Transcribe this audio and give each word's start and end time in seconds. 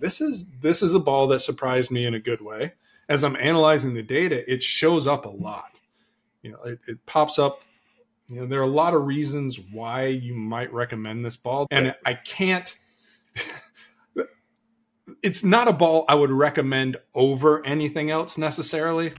This 0.00 0.20
is 0.20 0.50
this 0.60 0.82
is 0.82 0.94
a 0.94 0.98
ball 0.98 1.26
that 1.28 1.40
surprised 1.40 1.90
me 1.90 2.06
in 2.06 2.14
a 2.14 2.20
good 2.20 2.40
way. 2.40 2.74
As 3.08 3.22
I'm 3.22 3.36
analyzing 3.36 3.94
the 3.94 4.02
data, 4.02 4.50
it 4.50 4.62
shows 4.62 5.06
up 5.06 5.26
a 5.26 5.30
lot. 5.30 5.70
You 6.42 6.52
know, 6.52 6.62
it, 6.62 6.80
it 6.88 7.06
pops 7.06 7.38
up. 7.38 7.62
You 8.28 8.40
know, 8.40 8.46
there 8.46 8.58
are 8.58 8.64
a 8.64 8.68
lot 8.68 8.94
of 8.94 9.06
reasons 9.06 9.58
why 9.58 10.06
you 10.06 10.34
might 10.34 10.72
recommend 10.72 11.24
this 11.24 11.36
ball, 11.36 11.68
and 11.70 11.94
I 12.04 12.14
can't. 12.14 12.76
it's 15.22 15.44
not 15.44 15.68
a 15.68 15.72
ball 15.72 16.04
I 16.08 16.16
would 16.16 16.30
recommend 16.32 16.96
over 17.14 17.64
anything 17.64 18.10
else 18.10 18.36
necessarily. 18.36 19.12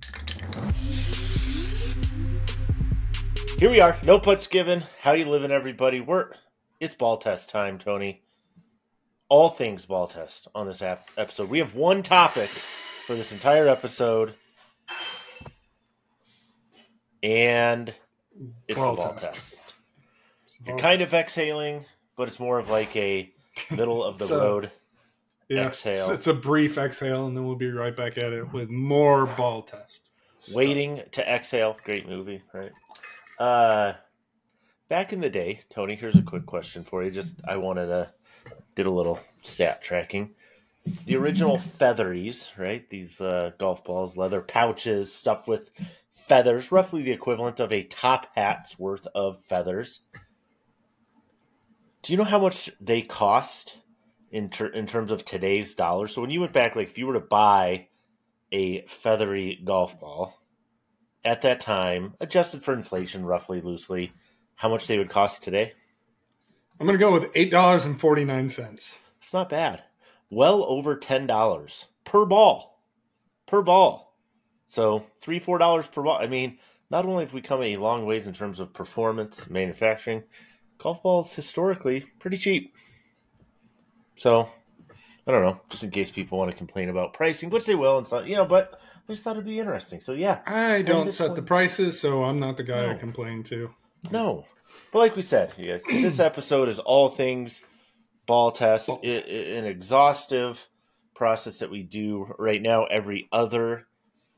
Here 3.60 3.72
we 3.72 3.82
are. 3.82 3.98
No 4.04 4.20
Putts 4.20 4.46
Given. 4.48 4.84
How 5.02 5.14
you 5.14 5.26
living, 5.26 5.52
everybody? 5.52 6.00
We're 6.00 6.32
it's 6.80 6.94
ball 6.94 7.18
test 7.18 7.50
time, 7.50 7.80
Tony. 7.80 8.22
All 9.30 9.50
things 9.50 9.86
ball 9.86 10.08
test 10.08 10.48
on 10.56 10.68
this 10.68 10.82
ap- 10.82 11.10
episode. 11.18 11.50
We 11.50 11.60
have 11.60 11.76
one 11.76 12.02
topic 12.04 12.50
for 12.50 13.16
this 13.16 13.32
entire 13.34 13.68
episode, 13.68 14.34
and 17.24 17.94
it's 18.68 18.78
Ball 18.78 18.96
the 18.96 19.02
ball 19.02 19.14
test. 19.16 19.24
test. 19.56 19.62
You're 20.66 20.78
kind 20.78 21.02
of 21.02 21.14
exhaling, 21.14 21.86
but 22.16 22.28
it's 22.28 22.40
more 22.40 22.58
of 22.60 22.70
like 22.70 22.96
a 22.96 23.32
middle 23.72 24.04
of 24.04 24.18
the 24.18 24.26
So- 24.26 24.40
road. 24.40 24.72
Yeah, 25.50 25.68
Exhale. 25.68 26.10
It's, 26.10 26.10
it's 26.10 26.28
a 26.28 26.34
brief 26.34 26.78
exhale, 26.78 27.26
and 27.26 27.36
then 27.38 27.46
we'll 27.48 27.56
be 27.56 27.72
right 27.72 27.96
back 27.96 28.18
at 28.18 28.34
it 28.34 28.52
with 28.52 28.70
more 28.70 29.26
ball 29.26 29.62
test. 29.62 30.02
Waiting 30.54 31.02
to 31.12 31.26
exhale. 31.26 31.78
Great 31.86 32.06
movie, 32.06 32.42
right? 32.54 32.74
Uh, 33.40 33.94
back 34.90 35.14
in 35.14 35.22
the 35.22 35.30
day, 35.30 35.62
Tony. 35.70 35.96
Here's 35.96 36.18
a 36.18 36.22
quick 36.22 36.46
question 36.46 36.84
for 36.84 37.02
you. 37.02 37.12
Just 37.12 37.40
I 37.48 37.56
wanted 37.56 37.86
to 37.86 38.10
did 38.78 38.86
a 38.86 38.92
little 38.92 39.20
stat 39.44 39.82
tracking. 39.82 40.36
The 41.06 41.16
original 41.16 41.58
featheries, 41.58 42.52
right? 42.58 42.88
These 42.90 43.20
uh, 43.20 43.52
golf 43.58 43.84
balls, 43.84 44.16
leather 44.16 44.40
pouches 44.40 45.14
stuffed 45.14 45.48
with 45.48 45.72
feathers, 46.14 46.72
roughly 46.72 47.02
the 47.02 47.12
equivalent 47.12 47.60
of 47.60 47.74
a 47.74 47.84
top 47.84 48.28
hat's 48.36 48.78
worth 48.78 49.08
of 49.16 49.44
feathers. 49.44 50.04
Do 52.04 52.14
you 52.14 52.18
know 52.18 52.24
how 52.24 52.40
much 52.40 52.70
they 52.80 53.02
cost 53.02 53.78
in 54.32 54.50
ter- 54.50 54.68
in 54.68 54.86
terms 54.86 55.10
of 55.10 55.26
today's 55.26 55.74
dollars? 55.74 56.14
So 56.14 56.22
when 56.22 56.30
you 56.30 56.40
went 56.40 56.54
back, 56.54 56.76
like 56.76 56.90
if 56.90 56.98
you 57.00 57.08
were 57.08 57.16
to 57.16 57.20
buy 57.20 57.88
a 58.52 58.86
feathery 58.86 59.60
golf 59.66 60.00
ball 60.00 60.38
at 61.26 61.42
that 61.42 61.62
time, 61.62 62.14
adjusted 62.22 62.64
for 62.64 62.74
inflation, 62.74 63.26
roughly 63.26 63.60
loosely, 63.60 64.12
how 64.56 64.70
much 64.70 64.86
they 64.86 65.00
would 65.00 65.10
cost 65.10 65.44
today? 65.44 65.74
I'm 66.80 66.86
going 66.86 66.98
to 66.98 67.04
go 67.04 67.12
with 67.12 67.30
eight 67.36 67.52
dollars 67.52 67.86
and 67.86 68.00
forty 68.00 68.24
nine 68.24 68.50
cents. 68.50 69.00
It's 69.20 69.34
not 69.34 69.50
bad. 69.50 69.84
Well 70.30 70.64
over 70.66 70.96
ten 70.96 71.26
dollars 71.28 71.86
per 72.04 72.26
ball, 72.26 72.82
per 73.48 73.62
ball. 73.62 74.16
So 74.68 75.06
three, 75.22 75.40
four 75.40 75.58
dollars 75.58 75.88
per 75.88 76.04
ball. 76.04 76.18
I 76.22 76.28
mean, 76.28 76.60
not 76.90 77.06
only 77.06 77.26
have 77.26 77.34
we 77.34 77.42
come 77.42 77.64
a 77.64 77.78
long 77.78 78.06
ways 78.06 78.28
in 78.28 78.34
terms 78.34 78.60
of 78.60 78.74
performance, 78.74 79.50
manufacturing, 79.50 80.24
golf 80.78 81.02
balls 81.02 81.34
historically 81.34 82.02
pretty 82.20 82.38
cheap. 82.38 82.74
So 84.16 84.50
I 85.26 85.32
don't 85.32 85.44
know, 85.44 85.60
just 85.70 85.84
in 85.84 85.92
case 85.92 86.12
people 86.12 86.38
want 86.38 86.52
to 86.52 86.58
complain 86.58 86.90
about 86.90 87.14
pricing, 87.14 87.50
which 87.50 87.66
they 87.66 87.76
will, 87.76 87.98
and 87.98 88.08
stuff, 88.08 88.28
you 88.28 88.36
know. 88.36 88.46
But 88.46 88.80
I 89.08 89.14
just 89.14 89.24
thought 89.24 89.36
it'd 89.36 89.46
be 89.46 89.60
interesting. 89.60 90.00
So 90.00 90.14
yeah, 90.14 90.40
I 90.46 90.82
don't 90.84 91.12
set 91.12 91.36
the 91.36 91.42
prices, 91.42 92.00
so 92.00 92.24
I'm 92.24 92.40
not 92.40 92.58
the 92.58 92.64
guy 92.64 92.86
No. 92.86 92.94
to 92.94 93.00
complain 93.00 93.44
to. 93.44 93.72
No, 94.12 94.46
but 94.92 95.00
like 95.00 95.16
we 95.16 95.22
said, 95.22 95.52
you 95.58 95.72
guys, 95.72 95.84
this 95.86 96.20
episode 96.20 96.70
is 96.70 96.80
all 96.80 97.10
things 97.10 97.62
ball 98.26 98.52
test. 98.52 98.88
Ball 98.88 99.00
I- 99.04 99.08
I- 99.08 99.58
an 99.58 99.66
exhaustive 99.66 100.66
process 101.16 101.60
that 101.60 101.72
we 101.72 101.84
do 101.84 102.34
right 102.38 102.62
now 102.62 102.86
every 102.86 103.28
other 103.32 103.88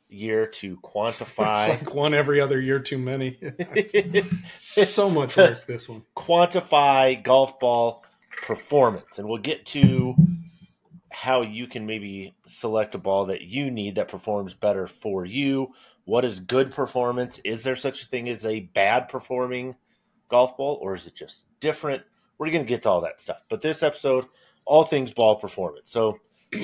year 0.07 0.47
to 0.47 0.73
It's 0.81 0.81
quantify 0.93 1.69
like 1.69 1.93
one 1.93 2.13
every 2.13 2.41
other 2.41 2.59
year 2.59 2.79
too 2.79 2.97
many. 2.97 3.37
so 4.55 5.09
much 5.09 5.37
like 5.37 5.67
this 5.67 5.87
one. 5.87 6.03
quantify 6.15 7.21
golf 7.23 7.59
ball 7.59 8.03
performance, 8.41 9.19
and 9.19 9.27
we'll 9.27 9.37
get 9.39 9.65
to 9.67 10.15
how 11.19 11.41
you 11.41 11.67
can 11.67 11.85
maybe 11.85 12.33
select 12.45 12.95
a 12.95 12.97
ball 12.97 13.25
that 13.25 13.41
you 13.41 13.69
need 13.69 13.95
that 13.95 14.07
performs 14.07 14.53
better 14.53 14.87
for 14.87 15.25
you. 15.25 15.73
What 16.05 16.23
is 16.23 16.39
good 16.39 16.71
performance? 16.71 17.41
Is 17.43 17.65
there 17.65 17.75
such 17.75 18.01
a 18.01 18.05
thing 18.05 18.29
as 18.29 18.45
a 18.45 18.61
bad 18.61 19.09
performing 19.09 19.75
golf 20.29 20.55
ball, 20.55 20.79
or 20.81 20.95
is 20.95 21.05
it 21.07 21.15
just 21.15 21.45
different? 21.59 22.03
We're 22.37 22.51
going 22.51 22.63
to 22.63 22.69
get 22.69 22.83
to 22.83 22.89
all 22.89 23.01
that 23.01 23.19
stuff. 23.19 23.41
But 23.49 23.59
this 23.59 23.83
episode, 23.83 24.27
all 24.63 24.85
things 24.85 25.11
ball 25.11 25.35
performance. 25.35 25.91
So, 25.91 26.19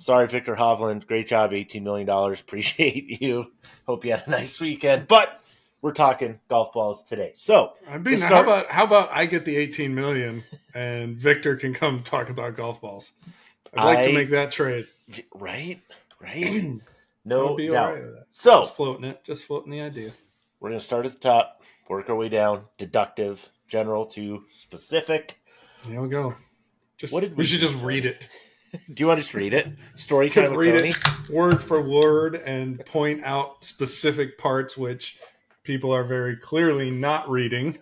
sorry, 0.00 0.26
Viktor 0.26 0.56
Hovland. 0.56 1.06
Great 1.06 1.28
job, 1.28 1.52
$18 1.52 1.82
million. 1.82 2.08
Appreciate 2.10 3.22
you. 3.22 3.52
Hope 3.86 4.04
you 4.04 4.10
had 4.10 4.24
a 4.26 4.30
nice 4.30 4.60
weekend. 4.60 5.06
But 5.06 5.40
we're 5.82 5.92
talking 5.92 6.40
golf 6.48 6.72
balls 6.72 7.04
today. 7.04 7.32
So, 7.36 7.74
I 7.88 7.98
mean, 7.98 8.18
To 8.18 8.26
how 8.26 8.42
about 8.42 8.66
how 8.66 8.82
about 8.82 9.10
I 9.12 9.26
get 9.26 9.44
the 9.44 9.56
18 9.56 9.94
million 9.94 10.42
and 10.74 11.16
Viktor 11.16 11.54
can 11.54 11.74
come 11.74 12.02
talk 12.02 12.28
about 12.28 12.56
golf 12.56 12.80
balls. 12.80 13.12
I'd 13.76 13.84
like 13.84 14.04
to 14.04 14.12
make 14.12 14.30
that 14.30 14.52
trade. 14.52 14.86
right? 15.34 15.80
Right? 16.20 16.78
No 17.24 17.54
be 17.56 17.68
doubt. 17.68 17.94
right. 17.94 18.04
So, 18.30 18.62
Just 18.62 18.76
floating 18.76 19.04
it, 19.04 19.22
just 19.22 19.44
floating 19.44 19.70
the 19.70 19.82
idea. 19.82 20.12
We're 20.60 20.70
going 20.70 20.78
to 20.78 20.84
start 20.84 21.04
at 21.04 21.12
the 21.12 21.18
top, 21.18 21.62
work 21.86 22.08
our 22.08 22.16
way 22.16 22.30
down, 22.30 22.62
deductive, 22.78 23.46
general 23.66 24.06
to 24.06 24.44
specific. 24.58 25.38
There 25.86 26.00
we 26.00 26.08
go. 26.08 26.36
Just 26.96 27.12
What 27.12 27.20
did 27.20 27.32
we, 27.32 27.38
we 27.42 27.44
should 27.44 27.60
just 27.60 27.74
read 27.82 28.06
it. 28.06 28.30
Do 28.72 29.02
you 29.02 29.06
want 29.06 29.18
to 29.18 29.22
just 29.24 29.34
read 29.34 29.52
it? 29.52 29.68
Story 29.96 30.30
time 30.30 30.54
read 30.54 30.78
Tony. 30.78 30.88
it 30.90 31.30
word 31.30 31.60
for 31.62 31.82
word 31.82 32.34
and 32.36 32.82
point 32.86 33.22
out 33.24 33.62
specific 33.64 34.38
parts 34.38 34.76
which 34.78 35.18
people 35.64 35.94
are 35.94 36.04
very 36.04 36.36
clearly 36.36 36.90
not 36.90 37.28
reading. 37.28 37.78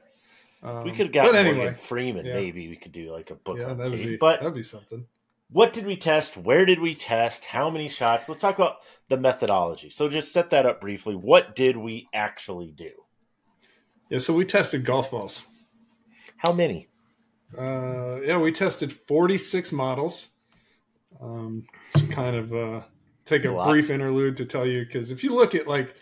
Um, 0.62 0.82
We 0.82 0.90
could 0.90 1.06
have 1.06 1.12
got 1.12 1.24
Morgan 1.32 1.46
anyway, 1.46 1.74
Freeman. 1.74 2.26
yeah. 2.26 2.34
Maybe 2.34 2.68
we 2.68 2.76
could 2.76 2.92
do 2.92 3.12
like 3.12 3.30
a 3.30 3.36
book 3.36 3.58
yeah, 3.58 3.74
that 3.74 3.90
would 3.90 3.92
be 3.92 4.16
But 4.16 4.40
that'd 4.40 4.54
be 4.54 4.62
something. 4.64 5.06
What 5.50 5.72
did 5.72 5.86
we 5.86 5.96
test? 5.96 6.36
Where 6.36 6.64
did 6.64 6.80
we 6.80 6.94
test? 6.94 7.46
How 7.46 7.70
many 7.70 7.88
shots? 7.88 8.28
Let's 8.28 8.40
talk 8.40 8.56
about 8.56 8.78
the 9.08 9.16
methodology. 9.16 9.90
So 9.90 10.08
just 10.08 10.32
set 10.32 10.50
that 10.50 10.66
up 10.66 10.80
briefly. 10.80 11.14
What 11.14 11.54
did 11.54 11.76
we 11.76 12.08
actually 12.12 12.72
do? 12.72 12.90
Yeah, 14.10 14.18
so 14.18 14.34
we 14.34 14.44
tested 14.44 14.84
golf 14.84 15.10
balls. 15.10 15.44
How 16.36 16.52
many? 16.52 16.88
Uh, 17.56 18.20
yeah, 18.22 18.38
we 18.38 18.52
tested 18.52 18.92
46 18.92 19.72
models. 19.72 20.28
Um, 21.20 21.64
to 21.94 22.06
kind 22.08 22.36
of 22.36 22.52
uh, 22.52 22.80
take 23.24 23.44
a 23.44 23.48
That's 23.48 23.66
a 23.66 23.70
brief 23.70 23.88
interlude 23.88 24.36
to 24.36 24.44
tell 24.44 24.66
you 24.66 24.84
because 24.84 25.10
if 25.10 25.24
you 25.24 25.30
look 25.30 25.54
at 25.54 25.66
like 25.66 25.94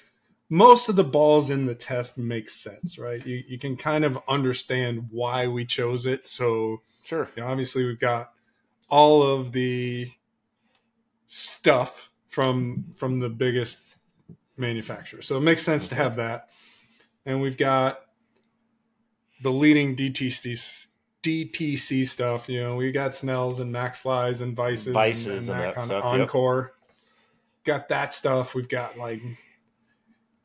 most 0.50 0.88
of 0.88 0.96
the 0.96 1.04
balls 1.04 1.50
in 1.50 1.66
the 1.66 1.74
test 1.74 2.18
make 2.18 2.50
sense, 2.50 2.98
right? 2.98 3.24
You 3.24 3.42
you 3.46 3.58
can 3.58 3.76
kind 3.76 4.04
of 4.04 4.18
understand 4.28 5.08
why 5.10 5.46
we 5.46 5.64
chose 5.66 6.06
it. 6.06 6.26
So 6.26 6.82
Sure. 7.04 7.28
you 7.36 7.42
know, 7.42 7.48
obviously 7.48 7.84
we've 7.84 8.00
got 8.00 8.33
all 8.88 9.22
of 9.22 9.52
the 9.52 10.10
stuff 11.26 12.10
from 12.28 12.84
from 12.96 13.20
the 13.20 13.28
biggest 13.28 13.96
manufacturer. 14.56 15.22
So 15.22 15.36
it 15.36 15.40
makes 15.40 15.62
sense 15.62 15.88
to 15.88 15.94
have 15.94 16.16
that. 16.16 16.48
And 17.26 17.40
we've 17.40 17.56
got 17.56 18.00
the 19.42 19.50
leading 19.50 19.96
DTC 19.96 20.88
DTC 21.22 22.06
stuff. 22.06 22.48
You 22.48 22.62
know, 22.62 22.76
we 22.76 22.92
got 22.92 23.14
Snells 23.14 23.60
and 23.60 23.72
Max 23.72 23.98
Flies 23.98 24.40
and 24.40 24.54
Vices, 24.54 24.92
Vices 24.92 25.48
and 25.48 25.60
that 25.60 25.74
kind 25.74 25.86
stuff, 25.86 26.04
of 26.04 26.12
yep. 26.12 26.22
Encore. 26.22 26.74
Got 27.64 27.88
that 27.88 28.12
stuff. 28.12 28.54
We've 28.54 28.68
got 28.68 28.98
like 28.98 29.22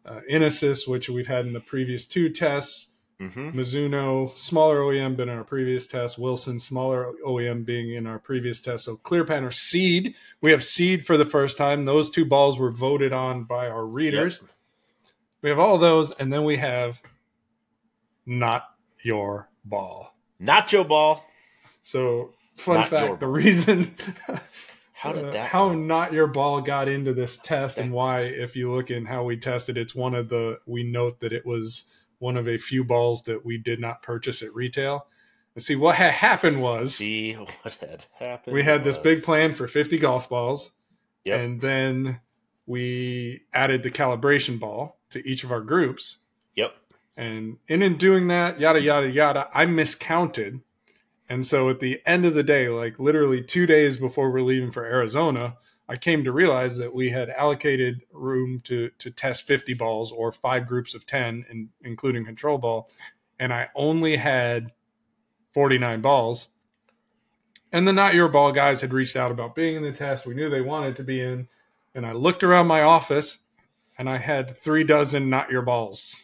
uh, 0.06 0.22
Inesis, 0.30 0.88
which 0.88 1.10
we've 1.10 1.28
had 1.28 1.46
in 1.46 1.54
the 1.54 1.60
previous 1.60 2.06
two 2.06 2.30
tests. 2.30 2.92
Mm-hmm. 3.22 3.60
Mizuno, 3.60 4.38
smaller 4.38 4.80
OEM, 4.80 5.18
been 5.18 5.28
in 5.28 5.38
our 5.38 5.44
previous 5.44 5.88
test. 5.88 6.18
Wilson, 6.18 6.60
smaller 6.60 7.12
OEM, 7.26 7.66
being 7.66 7.94
in 7.94 8.08
our 8.08 8.18
previous 8.18 8.62
test. 8.62 8.86
So 8.86 8.96
Clear 8.96 9.26
Panner 9.26 9.54
Seed, 9.54 10.16
we 10.40 10.52
have 10.52 10.64
Seed 10.64 11.06
for 11.06 11.18
the 11.18 11.26
first 11.26 11.58
time. 11.58 11.84
Those 11.84 12.10
two 12.10 12.24
balls 12.24 12.58
were 12.58 12.72
voted 12.72 13.12
on 13.12 13.44
by 13.44 13.68
our 13.68 13.86
readers. 13.86 14.40
We 15.42 15.50
have 15.50 15.60
all 15.60 15.78
those, 15.78 16.12
and 16.12 16.32
then 16.32 16.46
we 16.46 16.58
have 16.58 17.02
Not 18.26 18.70
Your 19.04 19.50
Ball. 19.66 20.14
Nacho 20.42 20.88
ball. 20.88 21.26
So, 21.84 22.32
fun 22.56 22.78
Not 22.78 22.88
fact: 22.88 23.20
the 23.20 23.28
reason 23.28 23.94
How 25.00 25.14
did 25.14 25.34
uh, 25.34 25.46
how 25.46 25.70
happen? 25.70 25.88
not 25.88 26.12
your 26.12 26.28
ball 26.28 26.60
got 26.60 26.90
into 26.90 27.14
this 27.14 27.38
test 27.38 27.78
and 27.78 27.94
why 27.94 28.20
if 28.20 28.58
you 28.58 28.70
look 28.70 28.92
in 28.92 29.06
how 29.06 29.24
we 29.24 29.38
tested 29.38 29.78
it's 29.78 29.96
one 29.96 30.14
of 30.14 30.28
the 30.28 30.60
we 30.66 30.84
note 30.84 31.22
that 31.22 31.32
it 31.32 31.46
was 31.46 31.86
one 32.20 32.38
of 32.38 32.48
a 32.48 32.58
few 32.58 32.84
balls 32.84 33.24
that 33.24 33.44
we 33.46 33.58
did 33.58 33.80
not 33.80 34.02
purchase 34.04 34.42
at 34.42 34.54
retail 34.54 35.08
and 35.56 35.64
see 35.64 35.76
what 35.76 35.96
had 35.96 36.12
happened 36.12 36.62
was 36.62 36.96
See 36.96 37.34
what 37.34 37.74
had 37.82 38.06
happened. 38.18 38.54
we 38.54 38.64
had 38.64 38.84
this 38.84 38.98
big 38.98 39.24
plan 39.24 39.54
for 39.54 39.68
50 39.68 39.98
golf 39.98 40.30
balls 40.30 40.76
Yep. 41.26 41.40
and 41.40 41.62
then 41.62 42.20
we 42.66 43.42
added 43.54 43.84
the 43.84 43.92
calibration 43.92 44.60
ball 44.60 45.00
to 45.10 45.28
each 45.28 45.44
of 45.44 45.52
our 45.52 45.62
groups 45.62 46.20
Yep. 46.56 46.74
and 47.18 47.58
and 47.68 47.84
in 47.84 47.98
doing 47.98 48.28
that 48.28 48.60
yada 48.60 48.80
yada 48.82 49.10
yada 49.10 49.50
i 49.54 49.66
miscounted 49.66 50.62
And 51.32 51.46
so 51.46 51.70
at 51.70 51.80
the 51.80 52.02
end 52.08 52.26
of 52.26 52.34
the 52.34 52.42
day, 52.44 52.70
like 52.70 52.98
literally 53.00 53.44
two 53.44 53.68
days 53.68 53.98
before 53.98 54.32
we're 54.32 54.42
leaving 54.42 54.72
for 54.72 54.84
Arizona, 54.84 55.58
I 55.90 55.98
came 55.98 56.24
to 56.24 56.32
realize 56.32 56.78
that 56.78 56.94
we 56.94 57.10
had 57.10 57.32
allocated 57.32 58.04
room 58.12 58.62
to 58.66 58.92
to 59.00 59.10
test 59.10 59.48
50 59.48 59.74
balls 59.74 60.12
or 60.12 60.32
five 60.32 60.68
groups 60.68 60.94
of 60.94 61.08
10, 61.08 61.46
in, 61.50 61.70
including 61.82 62.26
control 62.26 62.60
ball, 62.60 62.92
and 63.40 63.52
I 63.52 63.70
only 63.74 64.16
had 64.16 64.72
49 65.54 66.02
balls. 66.02 66.50
And 67.72 67.88
the 67.88 67.94
not 67.94 68.14
your 68.14 68.30
ball 68.30 68.52
guys 68.52 68.82
had 68.82 68.94
reached 68.94 69.16
out 69.16 69.32
about 69.32 69.56
being 69.56 69.76
in 69.76 69.84
the 69.84 69.92
test. 69.92 70.28
We 70.28 70.36
knew 70.36 70.48
they 70.48 70.62
wanted 70.62 70.96
to 70.98 71.04
be 71.04 71.22
in, 71.22 71.48
and 71.96 72.06
I 72.06 72.12
looked 72.12 72.44
around 72.44 72.68
my 72.68 72.84
office, 72.84 73.40
and 73.98 74.08
I 74.08 74.18
had 74.18 74.56
three 74.56 74.84
dozen 74.84 75.30
not 75.30 75.50
your 75.50 75.64
balls. 75.64 76.24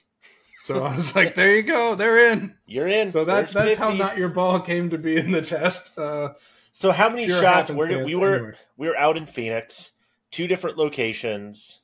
So 0.64 0.84
I 0.84 0.94
was 0.94 1.16
like, 1.16 1.34
"There 1.34 1.56
you 1.56 1.64
go, 1.64 1.96
they're 1.96 2.32
in." 2.32 2.56
You're 2.68 2.88
in. 2.88 3.12
So 3.12 3.26
that, 3.26 3.52
There's 3.52 3.54
that's 3.54 3.78
how 3.78 3.94
not 3.94 4.18
your 4.18 4.30
ball 4.30 4.60
came 4.60 4.92
to 4.92 4.98
be 5.00 5.18
in 5.18 5.32
the 5.32 5.42
test. 5.42 5.98
Uh, 5.98 6.34
So 6.78 6.92
how 6.92 7.08
many 7.08 7.26
pure 7.26 7.42
shots? 7.42 7.72
Where 7.72 7.88
did, 7.88 8.06
we 8.06 8.16
were 8.16 8.36
anyway. 8.36 8.54
we 8.76 8.88
were 8.90 8.98
out 8.98 9.16
in 9.16 9.26
Phoenix, 9.26 9.94
two 10.30 10.46
different 10.46 10.78
locations. 10.78 11.80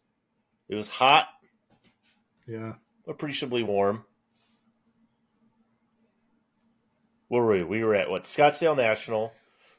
It 0.67 0.75
was 0.75 0.89
hot, 0.89 1.27
Yeah, 2.45 2.73
appreciably 3.07 3.63
warm. 3.63 4.03
Where 7.29 7.41
were 7.41 7.53
we? 7.53 7.63
We 7.63 7.83
were 7.85 7.95
at 7.95 8.09
what 8.09 8.25
Scottsdale 8.25 8.75
National. 8.75 9.31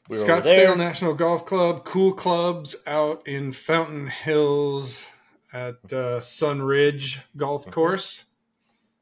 We 0.09 0.17
Scottsdale. 0.17 0.75
National 0.75 1.13
Golf 1.13 1.45
Club, 1.45 1.85
cool 1.85 2.13
clubs 2.13 2.75
out 2.87 3.27
in 3.27 3.51
Fountain 3.51 4.07
Hills 4.07 5.05
at 5.53 5.93
uh, 5.93 6.21
Sun 6.21 6.63
Ridge 6.63 7.21
Golf 7.37 7.61
Mm-hmm. 7.61 7.71
Course. 7.71 8.25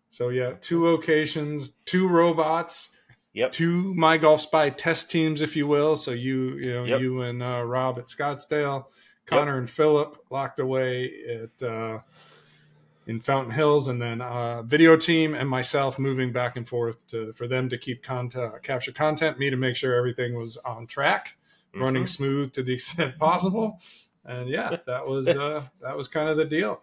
So 0.10 0.28
yeah, 0.28 0.56
two 0.60 0.84
locations, 0.84 1.70
two 1.86 2.10
robots, 2.10 2.90
Yep. 3.34 3.52
two 3.54 3.94
MyGolfSpy 3.98 4.76
test 4.78 5.10
teams, 5.10 5.40
if 5.42 5.56
you 5.56 5.66
will. 5.68 5.96
So 5.98 6.12
you, 6.12 6.56
you 6.58 6.74
know, 6.74 6.84
Yep. 6.86 7.00
you 7.00 7.22
and 7.22 7.42
uh, 7.42 7.64
Rob 7.64 7.98
at 7.98 8.08
Scottsdale, 8.08 8.86
Connor 9.26 9.58
and 9.58 9.70
Philip 9.70 10.18
locked 10.30 10.60
away 10.60 11.12
at 11.30 11.66
uh, 11.68 12.00
in 13.08 13.20
Fountain 13.20 13.54
Hills, 13.54 13.88
and 13.88 14.02
then 14.02 14.22
uh, 14.22 14.62
video 14.64 14.96
team 14.96 15.34
and 15.34 15.50
myself 15.50 15.98
moving 15.98 16.32
back 16.32 16.56
and 16.56 16.68
forth 16.68 17.08
to 17.08 17.34
for 17.34 17.48
them 17.48 17.70
to 17.70 17.78
keep 17.78 18.04
content, 18.04 18.54
capture 18.64 18.92
content, 18.92 19.40
me 19.40 19.50
to 19.50 19.58
make 19.58 19.76
sure 19.76 19.96
everything 19.96 20.36
was 20.38 20.58
on 20.58 20.86
track, 20.88 21.38
running 21.74 22.04
Mhm. 22.04 22.08
smooth 22.10 22.54
to 22.54 22.64
the 22.64 22.74
extent 22.78 23.18
possible. 23.18 23.80
And 24.24 24.50
yeah, 24.50 24.78
that 24.86 25.08
was 25.08 25.28
uh, 25.28 25.64
that 25.82 25.98
was 25.98 26.08
kind 26.08 26.30
of 26.30 26.38
the 26.38 26.46
deal. 26.46 26.82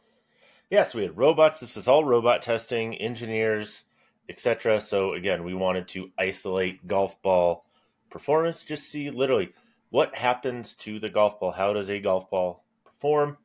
Yeah, 0.71 0.83
so 0.83 0.99
we 0.99 1.05
had 1.05 1.17
robots. 1.17 1.61
This 1.61 1.77
is 1.77 1.89
all 1.89 2.05
robot 2.05 2.43
testing, 2.43 2.95
engineers, 2.97 3.85
etc. 4.29 4.81
So 4.81 5.15
again, 5.15 5.45
we 5.45 5.55
wanted 5.55 5.89
to 5.89 6.11
isolate 6.19 6.87
golf 6.87 7.21
ball 7.23 7.65
performance, 8.11 8.63
just 8.63 8.89
see 8.91 9.11
literally 9.11 9.51
what 9.91 10.15
happens 10.15 10.75
to 10.77 10.99
the 10.99 11.09
golf 11.09 11.41
ball. 11.41 11.53
How 11.53 11.73
does 11.73 11.91
a 11.91 12.01
golf 12.01 12.31
ball 12.31 12.65
perform 12.85 13.39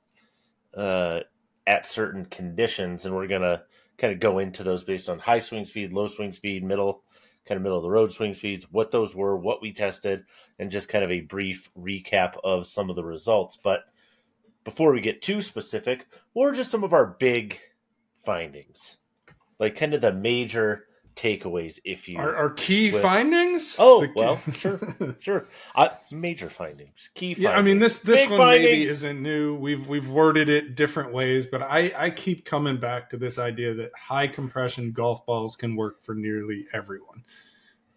uh, 0.73 1.21
at 1.65 1.87
certain 1.87 2.25
conditions? 2.25 3.05
And 3.05 3.15
we're 3.15 3.27
gonna 3.27 3.63
kind 3.97 4.13
of 4.13 4.19
go 4.19 4.39
into 4.39 4.63
those 4.63 4.83
based 4.83 5.09
on 5.09 5.19
high 5.19 5.39
swing 5.39 5.65
speed, 5.65 5.93
low 5.93 6.07
swing 6.07 6.33
speed, 6.33 6.63
middle, 6.63 7.03
kind 7.45 7.57
of 7.57 7.63
middle 7.63 7.77
of 7.77 7.83
the 7.83 7.89
road 7.89 8.11
swing 8.11 8.33
speeds, 8.33 8.71
what 8.71 8.91
those 8.91 9.15
were, 9.15 9.37
what 9.37 9.61
we 9.61 9.71
tested, 9.71 10.25
and 10.59 10.71
just 10.71 10.89
kind 10.89 11.03
of 11.03 11.11
a 11.11 11.21
brief 11.21 11.69
recap 11.77 12.35
of 12.43 12.67
some 12.67 12.89
of 12.89 12.95
the 12.95 13.03
results. 13.03 13.57
But 13.61 13.81
before 14.63 14.93
we 14.93 15.01
get 15.01 15.21
too 15.21 15.41
specific, 15.41 16.07
what 16.33 16.45
are 16.45 16.53
just 16.53 16.71
some 16.71 16.83
of 16.83 16.93
our 16.93 17.05
big 17.05 17.59
findings? 18.25 18.97
Like 19.63 19.75
kind 19.77 19.93
of 19.93 20.01
the 20.01 20.11
major 20.13 20.85
takeaways, 21.15 21.79
if 21.85 22.09
you 22.09 22.17
Our, 22.17 22.35
our 22.35 22.49
key 22.49 22.91
With- 22.91 23.01
findings. 23.03 23.75
Oh, 23.77 24.01
key- 24.01 24.11
well, 24.15 24.37
sure. 24.53 24.79
sure. 25.19 25.45
Uh, 25.75 25.89
major 26.11 26.49
findings. 26.49 27.11
Key 27.13 27.35
findings. 27.35 27.43
Yeah, 27.43 27.51
I 27.57 27.61
mean 27.61 27.79
this 27.79 27.99
this 27.99 28.21
Big 28.21 28.31
one 28.31 28.39
maybe 28.49 28.81
isn't 28.81 29.21
new. 29.21 29.55
We've 29.55 29.87
we've 29.87 30.07
worded 30.09 30.49
it 30.49 30.75
different 30.75 31.13
ways, 31.13 31.45
but 31.45 31.61
I 31.61 31.93
I 31.95 32.09
keep 32.09 32.45
coming 32.45 32.77
back 32.79 33.09
to 33.11 33.17
this 33.17 33.37
idea 33.37 33.73
that 33.75 33.91
high 33.95 34.27
compression 34.27 34.91
golf 34.91 35.25
balls 35.25 35.55
can 35.55 35.75
work 35.75 36.01
for 36.03 36.15
nearly 36.15 36.65
everyone, 36.73 37.23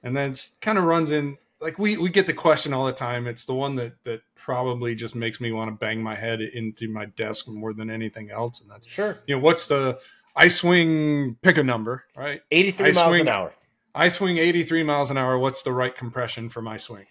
and 0.03 0.15
that's 0.17 0.55
kind 0.61 0.77
of 0.79 0.85
runs 0.85 1.11
in 1.11 1.39
like 1.59 1.79
we 1.79 1.97
we 1.97 2.11
get 2.11 2.27
the 2.27 2.35
question 2.35 2.75
all 2.75 2.85
the 2.85 2.93
time. 2.93 3.27
It's 3.27 3.47
the 3.47 3.55
one 3.55 3.77
that 3.77 4.05
that 4.05 4.21
probably 4.35 4.95
just 4.95 5.17
makes 5.17 5.41
me 5.41 5.51
want 5.53 5.69
to 5.71 5.75
bang 5.75 6.03
my 6.03 6.15
head 6.15 6.41
into 6.43 6.87
my 6.89 7.07
desk 7.07 7.49
more 7.49 7.73
than 7.73 7.89
anything 7.91 8.31
else, 8.31 8.61
and 8.61 8.71
that's 8.71 8.87
Sure. 8.87 9.19
you 9.27 9.35
know 9.35 9.41
what's 9.41 9.67
the 9.69 9.99
I 10.37 10.49
swing 10.49 11.37
pick 11.43 11.57
a 11.57 11.63
number 11.63 12.05
right 12.17 12.43
83 12.51 12.89
I 12.89 12.93
miles 12.93 13.09
swing- 13.09 13.21
an 13.23 13.29
hour. 13.29 13.55
I 13.95 14.09
swing 14.11 14.37
83 14.37 14.83
miles 14.83 15.11
an 15.11 15.17
hour. 15.17 15.39
What's 15.39 15.63
the 15.63 15.73
right 15.73 15.95
compression 15.95 16.51
for 16.51 16.61
my 16.61 16.77
swing? 16.77 17.07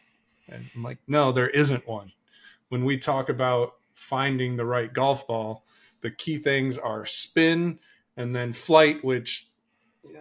And 0.48 0.70
I'm 0.76 0.84
like, 0.84 1.00
no, 1.08 1.32
there 1.32 1.50
isn't 1.50 1.88
one. 1.88 2.12
When 2.70 2.86
we 2.86 2.98
talk 3.00 3.30
about 3.30 3.74
finding 3.96 4.56
the 4.56 4.66
right 4.66 4.94
golf 4.94 5.26
ball, 5.26 5.66
the 6.02 6.12
key 6.12 6.38
things 6.38 6.78
are 6.78 7.04
spin 7.06 7.80
and 8.18 8.36
then 8.36 8.54
flight, 8.54 9.04
which 9.04 9.48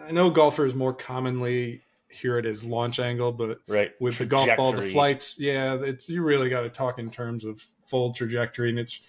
I 0.07 0.13
know 0.13 0.31
golfers 0.31 0.75
more 0.75 0.95
commonly 0.95 1.83
hear 2.09 2.39
it 2.39 2.47
as 2.47 2.65
launch 2.65 2.99
angle, 3.01 3.33
but 3.33 3.59
Right. 3.69 3.93
with 4.01 4.17
the 4.17 4.25
golf 4.25 4.49
ball, 4.57 4.73
the 4.73 4.89
flights, 4.91 5.39
yeah, 5.39 5.75
it's 5.83 6.09
you 6.09 6.23
really 6.23 6.49
got 6.49 6.63
to 6.63 6.71
talk 6.71 6.99
in 6.99 7.11
terms 7.11 7.45
of 7.45 7.61
full 7.87 8.15
trajectory. 8.15 8.71
And 8.71 8.79
it's, 8.79 9.01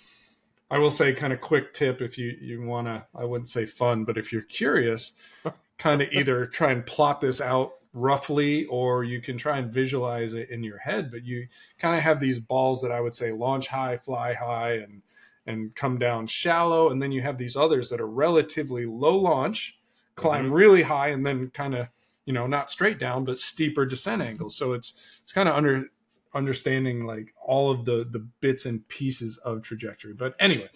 I 0.75 0.77
will 0.77 0.91
say, 0.91 1.13
kind 1.13 1.31
of 1.31 1.39
quick 1.39 1.73
tip 1.73 2.01
if 2.01 2.17
you 2.17 2.35
you 2.41 2.61
want 2.61 2.87
to, 2.87 3.05
I 3.15 3.23
wouldn't 3.23 3.47
say 3.47 3.65
fun, 3.65 4.03
but 4.03 4.17
if 4.17 4.33
you're 4.33 4.41
curious, 4.41 5.13
kind 5.77 6.01
of 6.01 6.09
either 6.11 6.45
try 6.47 6.71
and 6.73 6.85
plot 6.85 7.21
this 7.21 7.39
out 7.39 7.75
roughly, 7.93 8.65
or 8.65 9.05
you 9.05 9.21
can 9.21 9.37
try 9.37 9.57
and 9.57 9.71
visualize 9.71 10.33
it 10.33 10.49
in 10.49 10.63
your 10.63 10.79
head. 10.79 11.09
But 11.09 11.23
you 11.23 11.47
kind 11.77 11.95
of 11.95 12.03
have 12.03 12.19
these 12.19 12.41
balls 12.41 12.81
that 12.81 12.91
I 12.91 12.99
would 12.99 13.15
say 13.15 13.31
launch 13.31 13.69
high, 13.69 13.95
fly 13.95 14.33
high, 14.33 14.73
and 14.73 15.01
and 15.45 15.73
come 15.75 15.97
down 15.97 16.27
shallow, 16.27 16.89
and 16.91 17.01
then 17.01 17.13
you 17.13 17.21
have 17.21 17.37
these 17.37 17.55
others 17.55 17.89
that 17.89 18.01
are 18.01 18.07
relatively 18.07 18.85
low 18.85 19.15
launch, 19.15 19.79
climb 20.15 20.47
mm-hmm. 20.47 20.53
really 20.55 20.81
high, 20.81 21.07
and 21.07 21.25
then 21.25 21.51
kind 21.51 21.73
of 21.73 21.87
you 22.25 22.33
know 22.33 22.47
not 22.47 22.69
straight 22.69 22.99
down 22.99 23.23
but 23.23 23.39
steeper 23.39 23.85
descent 23.85 24.21
angles. 24.21 24.57
So 24.57 24.73
it's 24.73 24.95
it's 25.23 25.31
kind 25.31 25.47
of 25.47 25.55
under 25.55 25.85
understanding 26.35 27.05
like 27.05 27.33
all 27.41 27.71
of 27.71 27.85
the 27.85 28.05
the 28.09 28.19
bits 28.41 28.65
and 28.65 28.87
pieces 28.87 29.37
of 29.37 29.63
trajectory. 29.63 30.13
But 30.13 30.35
anyway, 30.39 30.69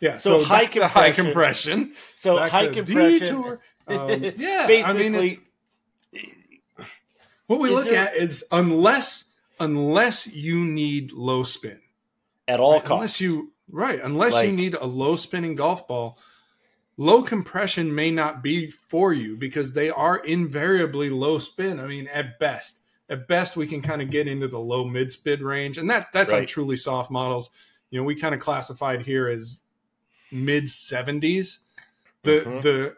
yeah. 0.00 0.18
So 0.18 0.38
So, 0.38 0.44
high 0.44 0.66
to 0.66 0.86
high 0.86 1.10
compression- 1.10 1.24
compression. 1.24 1.94
So 2.16 2.38
high 2.38 2.68
compression. 2.68 3.18
detour. 3.18 3.60
Um, 3.88 4.22
yeah, 4.36 4.66
Basically, 4.66 5.06
I 5.06 5.10
mean, 5.10 5.40
what 7.46 7.60
we 7.60 7.70
look 7.70 7.84
there- 7.86 8.08
at 8.08 8.16
is 8.16 8.44
unless 8.50 9.32
unless 9.58 10.26
you 10.26 10.64
need 10.64 11.12
low 11.12 11.42
spin, 11.42 11.80
at 12.46 12.60
all 12.60 12.74
right? 12.74 12.84
costs. 12.84 12.92
unless 12.92 13.20
you 13.20 13.52
right, 13.70 14.00
unless 14.02 14.42
you 14.42 14.52
need 14.52 14.74
a 14.74 14.84
low 14.86 15.16
spinning 15.16 15.54
golf 15.54 15.86
ball, 15.88 16.18
low 16.96 17.22
compression 17.22 17.94
may 17.94 18.10
not 18.10 18.42
be 18.42 18.68
for 18.70 19.12
you 19.12 19.36
because 19.36 19.72
they 19.72 19.88
are 19.88 20.16
invariably 20.18 21.08
low 21.10 21.38
spin. 21.38 21.80
I 21.80 21.86
mean, 21.86 22.06
at 22.08 22.38
best, 22.38 22.78
at 23.08 23.28
best 23.28 23.56
we 23.56 23.66
can 23.66 23.80
kind 23.82 24.02
of 24.02 24.10
get 24.10 24.26
into 24.28 24.48
the 24.48 24.58
low 24.58 24.84
mid 24.84 25.10
spin 25.12 25.44
range, 25.44 25.78
and 25.78 25.88
that 25.90 26.08
that's 26.12 26.32
on 26.32 26.46
truly 26.46 26.76
soft 26.76 27.10
models. 27.10 27.50
You 27.90 28.00
know, 28.00 28.04
we 28.04 28.14
kind 28.16 28.34
of 28.34 28.40
classified 28.40 29.02
here 29.02 29.28
as 29.28 29.62
mid 30.32 30.68
seventies. 30.68 31.60
The 32.22 32.40
Mhm. 32.40 32.62
the 32.62 32.96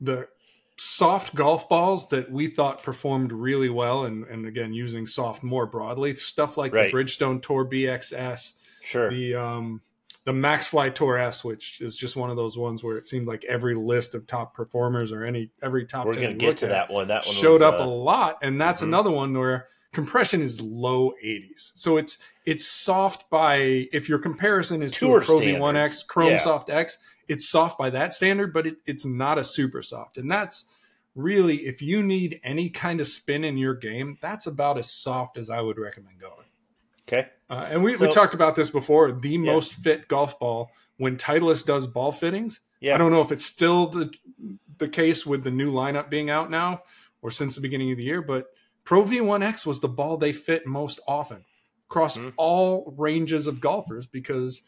the 0.00 0.28
soft 0.76 1.34
golf 1.34 1.68
balls 1.68 2.08
that 2.10 2.30
we 2.30 2.46
thought 2.48 2.82
performed 2.82 3.32
really 3.32 3.68
well, 3.68 4.04
and 4.04 4.24
and 4.24 4.46
again 4.46 4.72
using 4.72 5.06
soft 5.06 5.42
more 5.42 5.66
broadly, 5.66 6.14
stuff 6.16 6.56
like 6.56 6.72
Right. 6.72 6.90
the 6.90 6.96
Bridgestone 6.96 7.42
Tour 7.42 7.64
BXS, 7.64 8.54
sure. 8.82 9.10
the 9.10 9.34
um 9.34 9.80
the 10.28 10.34
Maxfly 10.34 10.94
Tour 10.94 11.16
S, 11.16 11.42
which 11.42 11.80
is 11.80 11.96
just 11.96 12.14
one 12.14 12.28
of 12.28 12.36
those 12.36 12.58
ones 12.58 12.84
where 12.84 12.98
it 12.98 13.08
seemed 13.08 13.26
like 13.26 13.46
every 13.46 13.74
list 13.74 14.14
of 14.14 14.26
top 14.26 14.52
performers 14.52 15.10
or 15.10 15.24
any 15.24 15.50
every 15.62 15.86
top 15.86 16.04
We're 16.04 16.12
10 16.12 16.22
going 16.22 16.38
to 16.38 16.44
get 16.44 16.56
to 16.58 16.66
at 16.66 16.68
that 16.68 16.90
one. 16.90 17.08
That 17.08 17.24
one 17.24 17.34
showed 17.34 17.62
was, 17.62 17.62
up 17.62 17.80
uh, 17.80 17.84
a 17.84 17.86
lot, 17.86 18.36
and 18.42 18.60
that's 18.60 18.82
mhm. 18.82 18.88
another 18.88 19.10
one 19.10 19.32
where 19.32 19.68
compression 19.94 20.42
is 20.42 20.60
low 20.60 21.14
80s. 21.24 21.72
So 21.76 21.96
it's 21.96 22.18
it's 22.44 22.66
soft 22.66 23.30
by 23.30 23.88
if 23.90 24.06
your 24.06 24.18
comparison 24.18 24.82
is 24.82 24.92
Tour 24.92 25.20
to 25.20 25.22
a 25.22 25.24
Pro 25.24 25.38
standards. 25.38 25.64
V1X, 25.64 26.06
Chrome 26.08 26.30
Yeah. 26.32 26.36
Soft 26.36 26.68
X, 26.68 26.98
it's 27.26 27.48
soft 27.48 27.78
by 27.78 27.88
that 27.88 28.12
standard, 28.12 28.52
but 28.52 28.66
it, 28.66 28.76
it's 28.84 29.06
not 29.06 29.38
a 29.38 29.44
super 29.44 29.82
soft, 29.82 30.18
and 30.18 30.30
that's 30.30 30.68
really 31.14 31.66
if 31.66 31.80
you 31.80 32.02
need 32.02 32.38
any 32.44 32.68
kind 32.68 33.00
of 33.00 33.08
spin 33.08 33.44
in 33.44 33.56
your 33.56 33.74
game, 33.74 34.18
that's 34.20 34.46
about 34.46 34.76
as 34.76 34.92
soft 34.92 35.38
as 35.38 35.48
I 35.48 35.62
would 35.62 35.78
recommend 35.78 36.20
going. 36.20 36.47
Okay. 37.08 37.28
Uh, 37.50 37.66
and 37.70 37.82
we, 37.82 37.96
we 37.96 38.08
talked 38.08 38.34
about 38.34 38.54
this 38.54 38.68
before. 38.70 39.10
The 39.12 39.38
most 39.38 39.72
fit 39.72 40.06
golf 40.08 40.38
ball 40.38 40.70
when 40.98 41.16
Titleist 41.16 41.64
does 41.66 41.86
ball 41.86 42.12
fittings. 42.12 42.60
Yeah. 42.80 42.94
I 42.94 42.98
don't 42.98 43.10
know 43.10 43.22
if 43.22 43.32
it's 43.32 43.46
still 43.46 43.86
the 43.86 44.10
the 44.76 44.88
case 44.88 45.26
with 45.26 45.42
the 45.42 45.50
new 45.50 45.72
lineup 45.72 46.08
being 46.08 46.30
out 46.30 46.50
now 46.52 46.82
or 47.20 47.32
since 47.32 47.56
the 47.56 47.60
beginning 47.60 47.90
of 47.90 47.96
the 47.96 48.04
year, 48.04 48.22
but 48.22 48.46
Pro 48.84 49.02
V1X 49.02 49.66
was 49.66 49.80
the 49.80 49.88
ball 49.88 50.16
they 50.16 50.32
fit 50.32 50.66
most 50.66 51.00
often 51.08 51.44
across 51.90 52.16
Mhm. 52.16 52.32
all 52.36 52.94
ranges 52.96 53.48
of 53.48 53.60
golfers 53.60 54.06
because 54.06 54.62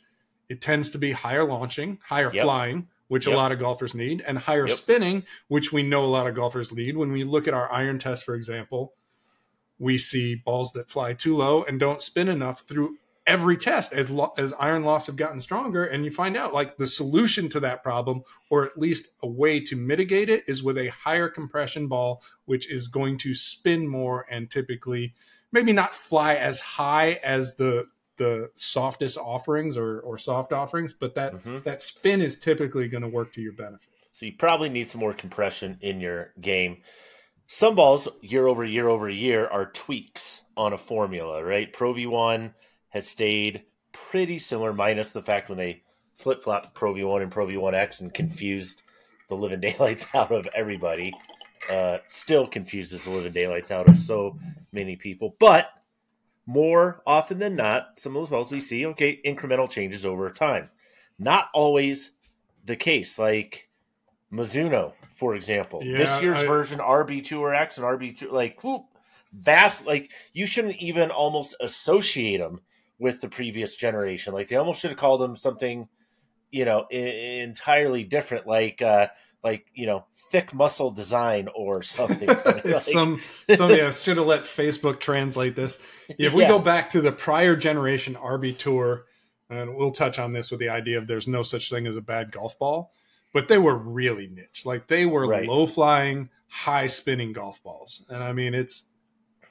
it 0.49 0.61
tends 0.61 0.91
to 0.91 0.99
be 0.99 1.13
higher 1.13 1.45
launching, 1.45 1.99
higher 2.03 2.33
Yep. 2.35 2.43
flying, 2.43 2.89
which 3.07 3.27
Yep. 3.27 3.35
a 3.35 3.37
lot 3.37 3.53
of 3.53 3.61
golfers 3.61 3.95
need, 3.95 4.21
and 4.27 4.37
higher 4.39 4.67
Yep. 4.67 4.77
spinning, 4.77 5.23
which 5.47 5.73
we 5.73 5.85
know 5.85 6.05
a 6.05 6.07
lot 6.07 6.27
of 6.27 6.35
golfers 6.35 6.73
need. 6.73 6.97
When 6.97 7.13
we 7.13 7.23
look 7.23 7.47
at 7.47 7.55
our 7.55 7.71
iron 7.71 8.01
test, 8.01 8.25
for 8.25 8.35
example, 8.35 8.95
we 9.81 9.99
see 9.99 10.37
balls 10.37 10.73
that 10.75 10.89
fly 10.89 11.13
too 11.13 11.37
low 11.37 11.65
and 11.65 11.81
don't 11.81 12.01
spin 12.01 12.29
enough 12.29 12.61
through 12.61 12.97
every 13.27 13.57
test 13.57 13.93
as 13.93 14.09
lo- 14.11 14.33
as 14.39 14.53
iron 14.59 14.83
lofts 14.85 15.07
have 15.07 15.17
gotten 15.17 15.39
stronger 15.41 15.85
and 15.85 16.05
you 16.05 16.11
find 16.11 16.37
out 16.37 16.55
like 16.55 16.77
the 16.77 16.87
solution 16.87 17.49
to 17.49 17.61
that 17.61 17.83
problem 17.83 18.23
or 18.51 18.65
at 18.65 18.79
least 18.79 19.09
a 19.23 19.27
way 19.29 19.59
to 19.61 19.77
mitigate 19.77 20.29
it 20.31 20.43
is 20.47 20.63
with 20.63 20.79
a 20.79 20.89
higher 20.89 21.29
compression 21.29 21.87
ball 21.89 22.23
which 22.45 22.71
is 22.71 22.87
going 22.89 23.19
to 23.19 23.35
spin 23.35 23.87
more 23.89 24.27
and 24.31 24.51
typically 24.51 25.13
maybe 25.53 25.73
not 25.73 25.93
fly 25.95 26.35
as 26.35 26.61
high 26.61 27.13
as 27.25 27.57
the 27.57 27.87
the 28.17 28.51
softest 28.55 29.17
offerings 29.19 29.77
or 29.77 30.01
or 30.01 30.17
soft 30.19 30.53
offerings 30.53 30.93
but 30.93 31.15
that 31.15 31.33
Mm-hmm. 31.35 31.59
that 31.65 31.81
spin 31.83 32.21
is 32.23 32.39
typically 32.39 32.89
going 32.89 33.03
to 33.03 33.09
work 33.09 33.33
to 33.35 33.41
your 33.41 33.53
benefit 33.53 33.89
So 34.11 34.27
you 34.27 34.33
probably 34.33 34.69
need 34.71 34.89
some 34.89 35.01
more 35.01 35.15
compression 35.15 35.79
in 35.83 36.01
your 36.01 36.33
game. 36.41 36.79
Some 37.53 37.75
balls, 37.75 38.07
year 38.21 38.47
over 38.47 38.65
year 38.65 38.87
over 38.87 39.11
year, 39.11 39.49
are 39.49 39.73
tweaks 39.73 40.43
on 40.57 40.73
a 40.73 40.79
formula, 40.79 41.43
right? 41.43 41.73
Pro 41.73 41.93
V1 41.93 42.55
has 42.91 43.09
stayed 43.09 43.65
pretty 43.91 44.39
similar, 44.39 44.73
minus 44.73 45.11
the 45.11 45.21
fact 45.21 45.49
when 45.49 45.59
they 45.59 45.83
flip 46.17 46.45
flop 46.45 46.73
Pro 46.75 46.95
V1 46.95 47.23
and 47.23 47.33
Pro 47.33 47.49
V1X 47.49 48.03
and 48.03 48.15
confused 48.15 48.83
the 49.29 49.35
living 49.35 49.59
daylights 49.61 50.07
out 50.15 50.31
of 50.31 50.47
everybody. 50.55 51.13
Uh, 51.69 51.99
still 52.07 52.47
confuses 52.47 53.03
the 53.03 53.11
living 53.11 53.33
daylights 53.33 53.73
out 53.73 53.89
of 53.89 53.99
so 53.99 54.39
many 54.73 54.95
people. 54.95 55.35
But 55.41 55.71
more 56.47 57.03
often 57.05 57.41
than 57.41 57.57
not, 57.57 57.99
some 57.99 58.15
of 58.15 58.23
those 58.23 58.31
balls 58.31 58.53
we 58.53 58.61
see, 58.61 58.87
okay, 58.87 59.21
incremental 59.27 59.69
changes 59.69 60.07
over 60.07 60.31
time. 60.31 60.71
Not 61.19 61.49
always 61.53 62.13
the 62.65 62.77
case. 62.77 63.19
Like 63.19 63.70
Mizuno, 64.33 64.93
for 65.17 65.35
example. 65.35 65.81
Yeah, 65.83 65.97
this 65.99 66.23
year's 66.23 66.39
I- 66.39 66.47
version 66.47 66.79
RB 66.79 67.25
Tour 67.25 67.55
X 67.55 67.79
and 67.79 67.87
RB 67.87 68.17
Tour, 68.19 68.33
like 68.33 68.63
whoop, 68.63 68.85
vast. 69.33 69.87
Like 69.87 70.11
you 70.33 70.47
shouldn't 70.47 70.77
even 70.77 71.11
almost 71.11 71.55
associate 71.61 72.39
them 72.39 72.61
with 72.99 73.21
the 73.21 73.29
previous 73.29 73.75
generation. 73.77 74.33
Like 74.35 74.49
they 74.49 74.57
almost 74.57 74.81
should 74.81 74.91
have 74.91 74.99
called 74.99 75.21
them 75.21 75.37
something, 75.37 75.89
you 76.51 76.65
know, 76.65 76.87
I- 76.93 76.95
entirely 77.43 78.05
different. 78.05 78.47
Like 78.47 78.81
uh, 78.83 79.09
like 79.43 79.67
you 79.75 79.87
know, 79.87 80.05
thick 80.31 80.55
muscle 80.55 80.91
design 80.93 81.49
or 81.55 81.83
something. 81.83 82.29
Like- 82.45 82.81
some 82.81 83.21
some 83.57 83.71
yeah 83.73 83.91
should 83.91 84.17
have 84.17 84.27
let 84.27 84.43
facebook 84.45 85.01
translate 85.01 85.57
this 85.57 85.79
if 86.19 86.33
we 86.35 86.47
go 86.47 86.59
back 86.61 86.91
to 86.91 87.01
the 87.01 87.11
prior 87.13 87.57
generation 87.57 88.15
rb 88.15 88.57
tour 88.57 89.07
and 89.49 89.75
we'll 89.75 89.91
touch 89.91 90.19
on 90.19 90.33
this 90.33 90.51
with 90.51 90.61
the 90.61 90.69
idea 90.69 90.99
of 90.99 91.07
there's 91.07 91.27
no 91.27 91.43
such 91.43 91.69
thing 91.71 91.87
as 91.87 91.97
a 91.97 92.01
bad 92.01 92.31
golf 92.33 92.59
ball 92.59 92.93
but 93.33 93.49
they 93.49 93.59
were 93.59 93.77
really 93.77 94.27
niche 94.29 94.63
like 94.65 94.87
they 94.89 95.07
were 95.07 95.27
Right. 95.27 95.47
low 95.47 95.67
flying 95.67 96.29
high 96.49 96.87
spinning 96.87 97.33
golf 97.33 97.63
balls 97.63 98.05
and 98.09 98.23
i 98.23 98.33
mean 98.33 98.55
it's 98.55 98.87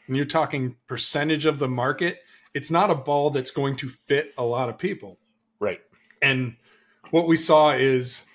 when 0.08 0.16
you're 0.16 0.26
talking 0.26 0.76
percentage 0.88 1.46
of 1.46 1.60
the 1.60 1.68
market 1.68 2.20
it's 2.54 2.72
not 2.72 2.90
a 2.90 2.96
ball 2.96 3.30
that's 3.30 3.52
going 3.52 3.76
to 3.78 3.88
fit 3.90 4.34
a 4.38 4.44
lot 4.44 4.70
of 4.70 4.78
people 4.78 5.18
right. 5.60 5.80
and 6.22 6.56
what 7.12 7.28
we 7.28 7.36
saw 7.38 7.72
is 7.72 8.26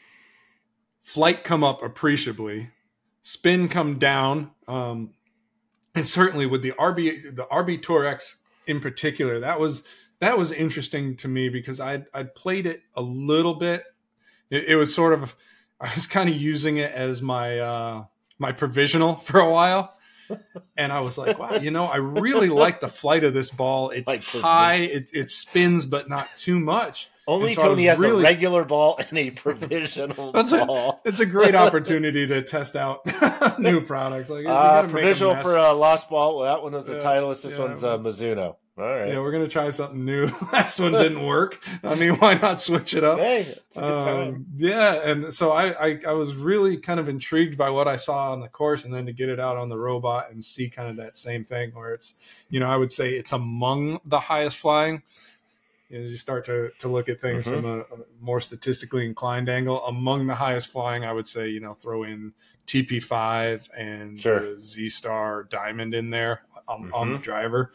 flight 1.02 1.44
come 1.44 1.62
up 1.62 1.82
appreciably, 1.82 2.70
spin 3.22 3.68
come 3.68 3.98
down, 3.98 4.50
um, 4.66 5.10
and 5.94 6.06
certainly 6.06 6.46
with 6.46 6.62
the 6.62 6.72
RB 6.72 7.36
the 7.36 7.44
RB 7.44 7.80
Tour 7.80 8.06
X 8.06 8.42
in 8.66 8.80
particular, 8.80 9.40
that 9.40 9.60
was 9.60 9.84
that 10.20 10.36
was 10.36 10.50
interesting 10.50 11.16
to 11.18 11.28
me 11.28 11.48
because 11.48 11.80
I 11.80 12.04
I 12.12 12.24
played 12.24 12.66
it 12.66 12.82
a 12.96 13.02
little 13.02 13.54
bit. 13.54 13.84
It, 14.54 14.64
it 14.68 14.76
was 14.76 14.94
sort 14.94 15.12
of 15.12 15.34
I 15.80 15.92
was 15.94 16.06
kind 16.06 16.28
of 16.28 16.40
using 16.40 16.76
it 16.78 16.92
as 16.92 17.20
my 17.20 17.58
uh, 17.58 18.04
my 18.38 18.52
provisional 18.52 19.14
for 19.28 19.40
a 19.40 19.50
while. 19.50 19.90
And 20.78 20.90
I 20.90 21.00
was 21.00 21.18
like, 21.18 21.38
wow, 21.38 21.56
you 21.56 21.70
know, 21.70 21.84
I 21.84 21.96
really 21.96 22.48
like 22.48 22.80
the 22.80 22.88
flight 22.88 23.24
of 23.24 23.34
this 23.34 23.50
ball. 23.50 23.90
It's 23.90 24.06
Like 24.08 24.24
high, 24.24 24.76
it, 24.76 25.10
it 25.12 25.30
spins, 25.30 25.84
but 25.84 26.08
not 26.08 26.26
too 26.34 26.58
much. 26.58 27.10
Only 27.26 27.54
so 27.54 27.62
Tony 27.62 27.84
has 27.84 28.02
a 28.02 28.14
regular 28.14 28.64
ball 28.64 28.98
and 29.10 29.18
a 29.18 29.30
provisional 29.30 30.32
That's 30.32 30.50
a- 30.52 30.64
ball. 30.64 31.02
It's 31.04 31.20
a 31.20 31.26
great 31.26 31.54
opportunity 31.54 32.26
to 32.26 32.40
test 32.40 32.74
out 32.74 33.00
new 33.58 33.82
products. 33.82 34.30
Like, 34.30 34.46
Uh, 34.46 34.86
provisional 34.88 35.36
for 35.36 35.58
a 35.58 35.72
lost 35.74 36.08
ball. 36.08 36.38
Well, 36.38 36.54
that 36.54 36.62
one 36.62 36.72
was 36.72 36.86
the 36.86 36.94
Yeah, 36.96 37.02
Titleist. 37.02 37.42
This 37.42 37.58
yeah, 37.58 37.64
one's 37.64 37.84
uh, 37.84 37.98
Mizuno. 37.98 38.56
All 38.76 38.84
right. 38.84 39.06
yeah, 39.08 39.20
we're 39.20 39.30
gonna 39.30 39.46
try 39.46 39.70
something 39.70 40.04
new. 40.04 40.26
Last 40.52 40.80
one 40.80 40.90
didn't 40.92 41.24
work. 41.24 41.60
I 41.84 41.94
mean, 41.94 42.14
why 42.16 42.34
not 42.34 42.60
switch 42.60 42.92
it 42.94 43.04
up? 43.04 43.20
hey, 43.20 43.42
it's 43.42 43.76
a 43.76 43.80
good 43.80 44.04
time. 44.04 44.28
Um, 44.34 44.46
yeah, 44.56 44.94
and 45.08 45.32
so 45.32 45.52
I, 45.52 45.90
I 45.90 46.00
I 46.08 46.12
was 46.12 46.34
really 46.34 46.76
kind 46.78 46.98
of 46.98 47.08
intrigued 47.08 47.56
by 47.56 47.70
what 47.70 47.86
I 47.86 47.94
saw 47.94 48.32
on 48.32 48.40
the 48.40 48.48
course, 48.48 48.84
and 48.84 48.92
then 48.92 49.06
to 49.06 49.12
get 49.12 49.28
it 49.28 49.38
out 49.38 49.56
on 49.56 49.68
the 49.68 49.78
robot 49.78 50.32
and 50.32 50.44
see 50.44 50.68
kind 50.68 50.88
of 50.90 50.96
that 50.96 51.14
same 51.14 51.44
thing 51.44 51.70
where 51.72 51.94
it's 51.94 52.14
you 52.50 52.58
know 52.58 52.66
I 52.68 52.76
would 52.76 52.90
say 52.90 53.12
it's 53.14 53.30
among 53.32 54.00
the 54.04 54.18
highest 54.18 54.56
flying. 54.56 55.02
As 55.92 56.10
you 56.10 56.16
start 56.16 56.46
to, 56.46 56.70
to 56.80 56.88
look 56.88 57.08
at 57.08 57.20
things 57.20 57.44
Mhm. 57.44 57.50
from 57.50 57.64
a, 57.66 57.78
a 57.80 57.84
more 58.20 58.40
statistically 58.40 59.06
inclined 59.06 59.48
angle, 59.48 59.84
among 59.86 60.26
the 60.26 60.34
highest 60.34 60.66
flying, 60.68 61.04
I 61.04 61.12
would 61.12 61.28
say 61.28 61.48
you 61.48 61.60
know 61.60 61.74
throw 61.74 62.02
in 62.02 62.32
TP5 62.66 63.68
and 63.76 64.18
Sure. 64.18 64.58
Z 64.58 64.88
Star 64.88 65.44
Diamond 65.44 65.94
in 65.94 66.10
there 66.10 66.40
on, 66.66 66.90
on 66.92 67.12
the 67.12 67.18
driver. 67.18 67.70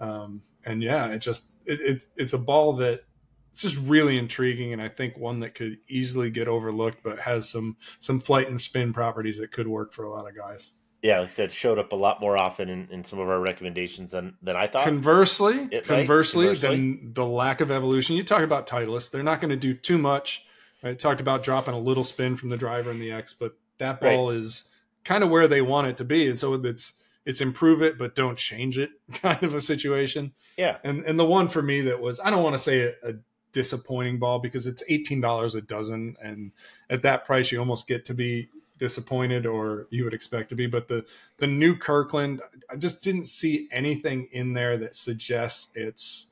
Um, 0.00 0.42
and 0.64 0.82
yeah, 0.82 1.06
it 1.08 1.18
just 1.18 1.46
it, 1.66 1.80
it, 1.80 2.04
it's 2.16 2.32
a 2.32 2.38
ball 2.38 2.72
that 2.74 3.04
it's 3.52 3.62
just 3.62 3.76
really 3.78 4.16
intriguing, 4.18 4.72
and 4.72 4.80
I 4.80 4.88
think 4.88 5.16
one 5.18 5.40
that 5.40 5.54
could 5.54 5.78
easily 5.88 6.30
get 6.30 6.48
overlooked, 6.48 7.02
but 7.02 7.18
has 7.20 7.48
some 7.48 7.76
some 8.00 8.20
flight 8.20 8.48
and 8.48 8.60
spin 8.60 8.92
properties 8.92 9.38
that 9.38 9.52
could 9.52 9.68
work 9.68 9.92
for 9.92 10.04
a 10.04 10.10
lot 10.10 10.28
of 10.28 10.36
guys. 10.36 10.70
Yeah, 11.02 11.20
like 11.20 11.28
I 11.28 11.32
said, 11.32 11.52
showed 11.52 11.78
up 11.78 11.92
a 11.92 11.96
lot 11.96 12.20
more 12.20 12.40
often 12.40 12.68
in, 12.68 12.86
in 12.90 13.04
some 13.04 13.18
of 13.18 13.28
our 13.30 13.40
recommendations 13.40 14.12
than, 14.12 14.34
than 14.42 14.54
I 14.54 14.66
thought. 14.66 14.84
Conversely, 14.84 15.66
It- 15.72 15.88
right, 15.88 16.00
conversely, 16.00 16.44
conversely. 16.46 16.68
then 16.68 17.10
the 17.14 17.24
lack 17.24 17.62
of 17.62 17.70
evolution. 17.70 18.16
You 18.16 18.22
talk 18.22 18.42
about 18.42 18.66
Titleist; 18.66 19.10
they're 19.10 19.22
not 19.22 19.40
going 19.40 19.48
to 19.50 19.56
do 19.56 19.72
too 19.74 19.96
much. 19.98 20.44
I 20.82 20.92
talked 20.94 21.20
about 21.22 21.42
dropping 21.42 21.74
a 21.74 21.78
little 21.78 22.04
spin 22.04 22.36
from 22.36 22.50
the 22.50 22.56
driver 22.58 22.90
and 22.90 23.00
the 23.00 23.12
X, 23.12 23.32
but 23.32 23.54
that 23.78 24.00
Right. 24.02 24.14
ball 24.14 24.30
is 24.30 24.64
kind 25.04 25.24
of 25.24 25.30
where 25.30 25.48
they 25.48 25.62
want 25.62 25.86
it 25.88 25.96
to 25.98 26.04
be, 26.04 26.28
and 26.28 26.38
so 26.38 26.52
it's 26.54 26.92
it's 27.26 27.40
improve 27.40 27.82
it, 27.82 27.98
but 27.98 28.14
don't 28.14 28.38
change 28.38 28.78
it 28.78 28.90
kind 29.14 29.42
of 29.42 29.54
a 29.54 29.60
situation. 29.60 30.32
yeah. 30.56 30.78
And 30.84 31.04
and 31.04 31.18
the 31.18 31.24
one 31.24 31.48
for 31.48 31.62
me 31.62 31.82
that 31.82 32.00
was 32.00 32.20
I 32.20 32.30
don't 32.30 32.42
want 32.42 32.54
to 32.54 32.58
say 32.58 32.80
a, 32.80 33.10
a 33.10 33.12
disappointing 33.52 34.18
ball 34.18 34.38
because 34.38 34.66
it's 34.66 34.82
eighteen 34.88 35.20
dollars 35.20 35.54
a 35.54 35.60
dozen, 35.60 36.16
and 36.22 36.52
at 36.88 37.02
that 37.02 37.24
price 37.24 37.52
you 37.52 37.58
almost 37.58 37.86
get 37.86 38.04
to 38.06 38.14
be 38.14 38.48
disappointed 38.78 39.44
or 39.44 39.86
you 39.90 40.04
would 40.04 40.14
expect 40.14 40.48
to 40.48 40.56
be. 40.56 40.66
But 40.66 40.88
the 40.88 41.04
the 41.36 41.46
new 41.46 41.76
Kirkland, 41.76 42.42
I 42.68 42.76
just 42.76 43.02
didn't 43.02 43.26
see 43.26 43.68
anything 43.70 44.28
in 44.32 44.54
there 44.54 44.78
that 44.78 44.96
suggests 44.96 45.70
it's 45.74 46.30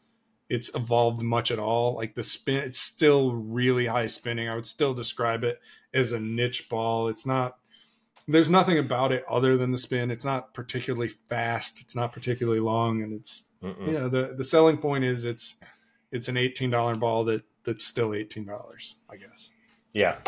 it's 0.48 0.74
evolved 0.74 1.22
much 1.22 1.50
at 1.50 1.58
all. 1.58 1.94
Like 1.94 2.14
the 2.14 2.22
spin, 2.22 2.56
it's 2.56 2.80
still 2.80 3.32
really 3.34 3.86
high 3.86 4.06
spinning. 4.06 4.48
I 4.48 4.54
would 4.54 4.66
still 4.66 4.94
describe 4.94 5.44
it 5.44 5.60
as 5.92 6.12
a 6.12 6.18
niche 6.18 6.68
ball. 6.68 7.08
It's 7.08 7.26
not. 7.26 7.58
There's 8.28 8.50
nothing 8.50 8.78
about 8.78 9.10
it 9.12 9.24
other 9.28 9.56
than 9.56 9.72
the 9.72 9.78
spin. 9.78 10.10
It's 10.10 10.24
not 10.24 10.52
particularly 10.54 11.08
fast. 11.08 11.80
It's 11.80 11.96
not 11.96 12.12
particularly 12.12 12.60
long, 12.60 13.02
and 13.02 13.12
it's 13.14 13.44
Mm-mm. 13.62 13.92
yeah 13.92 14.06
the 14.06 14.34
the 14.36 14.44
selling 14.44 14.76
point 14.78 15.02
is 15.02 15.24
it's 15.24 15.56
it's 16.12 16.28
an 16.28 16.36
eighteen 16.36 16.70
dollar 16.70 16.94
ball 16.94 17.24
that 17.24 17.42
that's 17.64 17.84
still 17.84 18.14
eighteen 18.14 18.44
dollars 18.46 18.94
i 19.10 19.16
guess 19.16 19.50
Yeah. 19.92 20.18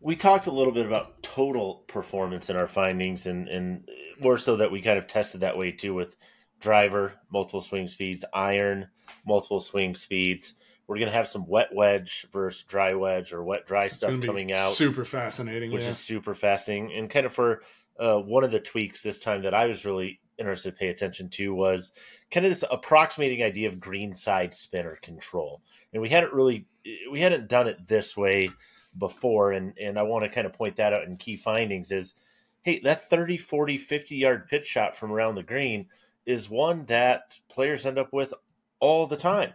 We 0.00 0.14
talked 0.16 0.46
a 0.46 0.52
little 0.52 0.72
bit 0.72 0.86
about 0.86 1.22
total 1.22 1.84
performance 1.88 2.48
in 2.50 2.56
our 2.56 2.68
findings, 2.68 3.26
and, 3.26 3.48
and 3.48 3.88
more 4.20 4.38
so 4.38 4.56
that 4.56 4.70
we 4.70 4.80
kind 4.80 4.96
of 4.96 5.08
tested 5.08 5.40
that 5.40 5.58
way 5.58 5.72
too 5.72 5.92
with 5.92 6.16
driver, 6.60 7.14
multiple 7.32 7.60
swing 7.60 7.88
speeds, 7.88 8.24
iron, 8.32 8.88
multiple 9.26 9.58
swing 9.60 9.94
speeds. 9.96 10.54
We're 10.88 10.96
going 10.96 11.10
to 11.10 11.14
have 11.14 11.28
some 11.28 11.46
wet 11.46 11.68
wedge 11.72 12.26
versus 12.32 12.62
dry 12.62 12.94
wedge 12.94 13.32
or 13.32 13.44
wet 13.44 13.66
dry 13.66 13.84
It's 13.84 13.96
stuff 13.96 14.20
coming 14.22 14.52
out. 14.52 14.72
super 14.72 15.04
fascinating 15.04 15.70
which 15.70 15.84
yeah. 15.84 15.90
is 15.90 15.98
super 15.98 16.34
fascinating. 16.34 16.92
And 16.96 17.10
kind 17.10 17.26
of 17.26 17.34
for 17.34 17.62
uh, 18.00 18.18
one 18.18 18.42
of 18.42 18.50
the 18.50 18.58
tweaks 18.58 19.02
this 19.02 19.20
time 19.20 19.42
that 19.42 19.54
I 19.54 19.66
was 19.66 19.84
really 19.84 20.20
interested 20.38 20.70
to 20.70 20.76
pay 20.76 20.88
attention 20.88 21.28
to 21.28 21.54
was 21.54 21.92
kind 22.30 22.46
of 22.46 22.50
this 22.50 22.64
approximating 22.70 23.42
idea 23.42 23.68
of 23.68 23.78
green 23.78 24.14
side 24.14 24.54
spinner 24.54 24.98
control. 25.02 25.60
And 25.92 26.00
we 26.00 26.08
hadn't 26.08 26.32
really 26.32 26.66
we 27.10 27.20
hadn't 27.20 27.48
done 27.48 27.68
it 27.68 27.86
this 27.86 28.16
way 28.16 28.48
before 28.96 29.52
and 29.52 29.74
and 29.78 29.98
I 29.98 30.02
want 30.02 30.24
to 30.24 30.30
kind 30.30 30.46
of 30.46 30.52
point 30.52 30.76
that 30.76 30.92
out 30.92 31.04
in 31.04 31.16
key 31.16 31.36
findings 31.36 31.92
is 31.92 32.14
hey 32.62 32.80
that 32.80 33.08
30 33.10 33.36
40 33.36 33.78
50 33.78 34.16
yard 34.16 34.48
pitch 34.48 34.66
shot 34.66 34.96
from 34.96 35.12
around 35.12 35.34
the 35.34 35.42
green 35.42 35.86
is 36.26 36.48
one 36.48 36.84
that 36.86 37.38
players 37.48 37.86
end 37.86 37.98
up 37.98 38.12
with 38.12 38.32
all 38.80 39.06
the 39.06 39.16
time 39.16 39.52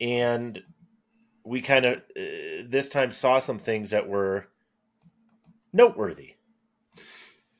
and 0.00 0.62
we 1.44 1.60
kind 1.60 1.86
of 1.86 1.96
uh, 1.98 2.64
this 2.66 2.88
time 2.88 3.12
saw 3.12 3.38
some 3.38 3.58
things 3.58 3.90
that 3.90 4.08
were 4.08 4.46
noteworthy. 5.72 6.34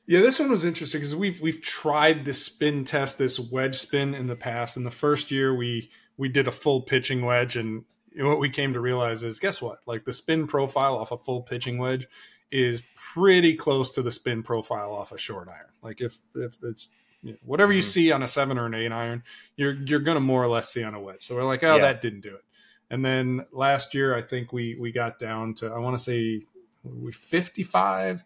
yeah 0.05 0.21
this 0.21 0.39
one 0.39 0.51
was 0.51 0.65
interesting 0.65 0.99
because 0.99 1.15
we've 1.15 1.41
we've 1.41 1.61
tried 1.61 2.25
this 2.25 2.43
spin 2.43 2.85
test 2.85 3.17
this 3.17 3.39
wedge 3.39 3.77
spin 3.77 4.13
in 4.13 4.27
the 4.27 4.35
past. 4.35 4.77
In 4.77 4.83
the 4.83 4.91
first 4.91 5.31
year 5.31 5.55
we 5.55 5.89
we 6.17 6.29
did 6.29 6.47
a 6.47 6.51
full 6.51 6.81
pitching 6.81 7.25
wedge 7.25 7.55
and 7.55 7.85
what 8.15 8.39
we 8.39 8.49
came 8.49 8.73
to 8.73 8.81
realize 8.81 9.23
is 9.23 9.39
guess 9.39 9.61
what? 9.61 9.79
Like 9.85 10.03
the 10.03 10.13
spin 10.13 10.47
profile 10.47 10.97
off 10.97 11.11
a 11.11 11.17
full 11.17 11.41
pitching 11.41 11.77
wedge 11.77 12.07
is 12.51 12.83
pretty 12.95 13.55
close 13.55 13.91
to 13.91 14.01
the 14.01 14.11
spin 14.11 14.43
profile 14.43 14.91
off 14.91 15.11
a 15.11 15.17
short 15.17 15.47
iron. 15.47 15.71
Like 15.81 16.01
if 16.01 16.17
if 16.35 16.57
it's 16.63 16.89
you 17.23 17.37
whatever 17.43 17.71
you 17.73 17.81
Mhm. 17.81 17.85
see 17.85 18.11
on 18.11 18.23
a 18.23 18.27
seven 18.27 18.57
or 18.57 18.65
an 18.65 18.73
eight 18.73 18.91
iron, 18.91 19.23
you're 19.55 19.73
you're 19.73 19.99
going 19.99 20.15
to 20.15 20.21
more 20.21 20.43
or 20.43 20.47
less 20.47 20.71
see 20.71 20.83
on 20.83 20.95
a 20.95 20.99
wedge. 20.99 21.23
So 21.25 21.35
we're 21.35 21.43
like, 21.43 21.63
oh, 21.63 21.75
Yeah. 21.75 21.81
that 21.83 22.01
didn't 22.01 22.21
do 22.21 22.35
it. 22.35 22.43
And 22.89 23.05
then 23.05 23.45
last 23.51 23.93
year, 23.93 24.15
I 24.15 24.21
think 24.21 24.51
we 24.51 24.75
we 24.79 24.91
got 24.91 25.19
down 25.19 25.53
to 25.55 25.67
I 25.71 25.77
want 25.79 25.97
to 25.97 26.03
say 26.03 26.41
we 26.83 27.11
55. 27.11 28.23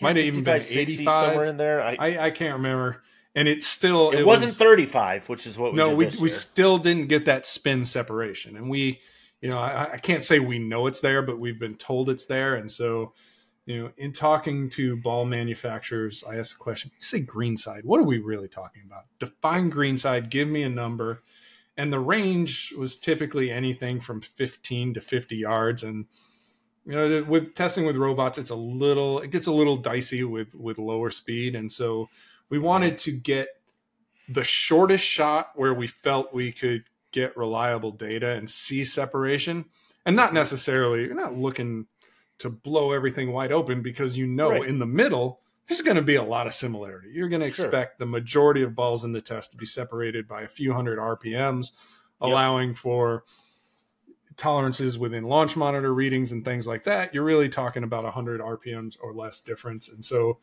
Might 0.00 0.16
have 0.16 0.24
even 0.24 0.42
been 0.42 0.62
85. 0.62 1.24
somewhere 1.26 1.44
in 1.46 1.56
there. 1.56 1.82
I, 1.82 1.96
I 1.98 2.26
I 2.26 2.30
can't 2.30 2.54
remember. 2.56 3.02
And 3.34 3.46
it's 3.48 3.66
still 3.66 4.10
it, 4.12 4.24
wasn't 4.24 4.48
was- 4.48 4.56
35, 4.58 5.28
which 5.28 5.46
is 5.46 5.58
what 5.58 5.72
we 5.72 5.76
no, 5.76 5.90
did 5.90 6.14
we 6.16 6.22
we 6.22 6.28
still 6.30 6.78
didn't 6.78 7.08
get 7.08 7.26
that 7.26 7.44
spin 7.44 7.84
separation, 7.84 8.56
and 8.56 8.70
we, 8.70 9.00
you 9.42 9.50
know, 9.50 9.58
I, 9.58 9.92
I 9.92 9.98
can't 9.98 10.24
say 10.24 10.38
we 10.38 10.58
know 10.58 10.86
it's 10.86 11.00
there, 11.00 11.20
but 11.20 11.38
we've 11.38 11.58
been 11.58 11.74
told 11.76 12.08
it's 12.08 12.24
there, 12.24 12.54
and 12.54 12.70
so, 12.70 13.12
you 13.66 13.82
know, 13.82 13.90
in 13.96 14.12
talking 14.12 14.70
to 14.70 14.96
ball 14.96 15.24
manufacturers, 15.24 16.22
I 16.28 16.36
asked 16.36 16.52
the 16.52 16.58
question: 16.58 16.92
you 16.94 17.02
say 17.02 17.20
green 17.20 17.56
side, 17.56 17.84
what 17.84 18.00
are 18.00 18.04
we 18.04 18.18
really 18.18 18.48
talking 18.48 18.82
about? 18.86 19.04
Define 19.18 19.68
green 19.70 19.98
side. 19.98 20.30
Give 20.30 20.48
me 20.48 20.62
a 20.62 20.68
number, 20.68 21.22
and 21.76 21.92
the 21.92 22.00
range 22.00 22.72
was 22.78 22.96
typically 22.96 23.50
anything 23.50 24.00
from 24.00 24.20
15 24.20 24.94
to 24.94 25.00
50 25.00 25.36
yards, 25.36 25.82
and 25.82 26.06
you 26.84 26.92
know, 26.92 27.24
with 27.24 27.54
testing 27.54 27.84
with 27.84 27.96
robots, 27.96 28.38
it's 28.38 28.50
a 28.50 28.54
little, 28.54 29.18
it 29.18 29.32
gets 29.32 29.48
a 29.48 29.52
little 29.52 29.76
dicey 29.76 30.22
with 30.22 30.54
with 30.54 30.78
lower 30.78 31.10
speed, 31.10 31.56
and 31.56 31.70
so 31.70 32.08
we 32.48 32.60
wanted 32.60 32.96
to 32.98 33.10
get 33.10 33.48
the 34.28 34.44
shortest 34.44 35.04
shot 35.04 35.50
where 35.56 35.74
we 35.74 35.86
felt 35.86 36.32
we 36.32 36.52
could 36.52 36.84
get 37.12 37.36
reliable 37.36 37.90
data 37.90 38.30
and 38.30 38.48
see 38.50 38.84
separation 38.84 39.64
and 40.04 40.16
not 40.16 40.28
mm-hmm. 40.28 40.36
necessarily 40.36 41.04
you're 41.04 41.14
not 41.14 41.36
looking 41.36 41.86
to 42.38 42.50
blow 42.50 42.92
everything 42.92 43.32
wide 43.32 43.52
open 43.52 43.82
because 43.82 44.16
you 44.16 44.26
know 44.26 44.50
Right. 44.50 44.68
in 44.68 44.78
the 44.78 44.86
middle 44.86 45.40
there's 45.68 45.80
going 45.80 45.96
to 45.96 46.02
be 46.02 46.14
a 46.16 46.22
lot 46.22 46.46
of 46.46 46.54
similarity 46.54 47.08
you're 47.12 47.28
going 47.28 47.40
to 47.42 47.50
Sure. 47.52 47.66
expect 47.66 47.98
the 47.98 48.06
majority 48.06 48.62
of 48.62 48.74
balls 48.74 49.02
in 49.04 49.12
the 49.12 49.20
test 49.20 49.50
to 49.52 49.56
be 49.56 49.66
separated 49.66 50.28
by 50.28 50.42
a 50.42 50.48
few 50.48 50.72
hundred 50.72 50.98
rpms 50.98 51.70
Yep. 52.20 52.30
allowing 52.30 52.74
for 52.74 53.24
tolerances 54.36 54.98
within 54.98 55.24
launch 55.24 55.56
monitor 55.56 55.94
readings 55.94 56.32
and 56.32 56.44
things 56.44 56.66
like 56.66 56.84
that 56.84 57.14
you're 57.14 57.24
really 57.24 57.48
talking 57.48 57.82
about 57.84 58.04
100 58.04 58.40
rpms 58.40 58.96
or 59.02 59.14
less 59.14 59.40
difference. 59.40 59.88
And 59.88 60.04
so 60.04 60.38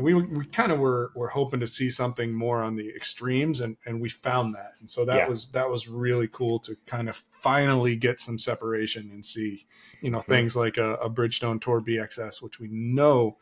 we, 0.00 0.14
we 0.14 0.46
kind 0.46 0.70
of 0.70 0.78
were, 0.78 1.10
were 1.16 1.28
hoping 1.28 1.58
to 1.60 1.66
see 1.66 1.90
something 1.90 2.32
more 2.32 2.62
on 2.62 2.76
the 2.76 2.88
extremes 2.94 3.60
and, 3.60 3.76
and 3.84 4.00
we 4.00 4.08
found 4.08 4.54
that. 4.54 4.74
And 4.80 4.88
so 4.88 5.04
that 5.04 5.16
Yeah. 5.16 5.28
was 5.28 5.50
that 5.50 5.68
was 5.68 5.88
really 5.88 6.28
cool 6.28 6.60
to 6.60 6.76
kind 6.86 7.08
of 7.08 7.16
finally 7.16 7.96
get 7.96 8.20
some 8.20 8.38
separation 8.38 9.10
and 9.10 9.24
see 9.24 9.66
you 10.00 10.10
know 10.10 10.18
mm-hmm. 10.18 10.32
things 10.32 10.54
like 10.54 10.76
a, 10.76 10.94
a 10.94 11.10
bridgestone 11.10 11.60
tour 11.60 11.80
bxs 11.80 12.40
which 12.42 12.60
we 12.60 12.68
know 12.70 13.36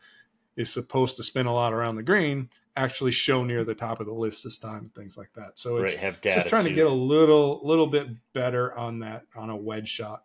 is 0.55 0.71
supposed 0.73 1.17
to 1.17 1.23
spin 1.23 1.45
a 1.45 1.53
lot 1.53 1.73
around 1.73 1.95
the 1.95 2.03
green 2.03 2.49
actually 2.77 3.11
show 3.11 3.43
near 3.43 3.63
the 3.63 3.73
top 3.75 3.99
of 3.99 4.05
the 4.05 4.13
list 4.13 4.43
this 4.43 4.57
time 4.57 4.79
and 4.79 4.95
things 4.95 5.17
like 5.17 5.31
that 5.35 5.57
so 5.57 5.77
it's 5.77 5.93
right, 5.95 6.23
just 6.23 6.47
trying 6.49 6.63
to 6.65 6.73
get 6.73 6.85
a 6.87 6.89
little 6.89 7.59
little 7.63 7.87
bit 7.87 8.07
better 8.33 8.75
on 8.77 8.99
that 8.99 9.23
on 9.35 9.49
a 9.49 9.55
wedge 9.55 9.89
shot 9.89 10.23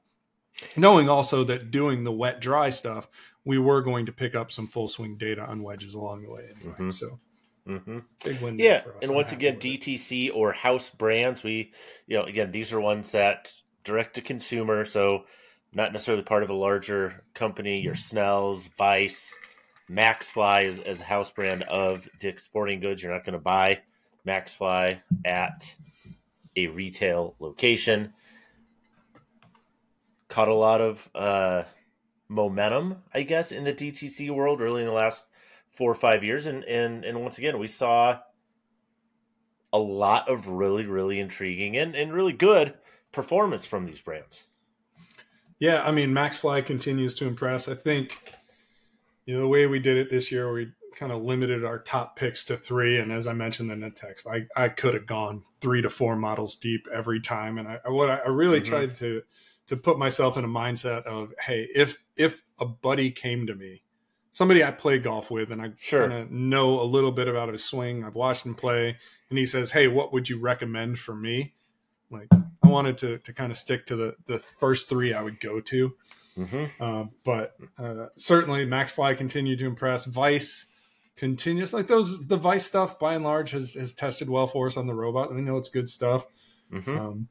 knowing 0.77 1.09
also 1.09 1.45
that 1.45 1.71
doing 1.71 2.05
the 2.05 2.13
wet 2.13 2.41
dry 2.41 2.69
stuff 2.69 3.09
we 3.45 3.59
were 3.59 3.83
going 3.83 4.07
to 4.07 4.13
pick 4.13 4.35
up 4.35 4.53
some 4.53 4.67
full 4.67 4.87
swing 4.87 5.17
data 5.17 5.43
on 5.45 5.63
wedges 5.63 5.95
along 5.95 6.23
the 6.23 6.31
way 6.31 6.49
anyway 6.61 6.77
Mhm. 6.79 6.93
so 6.93 7.19
hmm 7.67 7.99
big 8.25 8.41
win 8.41 8.59
Yeah, 8.59 8.83
for 8.83 8.91
us. 8.91 8.97
and 9.03 9.15
once 9.15 9.33
again, 9.33 9.55
with 9.55 9.65
it. 9.65 9.81
DTC 9.81 10.31
or 10.35 10.53
house 10.53 10.91
brands, 10.91 11.43
we, 11.43 11.73
you 12.07 12.19
know, 12.19 12.25
again, 12.25 12.51
these 12.53 12.73
are 12.73 12.81
ones 12.81 13.13
that 13.13 13.53
direct 13.85 14.15
to 14.15 14.21
consumer, 14.21 14.85
so 14.85 15.25
not 15.73 15.93
necessarily 15.93 16.23
part 16.25 16.43
of 16.43 16.51
a 16.51 16.55
larger 16.55 17.25
company. 17.35 17.81
Your 17.81 17.95
Snells, 17.95 18.67
Vice, 18.79 19.35
Maxfly 19.91 20.67
is 20.67 20.79
as 20.81 21.01
a 21.01 21.05
house 21.05 21.31
brand 21.31 21.65
of 21.65 22.09
Dick's 22.21 22.45
Sporting 22.45 22.81
Goods. 22.81 23.03
You're 23.03 23.13
not 23.13 23.25
going 23.25 23.35
to 23.35 23.39
buy 23.39 23.81
Maxfly 24.27 25.01
at 25.25 25.75
a 26.57 26.67
retail 26.69 27.35
location. 27.39 28.13
Caught 30.29 30.49
a 30.49 30.55
lot 30.55 30.81
of 30.81 31.11
uh, 31.15 31.65
momentum, 32.29 33.03
I 33.13 33.23
guess, 33.23 33.53
in 33.53 33.65
the 33.65 33.75
DTC 33.75 34.31
world, 34.31 34.61
really 34.61 34.83
in 34.83 34.89
the 34.89 34.95
last 34.95 35.25
four 35.71 35.91
or 35.91 35.95
five 35.95 36.25
years, 36.25 36.47
and 36.47 36.65
and 36.65 37.05
and 37.05 37.23
once 37.23 37.39
again, 37.39 37.59
we 37.59 37.69
saw 37.69 38.19
a 39.73 39.79
lot 39.79 40.29
of 40.29 40.47
really 40.49 40.85
really 40.85 41.19
intriguing 41.19 41.77
and 41.77 41.95
and 41.95 42.13
really 42.13 42.33
good 42.33 42.75
performance 43.11 43.65
from 43.65 43.87
these 43.87 44.01
brands. 44.01 44.45
Yeah, 45.59 45.83
I 45.83 45.93
mean, 45.93 46.11
MaxFly 46.11 46.67
continues 46.67 47.15
to 47.17 47.27
impress. 47.27 47.69
I 47.69 47.75
think, 47.75 48.33
you 49.27 49.35
know, 49.35 49.43
the 49.43 49.49
way 49.49 49.67
we 49.67 49.79
did 49.79 49.97
it 49.97 50.11
this 50.11 50.33
year, 50.33 50.53
we 50.53 50.73
kind 50.97 51.13
of 51.13 51.23
limited 51.23 51.65
our 51.65 51.79
top 51.79 52.17
picks 52.17 52.45
to 52.45 52.57
three. 52.57 52.99
And 52.99 53.11
as 53.13 53.27
I 53.27 53.33
mentioned 53.33 53.71
in 53.71 53.81
the 53.81 53.91
text, 53.91 54.27
I, 54.27 54.47
I 54.57 54.69
could 54.69 54.95
have 54.95 55.07
gone 55.07 55.43
three 55.61 55.81
to 55.83 55.89
four 55.91 56.17
models 56.17 56.57
deep 56.57 56.87
every 56.93 57.21
time. 57.21 57.57
And 57.59 57.67
I, 57.69 57.79
I 57.85 57.91
what 57.91 58.11
I, 58.11 58.29
really 58.29 58.61
Mhm. 58.61 58.67
tried 58.67 58.95
to 58.97 59.23
to 59.69 59.77
put 59.77 59.97
myself 59.99 60.37
in 60.37 60.45
a 60.45 60.49
mindset 60.49 61.05
of, 61.05 61.33
hey, 61.41 61.69
if 61.75 62.03
if 62.17 62.43
a 62.59 62.67
buddy 62.67 63.11
came 63.11 63.47
to 63.47 63.55
me, 63.55 63.83
somebody 64.33 64.63
I 64.63 64.71
play 64.73 64.99
golf 64.99 65.31
with, 65.31 65.51
and 65.51 65.63
I 65.63 65.73
Sure. 65.79 66.01
kind 66.09 66.13
of 66.13 66.31
know 66.31 66.81
a 66.81 66.85
little 66.85 67.13
bit 67.13 67.29
about 67.29 67.49
his 67.49 67.65
swing, 67.65 68.05
I've 68.05 68.15
watched 68.17 68.45
him 68.45 68.55
play, 68.55 68.99
and 69.31 69.39
he 69.39 69.47
says, 69.47 69.71
hey, 69.71 69.89
what 69.89 70.13
would 70.13 70.29
you 70.29 70.39
recommend 70.39 70.99
for 70.99 71.15
me? 71.15 71.55
Like, 72.11 72.29
I 72.63 72.67
wanted 72.69 72.99
to 72.99 73.19
to 73.19 73.33
kind 73.33 73.51
of 73.53 73.57
stick 73.57 73.87
to 73.87 73.97
the 73.97 74.17
the 74.27 74.39
first 74.41 74.89
three 74.89 75.15
I 75.15 75.23
would 75.23 75.41
go 75.41 75.61
to. 75.61 75.97
Mm-hmm. 76.39 76.83
Uh, 76.83 77.05
but 77.25 77.55
uh, 77.79 78.07
certainly, 78.17 78.67
MaxFly 78.67 79.17
continued 79.17 79.59
to 79.59 79.67
impress. 79.67 80.05
Vice 80.07 80.67
continues 81.17 81.73
like 81.73 81.87
those. 81.87 82.27
The 82.27 82.37
Vice 82.37 82.67
stuff, 82.67 82.99
by 82.99 83.15
and 83.15 83.25
large, 83.25 83.51
has 83.51 83.75
has 83.75 83.93
tested 83.93 84.31
well 84.31 84.47
for 84.47 84.67
us 84.67 84.77
on 84.77 84.87
the 84.87 84.95
robot. 84.95 85.35
We 85.35 85.43
know 85.43 85.59
it's 85.59 85.69
good 85.69 85.89
stuff. 85.89 86.27
Mm-hmm. 86.73 86.99
Um, 86.99 87.29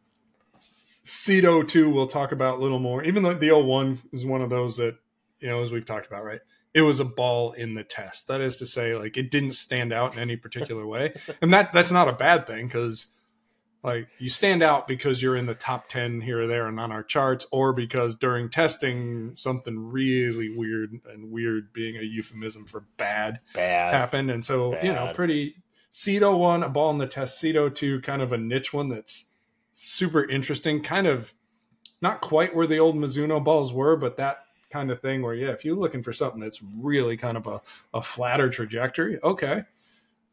Cedo 1.04 1.68
two, 1.68 1.90
we'll 1.90 2.08
talk 2.08 2.32
about 2.32 2.60
a 2.60 2.62
little 2.62 2.80
more. 2.80 3.04
Even 3.04 3.24
though 3.24 3.34
the 3.34 3.52
01 3.52 4.02
is 4.14 4.24
one 4.24 4.42
of 4.42 4.52
those 4.52 4.78
that 4.78 4.98
you 5.42 5.50
know, 5.50 5.62
as 5.62 5.72
we've 5.72 5.86
talked 5.86 6.08
about, 6.08 6.24
right? 6.24 6.40
It 6.74 6.84
was 6.84 7.00
a 7.00 7.06
ball 7.06 7.52
in 7.52 7.74
the 7.74 7.84
test. 7.84 8.28
That 8.28 8.40
is 8.40 8.58
to 8.58 8.66
say, 8.66 8.96
like 8.96 9.18
it 9.18 9.30
didn't 9.30 9.54
stand 9.54 9.92
out 9.92 10.14
in 10.14 10.20
any 10.20 10.38
particular 10.38 10.86
way, 10.86 11.14
and 11.42 11.52
that 11.52 11.74
that's 11.74 11.92
not 11.92 12.08
a 12.08 12.14
bad 12.14 12.48
thing 12.48 12.68
because 12.68 13.08
like 13.84 14.08
you 14.20 14.30
stand 14.30 14.62
out 14.62 14.88
because 14.88 15.22
you're 15.22 15.36
in 15.36 15.48
the 15.48 15.56
top 15.56 15.88
10 15.88 16.22
here 16.22 16.42
or 16.42 16.48
there 16.48 16.68
and 16.68 16.80
on 16.80 16.92
our 16.92 17.04
charts 17.04 17.48
or 17.52 17.74
because 17.74 18.16
during 18.16 18.50
testing 18.50 19.34
something 19.36 19.92
really 19.92 20.56
weird 20.56 21.00
and 21.10 21.32
weird 21.32 21.74
being 21.74 21.98
a 21.98 22.02
euphemism 22.02 22.66
for 22.66 22.86
bad 22.98 23.40
Bad. 23.56 23.94
happened. 23.94 24.30
And 24.30 24.46
so 24.46 24.80
you 24.84 24.94
know 24.94 25.12
pretty 25.14 25.56
cedo 25.92 26.38
one 26.38 26.64
a 26.64 26.70
ball 26.70 26.92
in 26.92 27.00
the 27.00 27.08
test. 27.08 27.42
Cedo 27.42 27.74
two 27.74 28.02
kind 28.02 28.22
of 28.22 28.32
a 28.32 28.38
niche 28.38 28.72
one 28.72 28.90
that's 28.90 29.32
super 29.74 30.24
interesting. 30.30 30.82
Kind 30.82 31.08
of 31.08 31.34
not 32.02 32.22
quite 32.22 32.56
where 32.56 32.68
the 32.68 32.80
old 32.80 32.96
mizuno 32.96 33.44
balls 33.44 33.74
were 33.74 33.96
but 33.96 34.18
that 34.18 34.46
kind 34.70 34.90
of 34.90 35.02
thing 35.02 35.22
where 35.22 35.36
yeah 35.36 35.50
if 35.50 35.66
you're 35.66 35.76
looking 35.76 36.02
for 36.02 36.14
something 36.14 36.40
that's 36.40 36.62
really 36.80 37.18
kind 37.18 37.38
of 37.38 37.46
a, 37.46 37.62
a 37.94 38.02
flatter 38.02 38.50
trajectory 38.50 39.20
okay. 39.24 39.64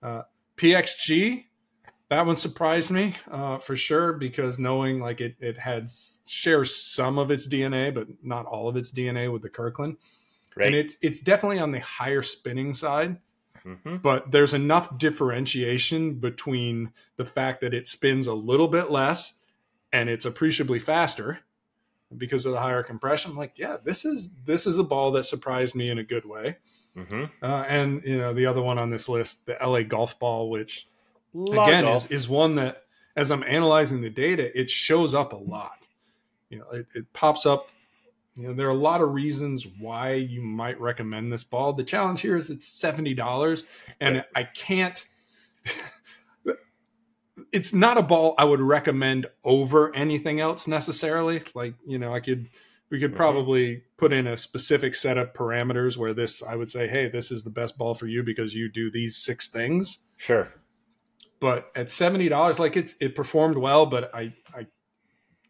Uh, 0.01 0.23
pxg 0.57 1.45
that 2.09 2.25
one 2.25 2.37
surprised 2.37 2.91
me 2.91 3.15
uh, 3.31 3.59
for 3.59 3.77
sure 3.77 4.13
because 4.15 4.59
knowing 4.59 5.01
like 5.01 5.21
it, 5.21 5.37
it 5.41 5.59
had 5.59 5.89
shares 6.27 6.75
some 6.75 7.19
of 7.19 7.31
its 7.31 7.47
dna 7.47 7.93
but 7.95 8.07
not 8.23 8.47
all 8.47 8.69
of 8.69 8.77
its 8.77 8.93
dna 8.93 9.33
with 9.33 9.43
the 9.43 9.51
kirkland 9.51 9.97
Right. 10.57 10.67
and 10.67 10.75
it's 10.75 10.97
it's 11.03 11.21
definitely 11.21 11.61
on 11.61 11.71
the 11.71 11.79
higher 11.81 12.23
spinning 12.23 12.75
side 12.75 13.19
mm-hmm. 13.65 13.99
but 13.99 14.33
there's 14.33 14.55
enough 14.55 14.99
differentiation 14.99 16.15
between 16.15 16.91
the 17.17 17.25
fact 17.25 17.61
that 17.61 17.75
it 17.75 17.87
spins 17.87 18.27
a 18.27 18.35
little 18.35 18.67
bit 18.67 18.91
less 18.91 19.35
and 19.93 20.09
it's 20.09 20.25
appreciably 20.25 20.79
faster 20.79 21.41
because 22.17 22.47
of 22.47 22.53
the 22.53 22.61
higher 22.61 22.83
compression. 22.83 23.33
I'm 23.33 23.37
like, 23.37 23.55
yeah, 23.57 23.77
this 23.83 24.05
is 24.05 24.31
this 24.45 24.67
is 24.67 24.79
a 24.79 24.83
ball 24.83 25.13
that 25.13 25.25
surprised 25.25 25.75
me 25.75 25.91
in 25.91 25.99
a 25.99 26.05
good 26.05 26.25
way. 26.25 26.57
Mm-hmm. 26.97 27.25
Uh, 27.43 27.63
and 27.69 28.03
you 28.05 28.19
know, 28.19 28.33
the 28.35 28.47
other 28.47 28.63
one 28.63 28.79
on 28.79 28.91
this 28.91 29.09
list, 29.09 29.47
the 29.47 29.57
LA 29.61 29.83
golf 29.83 30.19
ball, 30.19 30.51
which 30.51 30.89
again 31.47 31.87
is, 31.87 32.07
is 32.11 32.29
one 32.29 32.55
that 32.57 32.85
as 33.17 33.31
I'm 33.31 33.43
analyzing 33.43 34.01
the 34.01 34.11
data, 34.11 34.57
it 34.59 34.71
shows 34.71 35.15
up 35.15 35.33
a 35.33 35.37
lot. 35.37 35.79
You 36.51 36.59
know, 36.61 36.71
it, 36.73 36.87
it 36.95 37.13
pops 37.13 37.47
up. 37.47 37.69
You 38.37 38.49
know, 38.49 38.55
there 38.55 38.69
are 38.69 38.71
a 38.71 38.75
lot 38.75 39.01
of 39.01 39.13
reasons 39.13 39.67
why 39.67 40.15
you 40.15 40.41
might 40.43 40.81
recommend 40.81 41.33
this 41.33 41.43
ball. 41.45 41.73
The 41.73 41.83
challenge 41.85 42.21
here 42.21 42.37
is 42.37 42.51
it's 42.51 42.67
seventy 42.69 43.13
dollars, 43.15 43.65
and 44.01 44.25
I 44.35 44.45
can't. 44.45 45.05
it's 47.53 47.73
not 47.73 47.99
a 47.99 48.03
ball 48.03 48.35
I 48.39 48.45
would 48.45 48.61
recommend 48.61 49.27
over 49.45 49.95
anything 49.95 50.41
else 50.41 50.67
necessarily. 50.69 51.43
Like 51.55 51.75
you 51.87 51.99
know, 51.99 52.15
I 52.15 52.21
could 52.21 52.49
we 52.91 53.01
could 53.01 53.13
Mhm. 53.13 53.17
probably 53.17 53.83
put 53.97 54.13
in 54.13 54.27
a 54.27 54.37
specific 54.37 54.95
set 54.95 55.19
of 55.19 55.33
parameters 55.33 55.97
where 55.97 56.15
this 56.15 56.43
I 56.43 56.57
would 56.57 56.71
say, 56.71 56.89
hey, 56.89 57.09
this 57.09 57.31
is 57.31 57.45
the 57.45 57.51
best 57.51 57.77
ball 57.77 57.95
for 57.95 58.07
you 58.07 58.23
because 58.23 58.55
you 58.55 58.69
do 58.71 58.91
these 58.91 59.17
six 59.17 59.49
things 59.49 59.99
sure. 60.17 60.49
But 61.41 61.71
at 61.75 61.91
seventy 61.91 62.29
dollars, 62.29 62.59
like 62.59 62.77
it's 62.77 62.95
it 63.01 63.15
performed 63.15 63.57
well, 63.57 63.87
but 63.87 64.15
I 64.15 64.33
I 64.55 64.67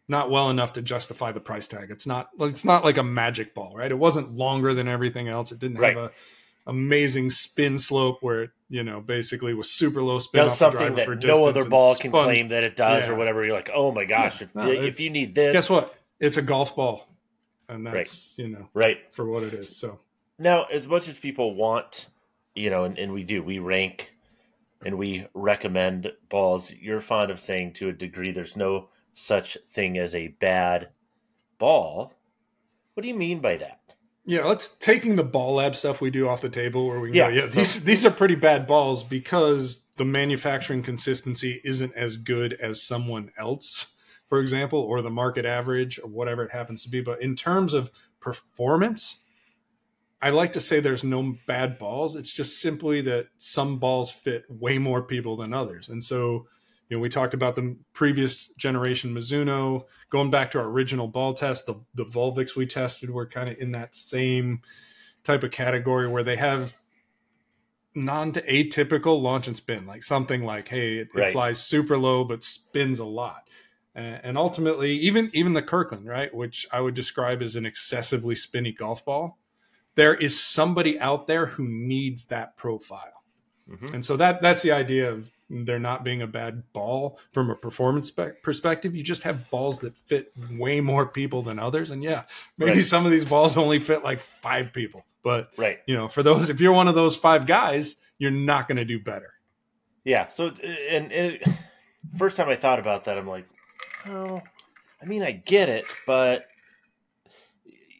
not 0.07 0.31
well 0.31 0.49
enough 0.49 0.73
to 0.73 0.81
justify 0.81 1.31
the 1.31 1.39
price 1.39 1.67
tag. 1.67 1.91
It's 1.91 2.07
not 2.07 2.29
it's 2.39 2.65
not 2.65 2.83
like 2.83 2.97
a 2.97 3.03
magic 3.03 3.53
ball, 3.53 3.73
right? 3.75 3.91
It 3.91 3.97
wasn't 3.97 4.31
longer 4.31 4.73
than 4.73 4.87
everything 4.87 5.27
else. 5.27 5.51
It 5.51 5.59
didn't 5.59 5.83
have 5.83 5.95
Right. 5.95 6.11
amazing 6.67 7.29
spin 7.29 7.77
slope 7.77 8.17
where 8.21 8.43
it, 8.43 8.49
you 8.69 8.83
know, 8.83 9.01
basically 9.01 9.53
was 9.53 9.69
super 9.71 10.01
low 10.03 10.19
spin. 10.19 10.45
does 10.45 10.57
something 10.57 10.95
that 10.95 11.23
no 11.23 11.45
other 11.47 11.65
ball 11.65 11.95
can 11.95 12.11
spun. 12.11 12.25
claim 12.25 12.47
that 12.49 12.63
it 12.63 12.75
does 12.75 13.05
Yeah. 13.05 13.11
or 13.13 13.15
whatever. 13.15 13.43
You're 13.45 13.55
like, 13.55 13.69
oh 13.73 13.91
my 13.91 14.05
gosh, 14.05 14.41
Yeah. 14.41 14.47
if, 14.47 14.55
No, 14.55 14.69
if 14.71 14.99
you 14.99 15.09
need 15.09 15.35
this, 15.35 15.53
Guess 15.53 15.69
what? 15.69 15.95
It's 16.19 16.37
a 16.37 16.41
golf 16.41 16.75
ball, 16.75 17.07
and 17.67 17.85
that's 17.85 18.33
you 18.37 18.49
know 18.49 18.67
right? 18.73 18.97
for 19.11 19.25
what 19.29 19.43
it 19.43 19.53
is. 19.53 19.75
So 19.77 19.99
Now, 20.37 20.65
as 20.65 20.87
much 20.87 21.07
as 21.07 21.17
people 21.19 21.55
want, 21.55 22.07
you 22.55 22.69
know, 22.69 22.83
and, 22.83 22.97
and 22.97 23.13
we 23.13 23.23
do, 23.23 23.41
we 23.43 23.59
rank 23.59 24.11
and 24.83 24.97
we 24.97 25.27
recommend 25.33 26.11
balls. 26.29 26.71
You're 26.71 27.01
fond 27.01 27.31
of 27.31 27.39
saying 27.39 27.73
to 27.73 27.89
a 27.89 27.93
degree, 27.93 28.31
there's 28.31 28.57
no 28.57 28.89
such 29.13 29.57
thing 29.67 29.97
as 29.97 30.15
a 30.15 30.29
bad 30.39 30.89
ball. 31.57 32.13
What 32.93 33.03
do 33.03 33.07
you 33.09 33.15
mean 33.15 33.39
by 33.39 33.57
that? 33.57 33.79
yeah, 34.29 34.45
let's 34.45 34.77
taking 34.77 35.15
the 35.15 35.23
ball 35.23 35.55
lab 35.55 35.75
stuff 35.75 36.01
we 36.01 36.11
do 36.11 36.27
off 36.27 36.41
the 36.41 36.49
table 36.49 36.85
where 36.85 36.99
we 36.99 37.11
Yeah, 37.13 37.29
go, 37.29 37.35
yeah, 37.35 37.45
these 37.47 37.83
these 37.83 38.05
are 38.05 38.11
pretty 38.11 38.35
bad 38.35 38.67
balls 38.67 39.01
because 39.03 39.85
the 39.97 40.05
manufacturing 40.05 40.83
consistency 40.83 41.59
isn't 41.63 41.95
as 41.95 42.17
good 42.17 42.53
as 42.53 42.85
someone 42.85 43.31
else, 43.39 43.95
for 44.27 44.39
example, 44.39 44.79
or 44.79 45.01
the 45.01 45.09
market 45.09 45.45
average 45.45 45.99
or 45.99 46.07
whatever 46.07 46.43
it 46.43 46.51
happens 46.51 46.83
to 46.83 46.89
be. 46.89 47.01
But 47.01 47.23
in 47.23 47.35
terms 47.35 47.73
of 47.73 47.91
performance, 48.19 49.17
I 50.21 50.31
like 50.31 50.53
to 50.53 50.61
say 50.61 50.79
there's 50.79 51.03
no 51.03 51.35
bad 51.47 51.77
balls. 51.77 52.15
It's 52.15 52.31
just 52.33 52.59
simply 52.59 53.01
that 53.01 53.27
some 53.37 53.79
balls 53.79 54.11
fit 54.11 54.43
way 54.49 54.77
more 54.77 55.01
people 55.01 55.37
than 55.37 55.53
others. 55.53 55.87
And 55.87 56.03
so, 56.03 56.47
you 56.89 56.97
know, 56.97 56.99
we 56.99 57.07
talked 57.09 57.33
about 57.33 57.55
the 57.55 57.77
previous 57.93 58.47
generation 58.57 59.13
Mizuno, 59.13 59.85
going 60.09 60.29
back 60.29 60.51
to 60.51 60.59
our 60.59 60.67
original 60.67 61.07
ball 61.07 61.33
test, 61.33 61.65
the, 61.67 61.75
the 61.95 62.05
Volviks 62.05 62.55
we 62.55 62.65
tested 62.65 63.09
were 63.09 63.27
kind 63.27 63.49
of 63.49 63.57
in 63.59 63.71
that 63.71 63.95
same 63.95 64.61
type 65.23 65.43
of 65.43 65.51
category 65.51 66.07
where 66.07 66.23
they 66.23 66.35
have 66.35 66.75
non 67.95 68.33
atypical 68.33 69.21
launch 69.21 69.47
and 69.47 69.55
spin, 69.55 69.85
like 69.85 70.03
something 70.03 70.43
like, 70.43 70.67
hey, 70.67 70.97
it, 70.97 71.09
Right. 71.13 71.29
it 71.29 71.31
flies 71.31 71.63
super 71.63 71.97
low 71.97 72.23
but 72.23 72.43
spins 72.43 72.99
a 72.99 73.05
lot. 73.05 73.47
And 73.95 74.19
and 74.23 74.37
ultimately, 74.37 74.93
even 74.97 75.31
even 75.33 75.53
the 75.53 75.61
Kirkland, 75.61 76.07
right, 76.07 76.33
which 76.33 76.67
I 76.71 76.81
would 76.81 76.93
describe 76.93 77.41
as 77.41 77.55
an 77.55 77.65
excessively 77.65 78.35
spinny 78.35 78.71
golf 78.71 79.03
ball, 79.03 79.38
there 79.99 80.15
is 80.15 80.39
somebody 80.41 80.99
out 80.99 81.27
there 81.27 81.45
who 81.45 81.67
needs 81.67 82.25
that 82.27 82.55
profile. 82.57 83.23
Mhm. 83.69 83.93
And 83.95 84.05
so 84.05 84.17
that 84.17 84.41
that's 84.41 84.61
the 84.61 84.71
idea 84.71 85.11
of 85.11 85.29
there 85.49 85.79
not 85.79 86.03
being 86.03 86.21
a 86.21 86.27
bad 86.27 86.63
ball 86.73 87.19
from 87.33 87.49
a 87.49 87.55
performance 87.55 88.07
spec- 88.07 88.41
perspective. 88.43 88.95
You 88.95 89.03
just 89.03 89.23
have 89.23 89.49
balls 89.49 89.79
that 89.79 89.97
fit 89.97 90.31
way 90.51 90.79
more 90.79 91.07
people 91.07 91.41
than 91.41 91.59
others. 91.59 91.91
And 91.91 92.03
yeah, 92.03 92.23
maybe 92.57 92.71
Right. 92.77 92.85
some 92.85 93.05
of 93.05 93.11
these 93.11 93.25
balls 93.25 93.57
only 93.57 93.79
fit 93.79 94.03
like 94.03 94.19
five 94.19 94.71
people. 94.73 95.05
But 95.23 95.51
Right. 95.57 95.79
you 95.85 95.95
know, 95.95 96.07
for 96.07 96.23
those, 96.23 96.49
if 96.49 96.59
you're 96.61 96.71
one 96.73 96.87
of 96.87 96.95
those 96.95 97.15
five 97.15 97.45
guys, 97.45 97.95
you're 98.19 98.31
not 98.31 98.67
going 98.67 98.77
to 98.77 98.85
do 98.85 98.99
better. 98.99 99.33
Yeah. 100.03 100.27
So, 100.29 100.47
and, 100.89 101.11
and 101.11 101.39
first 102.17 102.37
time 102.37 102.47
I 102.49 102.55
thought 102.55 102.79
about 102.79 103.03
that, 103.05 103.17
I'm 103.17 103.27
like, 103.27 103.45
well, 104.07 104.41
I 105.01 105.05
mean, 105.05 105.23
I 105.23 105.31
get 105.31 105.67
it, 105.69 105.85
but 106.07 106.45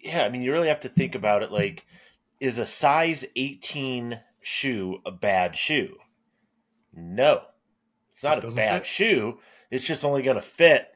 yeah, 0.02 0.24
I 0.24 0.30
mean, 0.30 0.42
you 0.42 0.52
really 0.52 0.68
have 0.68 0.82
to 0.82 0.90
think 0.90 1.16
about 1.16 1.44
it. 1.44 1.52
Like, 1.52 1.86
is 2.40 2.58
a 2.58 2.66
size 2.66 3.26
18 3.36 4.20
shoe 4.42 5.00
a 5.06 5.12
bad 5.12 5.56
shoe? 5.56 5.98
No, 6.94 7.42
it's 8.12 8.24
not 8.24 8.44
a 8.44 8.52
bad 8.52 8.82
fit. 8.82 8.88
shoe. 8.88 9.40
It's 9.72 9.86
just 9.86 10.04
only 10.04 10.24
going 10.24 10.36
to 10.36 10.42
fit, 10.42 10.88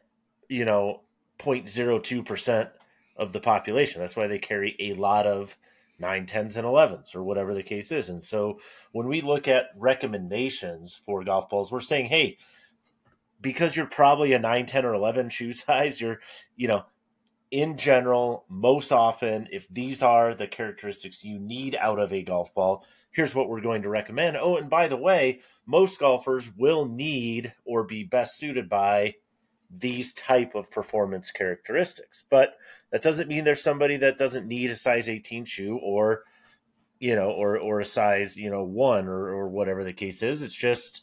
you 0.50 0.66
know, 0.66 1.02
0.02% 1.39 2.70
of 3.18 3.34
the 3.34 3.39
population. 3.39 4.02
That's 4.02 4.16
why 4.16 4.28
they 4.28 4.39
carry 4.39 4.76
a 4.80 4.94
lot 4.94 5.28
of 5.28 5.56
nine, 6.00 6.26
tens, 6.26 6.58
and 6.58 6.66
elevens, 6.66 7.13
or 7.13 7.24
whatever 7.24 7.54
the 7.54 7.63
case 7.63 7.92
is. 7.92 8.10
And 8.10 8.24
so 8.24 8.60
when 8.92 9.08
we 9.08 9.22
look 9.22 9.48
at 9.48 9.68
recommendations 9.78 11.00
for 11.06 11.24
golf 11.24 11.50
balls, 11.50 11.72
we're 11.72 11.82
saying, 11.82 12.08
hey, 12.08 12.38
because 13.39 13.76
you're 13.76 13.86
probably 13.86 14.34
a 14.34 14.39
9, 14.39 14.66
10, 14.66 14.86
or 14.86 14.94
11 14.94 15.30
shoe 15.30 15.54
size, 15.54 16.02
you're, 16.02 16.20
you 16.56 16.68
know, 16.68 16.84
in 17.54 17.78
general, 17.78 18.46
most 18.50 18.92
often, 18.92 19.48
if 19.52 19.68
these 19.70 20.02
are 20.02 20.34
the 20.34 20.48
characteristics 20.48 21.24
you 21.24 21.38
need 21.38 21.78
out 21.80 22.00
of 22.00 22.12
a 22.12 22.24
golf 22.24 22.52
ball, 22.56 22.84
here's 23.12 23.36
what 23.36 23.48
we're 23.48 23.62
going 23.62 23.84
to 23.84 23.89
recommend. 23.89 24.36
Oh, 24.38 24.58
and 24.58 24.72
by 24.72 24.88
the 24.88 24.98
way, 24.98 25.42
most 25.63 26.00
golfers 26.00 26.52
will 26.58 26.86
need 26.86 27.54
or 27.63 27.84
be 27.84 28.06
best 28.06 28.39
suited 28.39 28.68
by 28.70 29.13
these 29.70 30.16
type 30.16 30.56
of 30.56 30.72
performance 30.72 31.30
characteristics. 31.30 32.26
But 32.28 32.56
that 32.92 33.04
doesn't 33.04 33.30
mean 33.30 33.44
there's 33.44 33.62
somebody 33.62 33.98
that 33.98 34.18
doesn't 34.18 34.48
need 34.48 34.72
a 34.72 34.76
size 34.76 35.08
18 35.08 35.46
shoe 35.46 35.78
or 35.78 36.24
you 37.00 37.16
know 37.16 37.30
or 37.30 37.60
or 37.60 37.80
a 37.80 37.86
size, 37.86 38.36
you 38.36 38.50
know, 38.50 38.63
1 38.63 39.08
or 39.08 39.30
or 39.30 39.48
whatever 39.48 39.84
the 39.84 39.94
case 39.94 40.24
is. 40.24 40.42
It's 40.42 40.56
just 40.56 41.02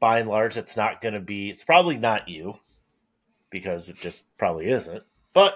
by 0.00 0.20
and 0.20 0.28
large 0.28 0.58
it's 0.58 0.76
not 0.76 1.00
going 1.00 1.14
to 1.14 1.20
be 1.20 1.48
it's 1.48 1.64
probably 1.64 1.96
not 1.96 2.28
you 2.28 2.58
because 3.50 3.88
it 3.88 3.96
just 3.96 4.24
probably 4.38 4.68
isn't. 4.70 5.02
But 5.32 5.54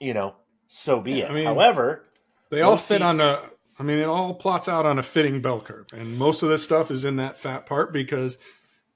you 0.00 0.14
know, 0.14 0.34
so 0.66 1.00
be 1.00 1.12
Yeah, 1.14 1.24
it. 1.26 1.30
I 1.30 1.34
mean- 1.34 1.44
However, 1.46 2.04
They 2.50 2.62
all 2.62 2.76
fit 2.76 2.98
peop- 2.98 3.06
on 3.06 3.20
a. 3.20 3.40
I 3.80 3.84
mean, 3.84 3.98
it 3.98 4.06
all 4.06 4.34
plots 4.34 4.68
out 4.68 4.86
on 4.86 4.98
a 4.98 5.02
fitting 5.04 5.40
bell 5.40 5.60
curve, 5.60 5.86
and 5.92 6.18
most 6.18 6.42
of 6.42 6.48
this 6.48 6.64
stuff 6.64 6.90
is 6.90 7.04
in 7.04 7.16
that 7.16 7.38
fat 7.38 7.64
part 7.64 7.92
because, 7.92 8.36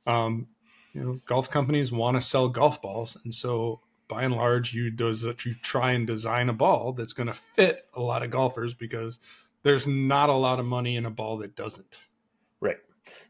um, 0.08 0.48
you 0.92 1.00
know, 1.02 1.20
golf 1.24 1.48
companies 1.50 1.92
want 1.92 2.16
to 2.16 2.20
sell 2.20 2.48
golf 2.48 2.82
balls, 2.82 3.16
and 3.22 3.32
so 3.32 3.80
by 4.08 4.24
and 4.24 4.34
large, 4.34 4.74
you 4.74 4.90
does 4.90 5.22
that 5.22 5.44
you 5.44 5.54
try 5.62 5.92
and 5.92 6.06
design 6.06 6.48
a 6.48 6.52
ball 6.52 6.92
that's 6.92 7.12
going 7.12 7.28
to 7.28 7.32
fit 7.34 7.86
a 7.94 8.00
lot 8.00 8.22
of 8.24 8.30
golfers 8.30 8.74
because 8.74 9.20
there's 9.62 9.86
not 9.86 10.28
a 10.28 10.34
lot 10.34 10.58
of 10.58 10.66
money 10.66 10.96
in 10.96 11.06
a 11.06 11.10
ball 11.10 11.38
that 11.38 11.54
doesn't. 11.54 11.98
Right. 12.60 12.78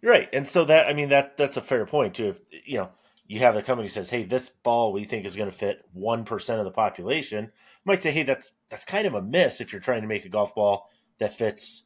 You're 0.00 0.12
right. 0.12 0.28
And 0.32 0.48
so 0.48 0.64
that 0.64 0.88
I 0.88 0.94
mean 0.94 1.10
that 1.10 1.36
that's 1.36 1.58
a 1.58 1.62
fair 1.62 1.84
point 1.84 2.14
too. 2.14 2.28
If 2.30 2.40
you 2.64 2.78
know, 2.78 2.90
you 3.32 3.38
have 3.38 3.56
a 3.56 3.62
company 3.62 3.88
says, 3.88 4.10
Hey, 4.10 4.24
this 4.24 4.50
ball 4.50 4.92
we 4.92 5.04
think 5.04 5.24
is 5.24 5.36
gonna 5.36 5.50
fit 5.50 5.82
one 5.94 6.24
percent 6.24 6.58
of 6.58 6.66
the 6.66 6.70
population, 6.70 7.44
you 7.44 7.50
might 7.86 8.02
say, 8.02 8.10
Hey, 8.10 8.24
that's 8.24 8.52
that's 8.68 8.84
kind 8.84 9.06
of 9.06 9.14
a 9.14 9.22
miss 9.22 9.60
if 9.60 9.72
you're 9.72 9.80
trying 9.80 10.02
to 10.02 10.06
make 10.08 10.26
a 10.26 10.28
golf 10.28 10.54
ball 10.54 10.90
that 11.18 11.36
fits 11.36 11.84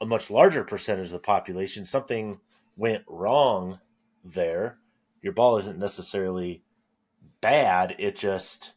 a 0.00 0.06
much 0.06 0.28
larger 0.28 0.64
percentage 0.64 1.06
of 1.06 1.12
the 1.12 1.18
population. 1.20 1.84
Something 1.84 2.40
went 2.76 3.04
wrong 3.06 3.78
there. 4.24 4.78
Your 5.22 5.32
ball 5.32 5.56
isn't 5.58 5.78
necessarily 5.78 6.64
bad, 7.40 7.94
it 8.00 8.16
just 8.16 8.72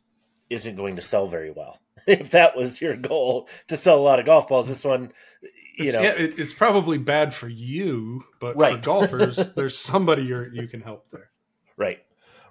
isn't 0.52 0.76
going 0.76 0.98
to 0.98 1.02
sell 1.02 1.28
very 1.28 1.50
well. 1.50 1.80
if 2.08 2.32
that 2.32 2.56
was 2.56 2.82
your 2.82 2.96
goal 2.96 3.50
to 3.68 3.78
sell 3.78 3.98
a 3.98 4.02
lot 4.02 4.20
of 4.20 4.28
golf 4.28 4.48
balls, 4.48 4.68
this 4.68 4.84
one 4.84 5.12
you 5.42 5.86
It's, 5.86 5.96
know 5.96 6.02
yeah, 6.04 6.12
it, 6.12 6.38
it's 6.38 6.54
probably 6.54 7.00
bad 7.00 7.34
for 7.34 7.48
you, 7.48 8.26
but 8.40 8.56
for 8.56 8.78
golfers, 8.82 9.54
there's 9.54 9.78
somebody 9.78 10.24
you're, 10.24 10.54
you 10.54 10.68
can 10.68 10.82
help 10.82 11.08
there. 11.12 11.32
Right, 11.78 12.00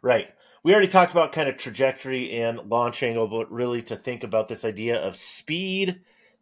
right. 0.03 0.29
We 0.63 0.73
already 0.73 0.89
talked 0.89 1.13
about 1.13 1.33
kind 1.33 1.49
of 1.49 1.57
trajectory 1.57 2.33
and 2.41 2.59
launch 2.71 3.03
angle, 3.03 3.29
but 3.29 3.53
really 3.53 3.83
to 3.83 3.97
think 3.97 4.25
about 4.25 4.49
this 4.49 4.65
idea 4.65 4.97
of 4.97 5.17
speed 5.17 6.01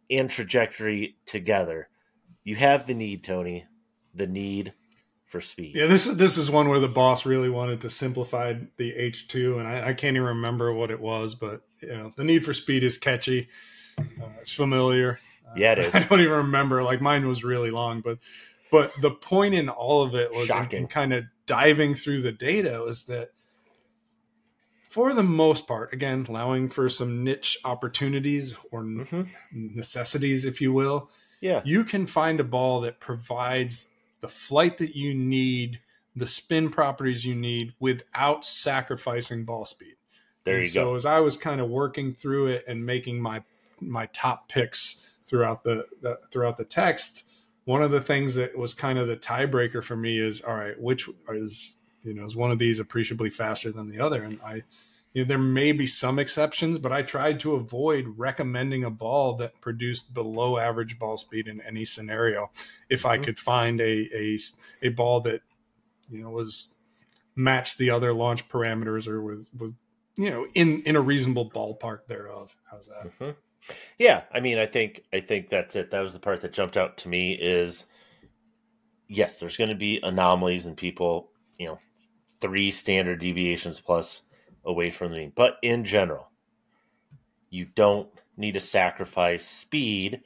and 0.09 0.29
trajectory 0.29 1.17
together. 1.25 1.89
You 2.43 2.55
have 2.55 2.87
the 2.87 2.93
need, 2.93 3.23
Tony, 3.23 3.65
the 4.13 4.27
need 4.27 4.73
for 5.25 5.41
speed. 5.41 5.75
Yeah, 5.75 5.87
this 5.87 6.05
is 6.05 6.17
this 6.17 6.37
is 6.37 6.51
one 6.51 6.69
where 6.69 6.79
the 6.79 6.87
boss 6.87 7.25
really 7.25 7.49
wanted 7.49 7.81
to 7.81 7.89
simplify 7.89 8.53
the 8.77 8.93
H 8.93 9.27
two, 9.27 9.59
and 9.59 9.67
I, 9.67 9.89
I 9.89 9.93
can't 9.93 10.15
even 10.15 10.27
remember 10.27 10.71
what 10.73 10.91
it 10.91 11.01
was, 11.01 11.35
but 11.35 11.61
you 11.81 11.89
know, 11.89 12.13
the 12.15 12.23
need 12.23 12.45
for 12.45 12.53
speed 12.53 12.83
is 12.83 12.97
catchy. 12.97 13.49
Uh, 13.97 14.29
it's 14.39 14.53
familiar. 14.53 15.19
Uh, 15.47 15.53
Yeah, 15.57 15.71
it 15.73 15.79
is. 15.79 15.95
I 15.95 16.03
don't 16.03 16.21
even 16.21 16.31
remember. 16.33 16.83
Like 16.83 17.01
mine 17.01 17.27
was 17.27 17.43
really 17.43 17.71
long, 17.71 18.01
but 18.01 18.19
but 18.71 18.93
the 19.01 19.11
point 19.11 19.55
in 19.55 19.69
all 19.69 20.03
of 20.03 20.15
it 20.15 20.31
was 20.31 20.49
in, 20.49 20.67
in 20.71 20.87
kind 20.87 21.13
of 21.13 21.25
diving 21.45 21.93
through 21.93 22.21
the 22.21 22.31
data 22.31 22.79
was 22.79 23.05
that 23.05 23.31
for 24.89 25.13
the 25.13 25.23
most 25.23 25.67
part, 25.67 25.91
again, 25.93 26.25
allowing 26.29 26.69
for 26.69 26.87
some 26.87 27.23
niche 27.23 27.57
opportunities 27.65 28.55
or 28.71 28.83
Mhm. 28.83 29.27
necessities, 29.51 30.45
if 30.45 30.61
you 30.61 30.71
will, 30.71 31.09
Yeah, 31.41 31.61
you 31.65 31.83
can 31.83 32.05
find 32.05 32.39
a 32.39 32.43
ball 32.43 32.81
that 32.81 32.99
provides 32.99 33.87
the 34.21 34.27
flight 34.27 34.77
that 34.77 34.95
you 34.95 35.13
need, 35.15 35.81
the 36.15 36.27
spin 36.27 36.69
properties 36.69 37.25
you 37.25 37.35
need 37.35 37.73
without 37.79 38.45
sacrificing 38.45 39.45
ball 39.45 39.65
speed. 39.65 39.95
there 40.43 40.57
And 40.57 40.65
you 40.67 40.71
so 40.71 40.89
go. 40.91 40.95
as 40.95 41.05
I 41.05 41.19
was 41.21 41.37
kind 41.37 41.59
of 41.61 41.69
working 41.69 42.13
through 42.13 42.47
it 42.47 42.65
and 42.67 42.85
making 42.85 43.21
my 43.21 43.43
my 43.79 44.05
top 44.07 44.47
picks 44.47 45.09
throughout 45.25 45.63
the, 45.63 45.87
the 46.01 46.19
throughout 46.31 46.57
the 46.57 46.65
text, 46.65 47.23
one 47.65 47.81
of 47.83 47.91
the 47.91 48.01
things 48.01 48.35
that 48.35 48.57
was 48.57 48.73
kind 48.73 48.99
of 48.99 49.07
the 49.07 49.17
tiebreaker 49.17 49.83
for 49.83 49.95
me 49.95 50.19
is 50.19 50.41
all 50.41 50.55
right, 50.55 50.79
which 50.79 51.09
is 51.29 51.77
you 52.03 52.13
know 52.13 52.25
is 52.25 52.35
one 52.35 52.51
of 52.51 52.59
these 52.59 52.79
appreciably 52.79 53.29
faster 53.29 53.71
than 53.71 53.89
the 53.89 53.99
other, 53.99 54.23
and 54.23 54.39
I. 54.43 54.63
You 55.15 55.21
know, 55.23 55.27
there 55.27 55.37
may 55.37 55.73
be 55.73 55.85
some 55.85 56.17
exceptions, 56.17 56.79
but 56.79 56.91
I 56.91 57.03
tried 57.03 57.39
to 57.41 57.53
avoid 57.53 58.07
recommending 58.17 58.83
a 58.83 58.89
ball 58.89 59.35
that 59.35 59.61
produced 59.61 60.11
below 60.11 60.57
average 60.57 60.97
ball 60.97 61.17
speed 61.17 61.47
in 61.47 61.61
any 61.61 61.85
scenario. 61.85 62.49
If 62.89 63.05
I 63.05 63.19
Mhm. 63.19 63.23
could 63.23 63.37
find 63.37 63.79
a, 63.79 64.09
a 64.11 64.39
a 64.81 64.89
ball 64.89 65.21
that 65.21 65.41
you 66.09 66.17
know 66.23 66.31
was 66.31 66.77
matched 67.35 67.77
the 67.77 67.91
other 67.91 68.11
launch 68.11 68.49
parameters 68.49 69.07
or 69.07 69.21
was 69.21 69.51
was 69.55 69.73
you 70.15 70.31
know 70.31 70.47
in 70.55 70.81
in 70.81 70.95
a 70.95 71.01
reasonable 71.01 71.47
ballpark 71.51 72.07
thereof. 72.07 72.55
How's 72.71 72.87
that? 72.87 73.19
Mhm. 73.19 73.35
Yeah, 73.97 74.23
I 74.31 74.39
mean, 74.39 74.57
I 74.57 74.65
think 74.65 75.03
I 75.13 75.19
think 75.19 75.49
that's 75.49 75.75
it. 75.75 75.91
That 75.91 76.01
was 76.01 76.13
the 76.13 76.19
part 76.19 76.41
that 76.41 76.53
jumped 76.53 76.77
out 76.77 76.97
to 76.99 77.09
me 77.09 77.33
is 77.33 77.85
yes, 79.07 79.39
there's 79.39 79.57
going 79.57 79.69
to 79.69 79.75
be 79.75 79.99
anomalies 80.03 80.65
and 80.65 80.75
people, 80.75 81.29
you 81.57 81.67
know, 81.67 81.79
three 82.41 82.71
standard 82.71 83.19
deviations 83.19 83.79
plus 83.79 84.23
away 84.65 84.89
from 84.91 85.11
the 85.11 85.17
mean. 85.17 85.33
But 85.35 85.57
in 85.61 85.85
general, 85.85 86.31
you 87.49 87.65
don't 87.65 88.09
need 88.35 88.53
to 88.53 88.59
sacrifice 88.59 89.47
speed, 89.47 90.21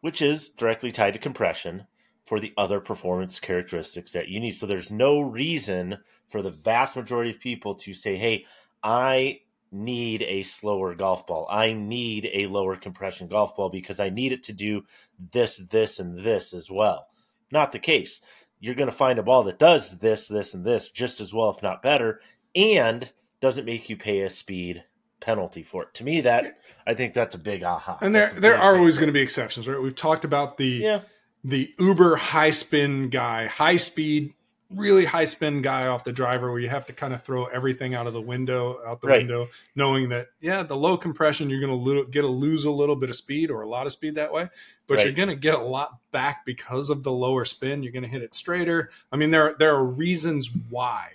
which 0.00 0.22
is 0.22 0.48
directly 0.48 0.90
tied 0.90 1.12
to 1.12 1.18
compression 1.18 1.86
for 2.26 2.40
the 2.40 2.52
other 2.56 2.80
performance 2.80 3.38
characteristics 3.38 4.12
that 4.12 4.28
you 4.28 4.40
need. 4.40 4.52
So 4.52 4.66
there's 4.66 4.90
no 4.90 5.20
reason 5.20 5.98
for 6.30 6.40
the 6.40 6.50
vast 6.50 6.96
majority 6.96 7.30
of 7.30 7.40
people 7.40 7.74
to 7.76 7.92
say, 7.92 8.16
"Hey, 8.16 8.46
I 8.82 9.41
need 9.72 10.22
a 10.22 10.42
slower 10.42 10.94
golf 10.94 11.26
ball. 11.26 11.46
I 11.50 11.72
need 11.72 12.28
a 12.32 12.46
lower 12.46 12.76
compression 12.76 13.26
golf 13.28 13.56
ball 13.56 13.70
because 13.70 13.98
I 13.98 14.10
need 14.10 14.32
it 14.32 14.44
to 14.44 14.52
do 14.52 14.84
this, 15.32 15.56
this, 15.56 15.98
and 15.98 16.24
this 16.24 16.52
as 16.52 16.70
well. 16.70 17.06
Not 17.50 17.72
the 17.72 17.78
case. 17.78 18.20
You're 18.60 18.74
going 18.74 18.90
to 18.90 18.96
find 18.96 19.18
a 19.18 19.22
ball 19.22 19.42
that 19.44 19.58
does 19.58 19.98
this, 19.98 20.28
this, 20.28 20.54
and 20.54 20.64
this 20.64 20.88
just 20.88 21.20
as 21.20 21.34
well, 21.34 21.50
if 21.50 21.62
not 21.62 21.82
better, 21.82 22.20
and 22.54 23.10
doesn't 23.40 23.64
make 23.64 23.88
you 23.88 23.96
pay 23.96 24.20
a 24.20 24.30
speed 24.30 24.84
penalty 25.20 25.62
for 25.62 25.84
it. 25.84 25.94
To 25.94 26.04
me, 26.04 26.20
that 26.20 26.58
I 26.86 26.94
think 26.94 27.14
that's 27.14 27.34
a 27.34 27.38
big 27.38 27.62
aha. 27.62 27.98
And 28.00 28.14
there 28.14 28.30
there 28.30 28.56
are 28.56 28.76
always 28.76 28.96
going 28.96 29.08
to 29.08 29.12
be 29.12 29.20
exceptions, 29.20 29.66
right? 29.66 29.80
We've 29.80 29.94
talked 29.94 30.24
about 30.24 30.58
the 30.58 30.66
yeah. 30.66 31.00
the 31.42 31.72
uber 31.78 32.16
high 32.16 32.50
spin 32.50 33.08
guy, 33.08 33.46
high 33.46 33.76
speed 33.76 34.34
really 34.74 35.04
high 35.04 35.24
spin 35.24 35.62
guy 35.62 35.86
off 35.86 36.04
the 36.04 36.12
driver 36.12 36.50
where 36.50 36.60
you 36.60 36.68
have 36.68 36.86
to 36.86 36.92
kind 36.92 37.12
of 37.12 37.22
throw 37.22 37.46
everything 37.46 37.94
out 37.94 38.06
of 38.06 38.12
the 38.12 38.20
window 38.20 38.80
out 38.86 39.00
the 39.00 39.06
Right. 39.08 39.18
window 39.20 39.48
knowing 39.74 40.08
that 40.10 40.28
yeah 40.40 40.62
the 40.62 40.76
low 40.76 40.96
compression 40.96 41.50
you're 41.50 41.60
going 41.60 41.70
to 41.70 41.90
lo- 41.90 42.04
get 42.04 42.24
a 42.24 42.28
lose 42.28 42.64
a 42.64 42.70
little 42.70 42.96
bit 42.96 43.10
of 43.10 43.16
speed 43.16 43.50
or 43.50 43.62
a 43.62 43.68
lot 43.68 43.86
of 43.86 43.92
speed 43.92 44.14
that 44.16 44.32
way 44.32 44.48
but 44.86 44.96
Right. 44.96 45.06
you're 45.06 45.14
going 45.14 45.28
to 45.28 45.36
get 45.36 45.54
a 45.54 45.62
lot 45.62 45.98
back 46.12 46.44
because 46.44 46.90
of 46.90 47.02
the 47.02 47.12
lower 47.12 47.44
spin 47.44 47.82
you're 47.82 47.92
going 47.92 48.02
to 48.04 48.08
hit 48.08 48.22
it 48.22 48.34
straighter 48.34 48.90
i 49.12 49.16
mean 49.16 49.30
there 49.30 49.54
there 49.58 49.74
are 49.74 49.84
reasons 49.84 50.50
why 50.70 51.08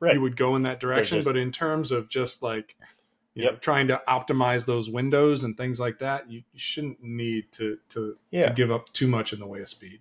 Right. 0.00 0.14
you 0.14 0.20
would 0.20 0.36
go 0.36 0.56
in 0.56 0.62
that 0.62 0.80
direction 0.80 1.18
just- 1.18 1.26
but 1.26 1.36
in 1.36 1.52
terms 1.52 1.90
of 1.90 2.08
just 2.08 2.42
like 2.42 2.76
you 3.34 3.46
know, 3.46 3.54
trying 3.56 3.88
to 3.88 3.98
optimize 4.06 4.66
those 4.66 4.90
windows 4.90 5.42
and 5.42 5.56
things 5.56 5.80
like 5.80 5.98
that 6.00 6.30
you, 6.30 6.38
you 6.52 6.58
shouldn't 6.58 7.02
need 7.02 7.50
to 7.52 7.78
to, 7.88 8.16
Yeah. 8.30 8.48
to 8.48 8.52
give 8.54 8.70
up 8.70 8.92
too 8.92 9.06
much 9.06 9.32
in 9.32 9.38
the 9.40 9.46
way 9.46 9.60
of 9.62 9.68
speed 9.70 10.00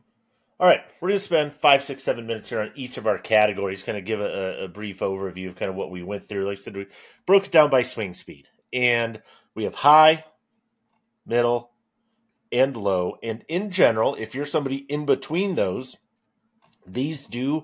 All 0.61 0.67
right, 0.67 0.81
we're 0.99 1.09
going 1.09 1.17
to 1.17 1.25
spend 1.25 1.53
five, 1.55 1.83
six, 1.83 2.03
seven 2.03 2.27
minutes 2.27 2.49
here 2.49 2.61
on 2.61 2.71
each 2.75 2.99
of 2.99 3.07
our 3.07 3.17
categories, 3.17 3.81
kind 3.81 3.97
of 3.97 4.05
give 4.05 4.21
a, 4.21 4.65
a 4.65 4.67
brief 4.67 4.99
overview 4.99 5.49
of 5.49 5.55
kind 5.55 5.71
of 5.71 5.75
what 5.75 5.89
we 5.89 6.03
went 6.03 6.29
through. 6.29 6.45
Like 6.45 6.59
I 6.59 6.61
said, 6.61 6.77
we 6.77 6.85
broke 7.25 7.47
it 7.47 7.51
down 7.51 7.71
by 7.71 7.81
swing 7.81 8.13
speed, 8.13 8.45
and 8.71 9.23
we 9.55 9.63
have 9.63 9.73
high, 9.73 10.23
middle, 11.25 11.71
and 12.51 12.77
low. 12.77 13.17
And 13.23 13.43
in 13.47 13.71
general, 13.71 14.13
if 14.13 14.35
you're 14.35 14.45
somebody 14.45 14.75
in 14.75 15.07
between 15.07 15.55
those, 15.55 15.97
these 16.85 17.25
do 17.25 17.63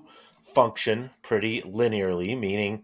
function 0.52 1.10
pretty 1.22 1.62
linearly, 1.62 2.36
meaning, 2.36 2.82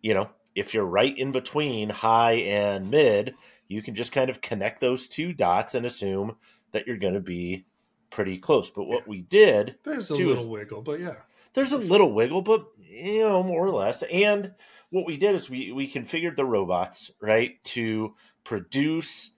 you 0.00 0.12
know, 0.12 0.28
if 0.56 0.74
you're 0.74 0.84
right 0.84 1.16
in 1.16 1.30
between 1.30 1.88
high 1.88 2.32
and 2.32 2.90
mid, 2.90 3.36
you 3.68 3.80
can 3.80 3.94
just 3.94 4.10
kind 4.10 4.28
of 4.28 4.40
connect 4.40 4.80
those 4.80 5.06
two 5.06 5.32
dots 5.32 5.76
and 5.76 5.86
assume 5.86 6.34
that 6.72 6.88
you're 6.88 6.96
going 6.96 7.14
to 7.14 7.20
be 7.20 7.64
pretty 8.12 8.38
close. 8.38 8.70
But 8.70 8.84
what 8.84 9.08
we 9.08 9.22
did 9.22 9.76
there's 9.82 10.10
a 10.10 10.14
little 10.14 10.44
is- 10.44 10.46
wiggle 10.46 10.82
but 10.82 11.00
yeah 11.00 11.16
there's 11.54 11.72
a 11.72 11.78
little 11.78 12.12
wiggle, 12.12 12.42
but 12.42 12.66
you 12.78 13.22
know, 13.22 13.42
more 13.42 13.66
or 13.66 13.74
less. 13.74 14.02
And 14.04 14.52
what 14.90 15.06
we 15.06 15.16
did 15.16 15.34
is 15.34 15.50
we 15.50 15.72
we 15.72 15.90
configured 15.90 16.36
the 16.36 16.44
robots 16.44 17.10
right 17.20 17.62
to 17.64 18.14
produce 18.44 19.32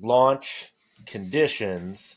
launch 0.00 0.72
conditions 1.06 2.16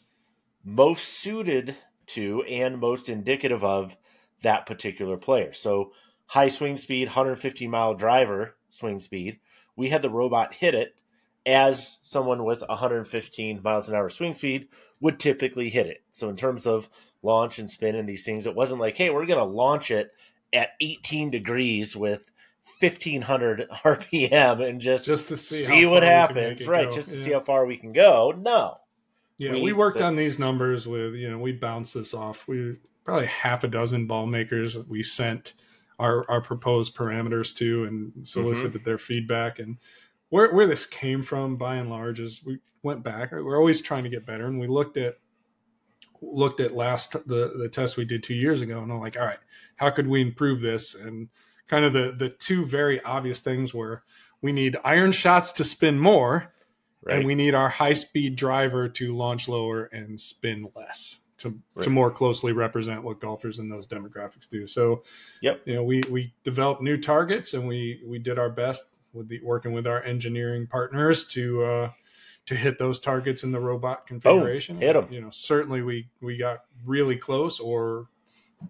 most 0.63 1.08
suited 1.08 1.76
to 2.06 2.43
and 2.43 2.78
most 2.78 3.10
indicative 3.10 3.63
of 3.63 3.95
that 4.43 4.65
particular 4.65 5.17
player. 5.17 5.54
So 5.54 5.91
high 6.28 6.50
swing 6.50 6.78
speed, 6.78 7.08
150 7.08 7.67
mile 7.67 7.93
driver 7.93 8.56
swing 8.69 9.00
speed. 9.00 9.39
We 9.76 9.89
had 9.89 10.02
the 10.02 10.10
robot 10.10 10.56
hit 10.56 10.76
it 10.76 10.95
as 11.45 11.97
someone 12.04 12.43
with 12.43 12.62
115 12.62 13.62
miles 13.63 13.89
an 13.89 13.95
hour 13.95 14.10
swing 14.10 14.34
speed 14.34 14.67
would 14.99 15.19
typically 15.19 15.69
hit 15.69 15.88
it. 15.88 16.04
So 16.12 16.30
in 16.30 16.36
terms 16.36 16.67
of 16.67 16.89
launch 17.23 17.60
and 17.60 17.69
spin 17.69 17.95
and 17.95 18.08
these 18.08 18.25
things, 18.25 18.45
it 18.45 18.56
wasn't 18.56 18.82
like, 18.82 18.97
hey, 18.97 19.10
we're 19.10 19.25
going 19.25 19.39
to 19.39 19.45
launch 19.45 19.91
it 19.91 20.12
at 20.54 20.69
18 20.80 21.32
degrees 21.32 21.95
with 21.95 22.30
1500 22.80 23.69
RPM 23.84 24.67
and 24.67 24.80
just, 24.80 25.06
just 25.06 25.30
to 25.30 25.38
see, 25.38 25.63
see, 25.63 25.86
what 25.86 26.04
far 26.04 26.27
we 26.27 26.36
can 26.36 26.43
happens, 26.43 26.67
right? 26.67 26.89
go. 26.89 26.95
Just 26.95 27.10
to 27.10 27.17
yeah. 27.17 27.23
see 27.23 27.32
how 27.32 27.39
far 27.39 27.65
we 27.65 27.77
can 27.77 27.91
go. 27.91 28.34
No, 28.38 28.77
Yeah, 29.38 29.54
we- 29.54 29.62
we, 29.62 29.73
worked 29.73 29.97
so- 29.97 30.06
on 30.06 30.15
these 30.15 30.38
numbers 30.38 30.88
with 30.88 31.15
you 31.15 31.30
know 31.30 31.39
we 31.39 31.51
bounced 31.54 31.93
this 31.93 32.13
off. 32.13 32.47
We 32.47 32.77
probably 33.04 33.27
half 33.27 33.63
a 33.63 33.67
dozen 33.67 34.06
ball 34.06 34.27
makers 34.27 34.77
we 34.77 35.01
sent 35.01 35.54
our 35.97 36.30
our 36.30 36.41
proposed 36.41 36.95
parameters 36.95 37.56
to 37.58 37.86
and 37.86 38.27
solicited 38.27 38.73
mm-hmm. 38.73 38.84
their 38.86 38.97
feedback 38.97 39.60
and 39.60 39.77
where 40.32 40.52
where 40.52 40.65
this 40.65 40.86
came 40.88 41.22
from 41.22 41.58
by 41.58 41.76
and 41.76 41.89
large 41.89 42.20
is 42.20 42.41
we 42.44 42.58
went 42.82 43.04
back. 43.04 43.32
We're 43.32 43.58
always 43.60 43.82
trying 43.82 44.04
to 44.04 44.10
get 44.10 44.26
better 44.26 44.48
and 44.48 44.60
we 44.60 44.67
looked 44.67 44.98
at 44.98 45.17
looked 46.22 46.60
at 46.60 46.74
last 46.74 47.13
the 47.28 47.54
the 47.58 47.70
test 47.70 47.98
we 47.98 48.06
did 48.06 48.24
two 48.24 48.34
years 48.34 48.62
ago 48.62 48.82
and 48.82 48.91
I'm 48.91 49.00
like, 49.00 49.17
all 49.17 49.26
right, 49.26 49.39
how 49.76 49.89
could 49.89 50.08
we 50.08 50.22
improve 50.22 50.62
this? 50.62 50.96
And 50.96 51.30
kind 51.67 51.86
of 51.86 51.94
the 51.94 52.13
the 52.17 52.30
two 52.30 52.65
very 52.65 53.02
obvious 53.04 53.41
things 53.41 53.74
were 53.74 54.04
we 54.41 54.52
need 54.52 54.78
iron 54.84 55.12
shots 55.12 55.52
to 55.54 55.63
spin 55.63 56.00
more 56.00 56.54
right? 57.04 57.17
and 57.17 57.26
we 57.26 57.36
need 57.36 57.54
our 57.54 57.70
high 57.70 57.94
speed 57.94 58.36
driver 58.36 58.88
to 58.89 59.15
launch 59.15 59.48
lower 59.48 59.86
and 59.86 60.20
spin 60.20 60.67
less 60.76 61.17
to 61.39 61.60
Right. 61.74 61.84
to 61.84 61.89
more 61.89 62.12
closely 62.12 62.52
represent 62.52 63.04
what 63.04 63.20
golfers 63.20 63.58
in 63.60 63.67
those 63.67 63.88
demographics 63.88 64.48
do. 64.50 64.67
So, 64.67 65.04
Yep. 65.41 65.62
you 65.65 65.74
know, 65.74 65.84
we 65.84 66.02
we 66.10 66.34
developed 66.44 66.82
new 66.84 66.98
targets 66.98 67.54
and 67.56 67.67
we 67.67 68.02
we 68.06 68.20
did 68.20 68.38
our 68.38 68.50
best 68.50 68.84
with 69.13 69.28
the 69.28 69.39
working 69.43 69.74
with 69.74 69.88
our 69.88 70.04
engineering 70.04 70.67
partners 70.67 71.28
to 71.30 71.63
uh 71.63 71.91
to 72.47 72.56
hit 72.56 72.78
those 72.78 73.00
targets 73.00 73.43
in 73.43 73.52
the 73.52 73.60
robot 73.60 74.08
configuration. 74.08 74.78
hit 74.78 74.95
'em. 74.95 75.08
You 75.12 75.21
know, 75.21 75.30
certainly 75.30 75.82
we 75.82 76.10
we 76.21 76.38
got 76.38 76.60
really 76.86 77.17
close 77.17 77.60
or 77.60 78.08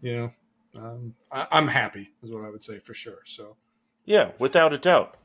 you 0.02 0.16
know, 0.16 0.32
um, 0.76 1.14
I, 1.32 1.48
I'm 1.52 1.68
happy 1.68 2.12
is 2.24 2.32
what 2.32 2.46
I 2.46 2.50
would 2.50 2.64
say 2.64 2.80
for 2.80 2.94
sure. 2.94 3.20
So 3.26 3.56
Yeah, 4.06 4.32
without 4.40 4.74
a 4.74 4.78
doubt. 4.78 5.18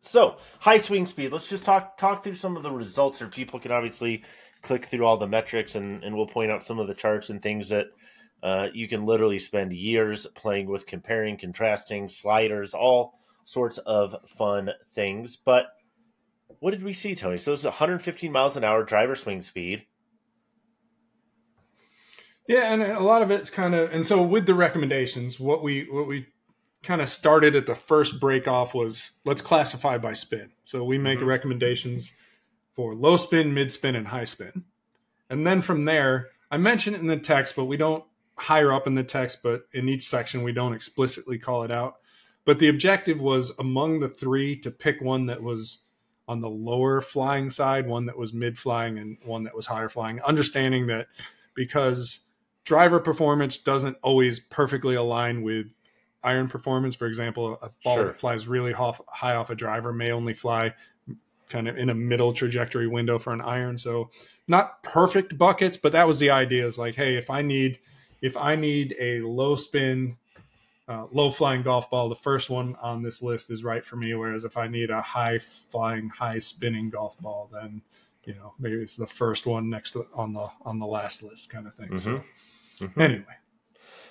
So 0.00 0.36
high 0.60 0.78
swing 0.78 1.06
speed. 1.06 1.32
Let's 1.32 1.48
just 1.48 1.64
talk 1.64 1.96
talk 1.96 2.24
through 2.24 2.34
some 2.34 2.56
of 2.56 2.62
the 2.62 2.70
results 2.70 3.22
or 3.22 3.28
People 3.28 3.58
can 3.58 3.72
obviously 3.72 4.22
click 4.62 4.86
through 4.86 5.04
all 5.04 5.16
the 5.16 5.26
metrics, 5.26 5.74
and 5.74 6.02
and 6.04 6.16
we'll 6.16 6.26
point 6.26 6.50
out 6.50 6.64
some 6.64 6.78
of 6.78 6.86
the 6.86 6.94
charts 6.94 7.30
and 7.30 7.42
things 7.42 7.70
that 7.70 7.86
uh, 8.42 8.68
you 8.74 8.86
can 8.86 9.06
literally 9.06 9.38
spend 9.38 9.72
years 9.72 10.26
playing 10.26 10.66
with, 10.66 10.86
comparing, 10.86 11.38
contrasting, 11.38 12.08
sliders, 12.10 12.74
all 12.74 13.18
sorts 13.44 13.78
of 13.78 14.16
fun 14.28 14.70
things. 14.94 15.36
But 15.36 15.66
what 16.60 16.72
did 16.72 16.82
we 16.82 16.94
see, 16.94 17.14
Tony? 17.14 17.38
So 17.38 17.52
it's 17.52 17.64
115 17.64 18.32
miles 18.32 18.56
an 18.56 18.64
hour 18.64 18.82
driver 18.84 19.14
swing 19.16 19.42
speed. 19.42 19.86
Yeah, 22.46 22.72
and 22.72 22.82
a 22.82 23.00
lot 23.00 23.22
of 23.22 23.30
it's 23.30 23.48
kind 23.50 23.74
of 23.74 23.90
and 23.92 24.04
so 24.06 24.22
with 24.22 24.46
the 24.46 24.54
recommendations, 24.54 25.40
what 25.40 25.62
we 25.62 25.88
what 25.90 26.06
we 26.06 26.26
kind 26.82 27.00
of 27.00 27.08
started 27.08 27.56
at 27.56 27.64
the 27.64 27.74
first 27.74 28.20
break 28.20 28.46
off 28.46 28.74
was 28.74 29.12
let's 29.24 29.40
classify 29.40 29.96
by 29.96 30.12
spin. 30.12 30.50
So 30.64 30.84
we 30.84 30.98
make 30.98 31.20
Mhm. 31.20 31.26
recommendations 31.26 32.12
for 32.74 32.94
low 32.94 33.16
spin, 33.16 33.54
mid 33.54 33.72
spin, 33.72 33.96
and 33.96 34.08
high 34.08 34.24
spin. 34.24 34.64
And 35.30 35.46
then 35.46 35.62
from 35.62 35.86
there, 35.86 36.28
I 36.50 36.58
mention 36.58 36.94
it 36.94 37.00
in 37.00 37.06
the 37.06 37.16
text, 37.18 37.56
but 37.56 37.64
we 37.64 37.78
don't 37.78 38.04
higher 38.36 38.72
up 38.72 38.86
in 38.86 38.94
the 38.94 39.04
text, 39.04 39.42
but 39.42 39.62
in 39.72 39.88
each 39.88 40.06
section 40.06 40.42
we 40.42 40.52
don't 40.52 40.74
explicitly 40.74 41.38
call 41.38 41.62
it 41.62 41.70
out. 41.70 41.94
But 42.44 42.58
the 42.58 42.68
objective 42.68 43.20
was 43.20 43.52
among 43.58 44.00
the 44.00 44.08
three 44.08 44.56
to 44.60 44.70
pick 44.70 45.00
one 45.00 45.26
that 45.26 45.42
was 45.42 45.78
on 46.26 46.40
the 46.40 46.50
lower 46.50 47.00
flying 47.00 47.50
side, 47.50 47.86
one 47.86 48.06
that 48.06 48.16
was 48.16 48.32
mid 48.32 48.58
flying, 48.58 48.98
and 48.98 49.16
one 49.24 49.44
that 49.44 49.54
was 49.54 49.66
higher 49.66 49.88
flying. 49.88 50.20
Understanding 50.22 50.86
that 50.88 51.06
because 51.54 52.26
driver 52.64 52.98
performance 53.00 53.58
doesn't 53.58 53.96
always 54.02 54.40
perfectly 54.40 54.94
align 54.94 55.42
with 55.42 55.66
iron 56.22 56.48
performance. 56.48 56.96
For 56.96 57.06
example, 57.06 57.58
a 57.62 57.70
ball 57.82 57.96
Sure. 57.96 58.04
that 58.06 58.18
flies 58.18 58.48
really 58.48 58.72
off, 58.72 59.00
high 59.08 59.34
off 59.34 59.50
a 59.50 59.54
driver 59.54 59.92
may 59.92 60.10
only 60.10 60.32
fly 60.34 60.74
kind 61.50 61.68
of 61.68 61.76
in 61.76 61.90
a 61.90 61.94
middle 61.94 62.32
trajectory 62.32 62.86
window 62.86 63.18
for 63.18 63.32
an 63.32 63.42
iron. 63.42 63.76
So 63.76 64.10
not 64.48 64.82
perfect 64.82 65.36
buckets, 65.36 65.76
but 65.76 65.92
that 65.92 66.06
was 66.06 66.18
the 66.18 66.30
idea. 66.30 66.66
Is 66.66 66.78
like, 66.78 66.94
hey, 66.94 67.16
if 67.16 67.28
I 67.30 67.42
need 67.42 67.78
if 68.22 68.36
I 68.36 68.56
need 68.56 68.96
a 68.98 69.20
low 69.20 69.54
spin, 69.54 70.16
uh, 70.88 71.06
low 71.12 71.30
flying 71.30 71.62
golf 71.62 71.90
ball, 71.90 72.08
the 72.08 72.14
first 72.14 72.50
one 72.50 72.76
on 72.82 73.02
this 73.02 73.22
list 73.22 73.50
is 73.50 73.64
right 73.64 73.84
for 73.84 73.96
me. 73.96 74.14
Whereas 74.14 74.44
if 74.44 74.56
I 74.56 74.68
need 74.68 74.90
a 74.90 75.00
high 75.00 75.38
flying, 75.38 76.08
high 76.08 76.38
spinning 76.38 76.90
golf 76.90 77.18
ball, 77.20 77.48
then 77.52 77.80
you 78.24 78.34
know 78.34 78.54
maybe 78.58 78.76
it's 78.76 78.96
the 78.96 79.06
first 79.06 79.46
one 79.46 79.68
next 79.70 79.92
to 79.92 80.06
on 80.14 80.32
the 80.32 80.48
on 80.62 80.78
the 80.78 80.86
last 80.86 81.22
list 81.22 81.50
kind 81.50 81.66
of 81.66 81.74
thing. 81.74 81.98
So 81.98 82.22
Mhm. 82.80 83.00
anyway, 83.00 83.24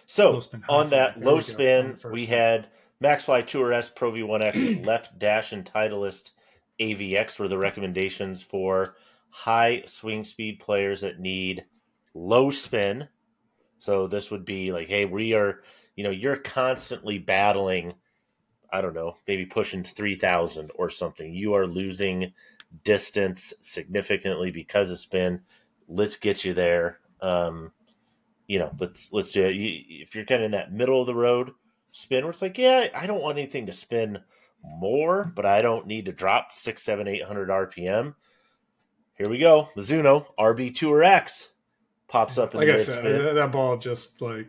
So 0.05 0.41
on 0.69 0.89
that. 0.91 1.19
Low 1.21 1.35
we 1.35 1.41
spin, 1.41 1.99
we 2.11 2.21
one. 2.25 2.29
had 2.29 2.67
MaxFly 3.03 3.45
Tour 3.47 3.73
S 3.73 3.89
Pro 3.89 4.11
V1X 4.11 4.85
Left 4.85 5.17
Dash 5.19 5.51
and 5.51 5.65
Titleist 5.65 6.31
AVX 6.79 7.37
were 7.39 7.47
the 7.47 7.57
recommendations 7.57 8.41
for 8.41 8.95
high 9.29 9.83
swing 9.85 10.23
speed 10.23 10.59
players 10.59 11.01
that 11.01 11.19
need 11.19 11.65
low 12.13 12.49
spin. 12.49 13.07
So 13.79 14.07
this 14.07 14.31
would 14.31 14.45
be 14.45 14.71
like, 14.71 14.87
hey, 14.87 15.05
we 15.05 15.33
are, 15.33 15.61
you 15.95 16.03
know, 16.03 16.09
you're 16.09 16.37
constantly 16.37 17.19
battling, 17.19 17.93
I 18.71 18.81
don't 18.81 18.95
know, 18.95 19.17
maybe 19.27 19.45
pushing 19.45 19.83
3,000 19.83 20.71
or 20.75 20.89
something. 20.89 21.33
You 21.33 21.53
are 21.53 21.67
losing 21.67 22.33
distance 22.83 23.53
significantly 23.59 24.51
because 24.51 24.91
of 24.91 24.99
spin. 24.99 25.41
Let's 25.87 26.17
get 26.17 26.43
you 26.43 26.53
there. 26.53 26.99
Um, 27.21 27.71
you 28.47 28.59
know, 28.59 28.71
let's 28.79 29.13
let's 29.13 29.31
do 29.31 29.45
it. 29.45 29.55
You, 29.55 29.81
if 30.03 30.15
you're 30.15 30.25
kind 30.25 30.41
of 30.41 30.45
in 30.45 30.51
that 30.51 30.73
middle 30.73 30.99
of 30.99 31.07
the 31.07 31.15
road 31.15 31.51
spin, 31.91 32.23
where 32.23 32.31
it's 32.31 32.41
like, 32.41 32.57
yeah, 32.57 32.87
I 32.93 33.07
don't 33.07 33.21
want 33.21 33.37
anything 33.37 33.67
to 33.67 33.73
spin 33.73 34.19
more, 34.63 35.31
but 35.35 35.45
I 35.45 35.61
don't 35.61 35.87
need 35.87 36.05
to 36.05 36.11
drop 36.11 36.51
six, 36.51 36.83
seven, 36.83 37.07
eight 37.07 37.23
hundred 37.23 37.49
RPM. 37.49 38.15
Here 39.17 39.29
we 39.29 39.37
go, 39.37 39.69
Mizuno 39.77 40.25
RB 40.37 40.75
Tour 40.75 41.03
X 41.03 41.49
pops 42.07 42.37
up. 42.37 42.53
In 42.53 42.59
like 42.59 42.69
I 42.69 42.77
said, 42.77 43.03
that, 43.03 43.33
that 43.33 43.51
ball 43.51 43.77
just 43.77 44.21
like 44.21 44.47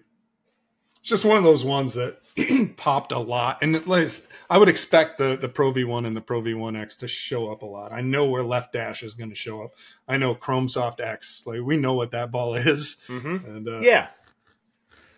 it's 1.04 1.10
just 1.10 1.26
one 1.26 1.36
of 1.36 1.44
those 1.44 1.62
ones 1.62 1.92
that 1.92 2.16
popped 2.78 3.12
a 3.12 3.18
lot. 3.18 3.58
And 3.60 3.76
at 3.76 3.86
least 3.86 4.26
I 4.48 4.56
would 4.56 4.70
expect 4.70 5.18
the 5.18 5.36
the 5.36 5.50
Pro 5.50 5.70
V1 5.70 6.06
and 6.06 6.16
the 6.16 6.22
Pro 6.22 6.40
V1X 6.40 7.00
to 7.00 7.06
show 7.06 7.52
up 7.52 7.60
a 7.60 7.66
lot. 7.66 7.92
I 7.92 8.00
know 8.00 8.24
where 8.24 8.42
left 8.42 8.72
dash 8.72 9.02
is 9.02 9.12
going 9.12 9.28
to 9.28 9.36
show 9.36 9.64
up. 9.64 9.74
I 10.08 10.16
know 10.16 10.34
Chrome 10.34 10.66
Soft 10.66 11.02
X. 11.02 11.42
Like 11.44 11.60
we 11.60 11.76
know 11.76 11.92
what 11.92 12.12
that 12.12 12.30
ball 12.30 12.54
is. 12.54 12.96
Mm-hmm. 13.08 13.36
And 13.44 13.68
uh, 13.68 13.80
yeah, 13.80 14.06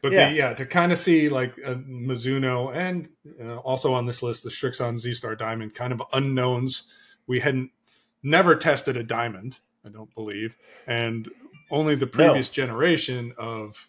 but 0.02 0.10
yeah, 0.10 0.28
the, 0.28 0.34
yeah 0.34 0.54
to 0.54 0.66
kind 0.66 0.90
of 0.90 0.98
see 0.98 1.28
like 1.28 1.56
a 1.58 1.76
Mizuno 1.76 2.74
and 2.74 3.08
uh, 3.40 3.58
also 3.58 3.94
on 3.94 4.06
this 4.06 4.24
list 4.24 4.42
the 4.42 4.50
Srixon 4.50 4.98
Z 4.98 5.14
Star 5.14 5.36
Diamond, 5.36 5.76
kind 5.76 5.92
of 5.92 6.02
unknowns. 6.12 6.90
We 7.28 7.38
hadn't 7.38 7.70
never 8.24 8.56
tested 8.56 8.96
a 8.96 9.04
diamond, 9.04 9.58
I 9.84 9.90
don't 9.90 10.12
believe, 10.16 10.56
and 10.84 11.30
only 11.70 11.94
the 11.94 12.08
previous 12.08 12.50
no. 12.50 12.54
generation 12.54 13.34
of 13.38 13.88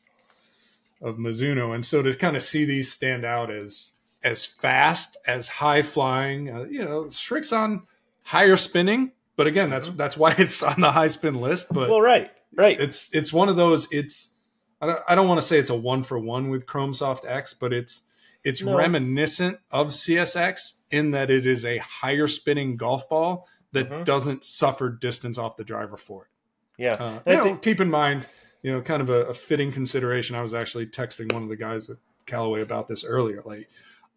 of 1.02 1.18
Mizuno, 1.18 1.74
and 1.74 1.86
so 1.86 2.02
to 2.02 2.14
kind 2.14 2.36
of 2.36 2.44
see 2.44 2.66
these 2.66 2.92
stand 2.92 3.26
out 3.26 3.52
as 3.52 3.94
as 4.24 4.46
fast 4.46 5.16
as 5.28 5.48
high 5.48 5.82
flying, 5.82 6.50
uh, 6.50 6.64
you 6.64 6.84
know, 6.84 7.04
Srixon 7.04 7.84
higher 8.24 8.58
spinning, 8.58 9.12
but 9.38 9.48
again, 9.48 9.70
that's 9.70 9.88
mm-hmm. 9.88 9.98
that's 9.98 10.18
why 10.18 10.36
it's 10.38 10.62
on 10.62 10.82
the 10.82 10.92
high 10.92 11.08
spin 11.08 11.36
list. 11.36 11.68
But 11.72 11.90
well, 11.90 12.02
right, 12.02 12.30
right. 12.56 12.80
It's 12.80 13.14
it's 13.14 13.32
one 13.32 13.50
of 13.50 13.56
those. 13.56 13.88
It's 13.92 14.34
I 14.82 14.88
don't 14.88 15.00
I 15.08 15.16
don't 15.16 15.28
want 15.28 15.40
to 15.40 15.48
say 15.48 15.58
it's 15.58 15.70
a 15.70 15.76
one 15.76 16.04
for 16.04 16.20
one 16.20 16.50
with 16.50 16.66
Chrome 16.66 16.94
Soft 16.94 17.26
X, 17.26 17.54
but 17.54 17.72
it's 17.72 18.06
it's 18.44 18.62
no. 18.62 18.78
reminiscent 18.78 19.60
of 19.72 19.88
CSX 19.88 20.82
in 20.92 21.12
that 21.12 21.30
it 21.30 21.46
is 21.46 21.66
a 21.66 21.78
higher 21.78 22.28
spinning 22.28 22.78
golf 22.78 23.08
ball 23.10 23.48
that 23.72 23.90
mm-hmm. 23.90 24.04
doesn't 24.04 24.44
suffer 24.44 24.90
distance 24.90 25.38
off 25.38 25.56
the 25.56 25.64
driver 25.64 25.98
for 25.98 26.24
it. 26.24 26.82
Yeah, 26.82 26.94
uh, 26.94 27.20
you 27.26 27.34
know, 27.34 27.44
think- 27.44 27.62
keep 27.62 27.80
in 27.80 27.90
mind 27.90 28.28
you 28.68 28.74
know, 28.74 28.82
kind 28.82 29.02
of 29.02 29.10
a, 29.10 29.28
a 29.28 29.34
fitting 29.34 29.72
consideration. 29.72 30.36
I 30.36 30.42
was 30.42 30.54
actually 30.54 30.88
texting 30.88 31.32
one 31.32 31.42
of 31.42 31.48
the 31.48 31.56
guys 31.56 31.90
at 31.90 31.96
Callaway 32.26 32.62
about 32.62 32.90
this 32.90 33.06
earlier. 33.06 33.42
Like, 33.46 33.70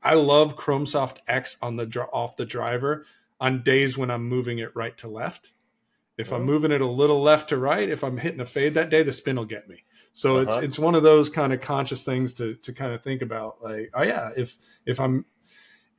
I 0.03 0.15
love 0.15 0.57
Chrome 0.57 0.87
Soft 0.87 1.21
X 1.29 1.57
on 1.63 1.77
the 1.77 1.87
off 2.13 2.35
the 2.35 2.45
driver 2.45 3.07
on 3.41 3.63
days 3.63 3.97
when 3.97 4.11
I'm 4.11 4.29
moving 4.29 4.59
it 4.59 4.75
right 4.75 4.99
to 4.99 5.09
left. 5.09 5.53
If 6.19 6.33
I'm 6.33 6.43
oh. 6.43 6.47
moving 6.47 6.73
it 6.73 6.81
a 6.81 6.87
little 6.87 7.23
left 7.23 7.51
to 7.51 7.57
right, 7.59 7.89
if 7.89 8.03
I'm 8.03 8.17
hitting 8.17 8.41
a 8.41 8.45
fade 8.45 8.75
that 8.75 8.91
day, 8.91 9.05
the 9.05 9.13
spin 9.13 9.37
will 9.37 9.45
get 9.45 9.69
me. 9.69 9.85
So 10.15 10.39
uh-huh. 10.39 10.43
it's 10.43 10.65
it's 10.65 10.79
one 10.81 10.97
of 10.97 11.05
those 11.05 11.29
kind 11.29 11.53
of 11.53 11.61
conscious 11.61 12.03
things 12.03 12.35
to 12.35 12.57
to 12.57 12.73
kind 12.73 12.93
of 12.93 13.05
think 13.05 13.23
about. 13.23 13.63
Like, 13.63 13.91
oh 13.95 14.03
yeah, 14.03 14.31
if 14.37 14.57
if 14.85 14.99
I'm 14.99 15.27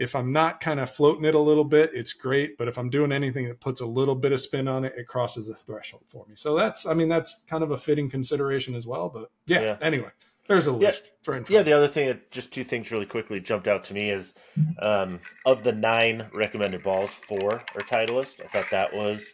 if 0.01 0.15
I'm 0.15 0.31
not 0.33 0.59
kind 0.59 0.79
of 0.79 0.89
floating 0.89 1.25
it 1.25 1.35
a 1.35 1.39
little 1.39 1.63
bit, 1.63 1.91
it's 1.93 2.11
great. 2.11 2.57
But 2.57 2.67
if 2.67 2.79
I'm 2.79 2.89
doing 2.89 3.11
anything 3.11 3.47
that 3.47 3.59
puts 3.59 3.81
a 3.81 3.85
little 3.85 4.15
bit 4.15 4.31
of 4.31 4.41
spin 4.41 4.67
on 4.67 4.83
it, 4.83 4.93
it 4.97 5.07
crosses 5.07 5.45
the 5.45 5.53
threshold 5.53 6.01
for 6.09 6.25
me. 6.27 6.33
So 6.35 6.55
that's, 6.55 6.87
I 6.87 6.95
mean, 6.95 7.07
that's 7.07 7.43
kind 7.47 7.63
of 7.63 7.69
a 7.69 7.77
fitting 7.77 8.09
consideration 8.09 8.73
as 8.73 8.87
well. 8.87 9.09
But 9.09 9.29
yeah, 9.45 9.61
yeah. 9.61 9.77
anyway, 9.79 10.09
there's 10.47 10.65
a 10.65 10.71
list 10.71 11.11
yeah. 11.27 11.43
Yeah, 11.47 11.61
the 11.61 11.73
other 11.73 11.87
thing 11.87 12.07
that 12.07 12.31
just 12.31 12.51
two 12.51 12.63
things 12.63 12.89
really 12.89 13.05
quickly 13.05 13.39
jumped 13.39 13.67
out 13.67 13.83
to 13.85 13.93
me 13.93 14.09
is 14.09 14.33
um, 14.79 15.19
of 15.45 15.63
the 15.63 15.71
nine 15.71 16.27
recommended 16.33 16.81
balls, 16.81 17.11
four 17.11 17.61
are 17.75 17.81
Titleist. 17.81 18.43
I 18.43 18.47
thought 18.47 18.71
that 18.71 18.95
was 18.95 19.31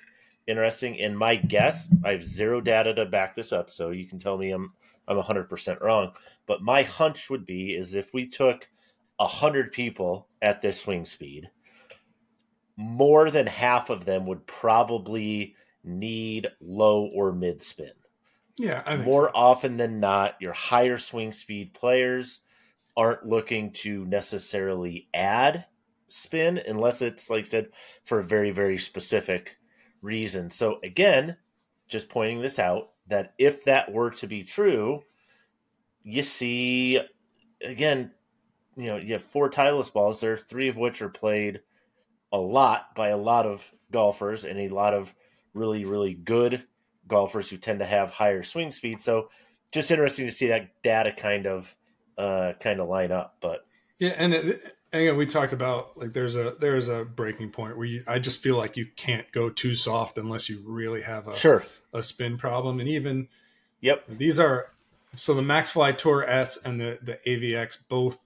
interesting. 0.47 0.99
And 0.99 1.17
my 1.17 1.37
guess, 1.37 1.87
I 2.03 2.11
have 2.11 2.23
zero 2.23 2.59
data 2.59 2.93
to 2.95 3.05
back 3.05 3.37
this 3.37 3.53
up, 3.53 3.69
so 3.69 3.91
you 3.91 4.05
can 4.05 4.19
tell 4.19 4.37
me 4.37 4.51
I'm 4.51 4.73
I'm 5.07 5.15
100% 5.15 5.79
wrong. 5.79 6.11
But 6.45 6.61
my 6.61 6.83
hunch 6.83 7.29
would 7.29 7.45
be 7.45 7.73
is 7.73 7.93
if 7.93 8.13
we 8.13 8.27
took 8.27 8.67
a 9.19 9.27
hundred 9.27 9.71
people 9.71 10.27
at 10.41 10.61
this 10.61 10.81
swing 10.81 11.05
speed, 11.05 11.49
more 12.75 13.31
than 13.31 13.47
half 13.47 13.89
of 13.89 14.05
them 14.05 14.25
would 14.27 14.45
probably 14.45 15.55
need 15.83 16.47
low 16.61 17.05
or 17.05 17.31
mid 17.31 17.63
spin. 17.63 17.91
Yeah, 18.57 19.03
more 19.05 19.27
so. 19.27 19.31
often 19.35 19.77
than 19.77 19.99
not, 19.99 20.35
your 20.39 20.53
higher 20.53 20.97
swing 20.97 21.31
speed 21.31 21.73
players 21.73 22.39
aren't 22.95 23.25
looking 23.25 23.71
to 23.71 24.03
necessarily 24.05 25.07
add 25.13 25.65
spin 26.07 26.57
unless 26.65 27.01
it's 27.01 27.29
like 27.29 27.45
I 27.45 27.47
said 27.47 27.69
for 28.05 28.19
a 28.19 28.23
very 28.23 28.51
very 28.51 28.77
specific 28.77 29.57
reason. 30.01 30.49
So 30.49 30.79
again, 30.83 31.37
just 31.87 32.09
pointing 32.09 32.41
this 32.41 32.59
out 32.59 32.91
that 33.07 33.33
if 33.37 33.65
that 33.65 33.91
were 33.91 34.11
to 34.11 34.27
be 34.27 34.43
true, 34.43 35.03
you 36.03 36.23
see 36.23 36.99
again 37.61 38.11
you 38.77 38.85
know 38.85 38.97
you 38.97 39.13
have 39.13 39.23
four 39.23 39.49
Titleist 39.49 39.93
balls 39.93 40.21
there, 40.21 40.37
three 40.37 40.69
of 40.69 40.77
which 40.77 41.01
are 41.01 41.09
played 41.09 41.61
a 42.31 42.37
lot 42.37 42.95
by 42.95 43.09
a 43.09 43.17
lot 43.17 43.45
of 43.45 43.73
golfers 43.91 44.43
and 44.43 44.59
a 44.59 44.69
lot 44.69 44.93
of 44.93 45.13
really 45.53 45.83
really 45.83 46.13
good 46.13 46.63
golfers 47.07 47.49
who 47.49 47.57
tend 47.57 47.79
to 47.79 47.85
have 47.85 48.11
higher 48.11 48.43
swing 48.43 48.71
speed. 48.71 49.01
So 49.01 49.29
just 49.71 49.91
interesting 49.91 50.25
to 50.25 50.31
see 50.31 50.47
that 50.47 50.81
data 50.83 51.11
kind 51.11 51.47
of 51.47 51.75
uh, 52.17 52.53
kind 52.59 52.79
of 52.79 52.87
line 52.87 53.11
up. 53.11 53.37
But 53.41 53.65
yeah, 53.99 54.13
and, 54.17 54.33
it, 54.33 54.63
and 54.91 55.01
again, 55.01 55.17
we 55.17 55.25
talked 55.25 55.53
about 55.53 55.97
like 55.97 56.13
there's 56.13 56.35
a 56.35 56.55
there's 56.59 56.87
a 56.87 57.03
breaking 57.03 57.49
point 57.49 57.77
where 57.77 57.85
you, 57.85 58.03
I 58.07 58.19
just 58.19 58.41
feel 58.41 58.57
like 58.57 58.77
you 58.77 58.87
can't 58.95 59.29
go 59.31 59.49
too 59.49 59.75
soft 59.75 60.17
unless 60.17 60.49
you 60.49 60.61
really 60.65 61.01
have 61.01 61.27
a 61.27 61.35
sure 61.35 61.65
a 61.93 62.03
spin 62.03 62.37
problem, 62.37 62.79
and 62.79 62.89
even 62.89 63.27
yep 63.81 64.03
these 64.07 64.39
are 64.39 64.71
so 65.15 65.33
the 65.33 65.41
Maxfli 65.41 65.97
Tour 65.97 66.23
S 66.23 66.57
and 66.57 66.79
the 66.79 66.99
the 67.01 67.19
AVX 67.25 67.77
both 67.89 68.17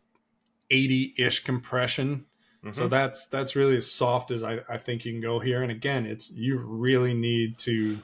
80-ish 0.72 1.44
compression. 1.44 2.26
Mm-hmm. 2.64 2.74
So 2.74 2.88
that's 2.88 3.28
that's 3.28 3.56
really 3.56 3.78
as 3.78 3.92
soft 3.92 4.32
as 4.32 4.44
I, 4.44 4.60
I 4.70 4.78
think 4.78 5.04
you 5.04 5.12
can 5.12 5.22
go 5.22 5.40
here. 5.40 5.64
And 5.64 5.72
again, 5.72 6.06
it's 6.06 6.32
you 6.32 6.60
really 6.60 7.14
need 7.14 7.58
to 7.60 8.00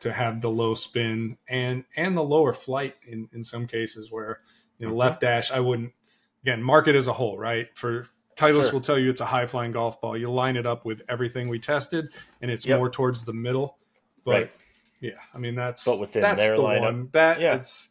to 0.00 0.12
have 0.12 0.40
the 0.40 0.50
low 0.50 0.74
spin 0.74 1.36
and 1.48 1.84
and 1.96 2.16
the 2.16 2.22
lower 2.22 2.52
flight 2.52 2.94
in 3.06 3.28
in 3.32 3.44
some 3.44 3.66
cases 3.66 4.10
where 4.10 4.40
you 4.78 4.86
know 4.86 4.92
mm-hmm. 4.92 5.00
left 5.00 5.20
dash 5.20 5.50
I 5.50 5.60
wouldn't 5.60 5.92
again 6.42 6.62
market 6.62 6.94
as 6.94 7.06
a 7.06 7.12
whole 7.12 7.36
right 7.36 7.68
for 7.74 8.08
Titleist 8.36 8.64
sure. 8.64 8.72
will 8.74 8.80
tell 8.80 8.98
you 8.98 9.10
it's 9.10 9.20
a 9.20 9.26
high 9.26 9.46
flying 9.46 9.72
golf 9.72 10.00
ball. 10.00 10.16
You 10.16 10.30
line 10.30 10.56
it 10.56 10.64
up 10.64 10.84
with 10.84 11.02
everything 11.08 11.48
we 11.48 11.58
tested, 11.58 12.08
and 12.40 12.52
it's 12.52 12.64
yep. 12.64 12.78
more 12.78 12.88
towards 12.88 13.24
the 13.24 13.32
middle. 13.32 13.78
But 14.24 14.32
right. 14.32 14.50
yeah, 15.00 15.10
I 15.34 15.38
mean 15.38 15.56
that's 15.56 15.84
but 15.84 15.98
within 15.98 16.22
that's 16.22 16.40
their 16.40 16.56
the 16.56 16.62
lineup, 16.62 16.80
one 16.80 17.08
that 17.12 17.40
yeah. 17.40 17.56
it's 17.56 17.88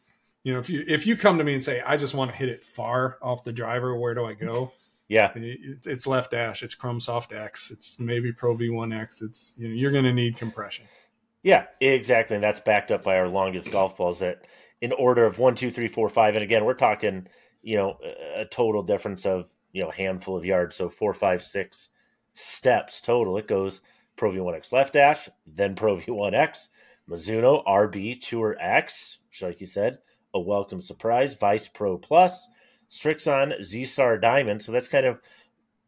you 0.48 0.54
know, 0.54 0.60
if 0.60 0.70
you 0.70 0.82
if 0.86 1.06
you 1.06 1.14
come 1.14 1.36
to 1.36 1.44
me 1.44 1.52
and 1.52 1.62
say, 1.62 1.82
I 1.82 1.98
just 1.98 2.14
want 2.14 2.30
to 2.30 2.36
hit 2.38 2.48
it 2.48 2.64
far 2.64 3.18
off 3.20 3.44
the 3.44 3.52
driver, 3.52 3.94
where 3.94 4.14
do 4.14 4.24
I 4.24 4.32
go? 4.32 4.72
Yeah, 5.06 5.30
it's 5.34 6.06
left 6.06 6.30
dash, 6.30 6.62
it's 6.62 6.74
Chrome 6.74 7.00
Soft 7.00 7.34
X, 7.34 7.70
it's 7.70 8.00
maybe 8.00 8.32
Pro 8.32 8.56
V1X. 8.56 9.20
It's 9.20 9.54
you 9.58 9.68
know, 9.68 9.74
you're 9.74 9.90
going 9.90 10.04
to 10.04 10.12
need 10.14 10.38
compression. 10.38 10.86
Yeah, 11.42 11.66
exactly, 11.82 12.36
and 12.36 12.42
that's 12.42 12.60
backed 12.60 12.90
up 12.90 13.02
by 13.02 13.18
our 13.18 13.28
longest 13.28 13.70
golf 13.70 13.98
balls 13.98 14.20
that 14.20 14.46
in 14.80 14.92
order 14.92 15.26
of 15.26 15.38
one, 15.38 15.54
two, 15.54 15.70
three, 15.70 15.88
four, 15.88 16.08
five, 16.08 16.34
and 16.34 16.42
again, 16.42 16.64
we're 16.64 16.72
talking 16.72 17.26
you 17.62 17.76
know 17.76 17.98
a 18.34 18.46
total 18.46 18.82
difference 18.82 19.26
of 19.26 19.50
you 19.72 19.82
know 19.82 19.90
a 19.90 19.94
handful 19.94 20.34
of 20.34 20.46
yards, 20.46 20.76
so 20.76 20.88
four, 20.88 21.12
five, 21.12 21.42
six 21.42 21.90
steps 22.32 23.02
total. 23.02 23.36
It 23.36 23.48
goes 23.48 23.82
Pro 24.16 24.30
V1X 24.30 24.72
left 24.72 24.94
dash, 24.94 25.28
then 25.46 25.74
Pro 25.74 25.98
V1X, 25.98 26.68
Mizuno 27.06 27.62
RB 27.66 28.18
Tour 28.18 28.56
X, 28.58 29.18
which, 29.28 29.42
like 29.42 29.60
you 29.60 29.66
said, 29.66 29.98
a 30.34 30.40
welcome 30.40 30.80
surprise. 30.80 31.34
Vice 31.34 31.68
Pro 31.68 31.98
Plus, 31.98 32.48
Srixon 32.90 33.64
Z 33.64 33.84
Star 33.86 34.18
Diamond. 34.18 34.62
So 34.62 34.72
that's 34.72 34.88
kind 34.88 35.06
of 35.06 35.20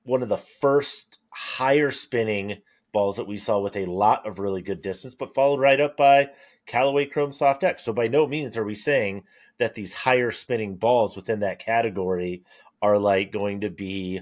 one 0.05 0.23
of 0.23 0.29
the 0.29 0.37
first 0.37 1.19
higher 1.31 1.91
spinning 1.91 2.59
balls 2.93 3.17
that 3.17 3.29
we 3.29 3.39
saw 3.39 3.59
with 3.61 3.77
a 3.77 3.87
lot 3.87 4.27
of 4.27 4.39
really 4.39 4.63
good 4.63 4.83
distance, 4.83 5.15
but 5.15 5.35
followed 5.35 5.61
right 5.61 5.81
up 5.81 5.97
by 5.97 6.31
Callaway 6.67 7.07
Chrome 7.07 7.33
Soft 7.33 7.65
X. 7.65 7.85
So 7.85 7.93
by 7.93 8.09
no 8.09 8.27
means 8.27 8.57
are 8.57 8.65
we 8.65 8.75
saying 8.75 9.25
that 9.59 9.75
these 9.75 9.93
higher 9.93 10.31
spinning 10.31 10.77
balls 10.77 11.17
within 11.17 11.41
that 11.41 11.59
category 11.59 12.43
are 12.83 12.99
like 12.99 13.31
going 13.31 13.61
to 13.61 13.71
be, 13.71 14.21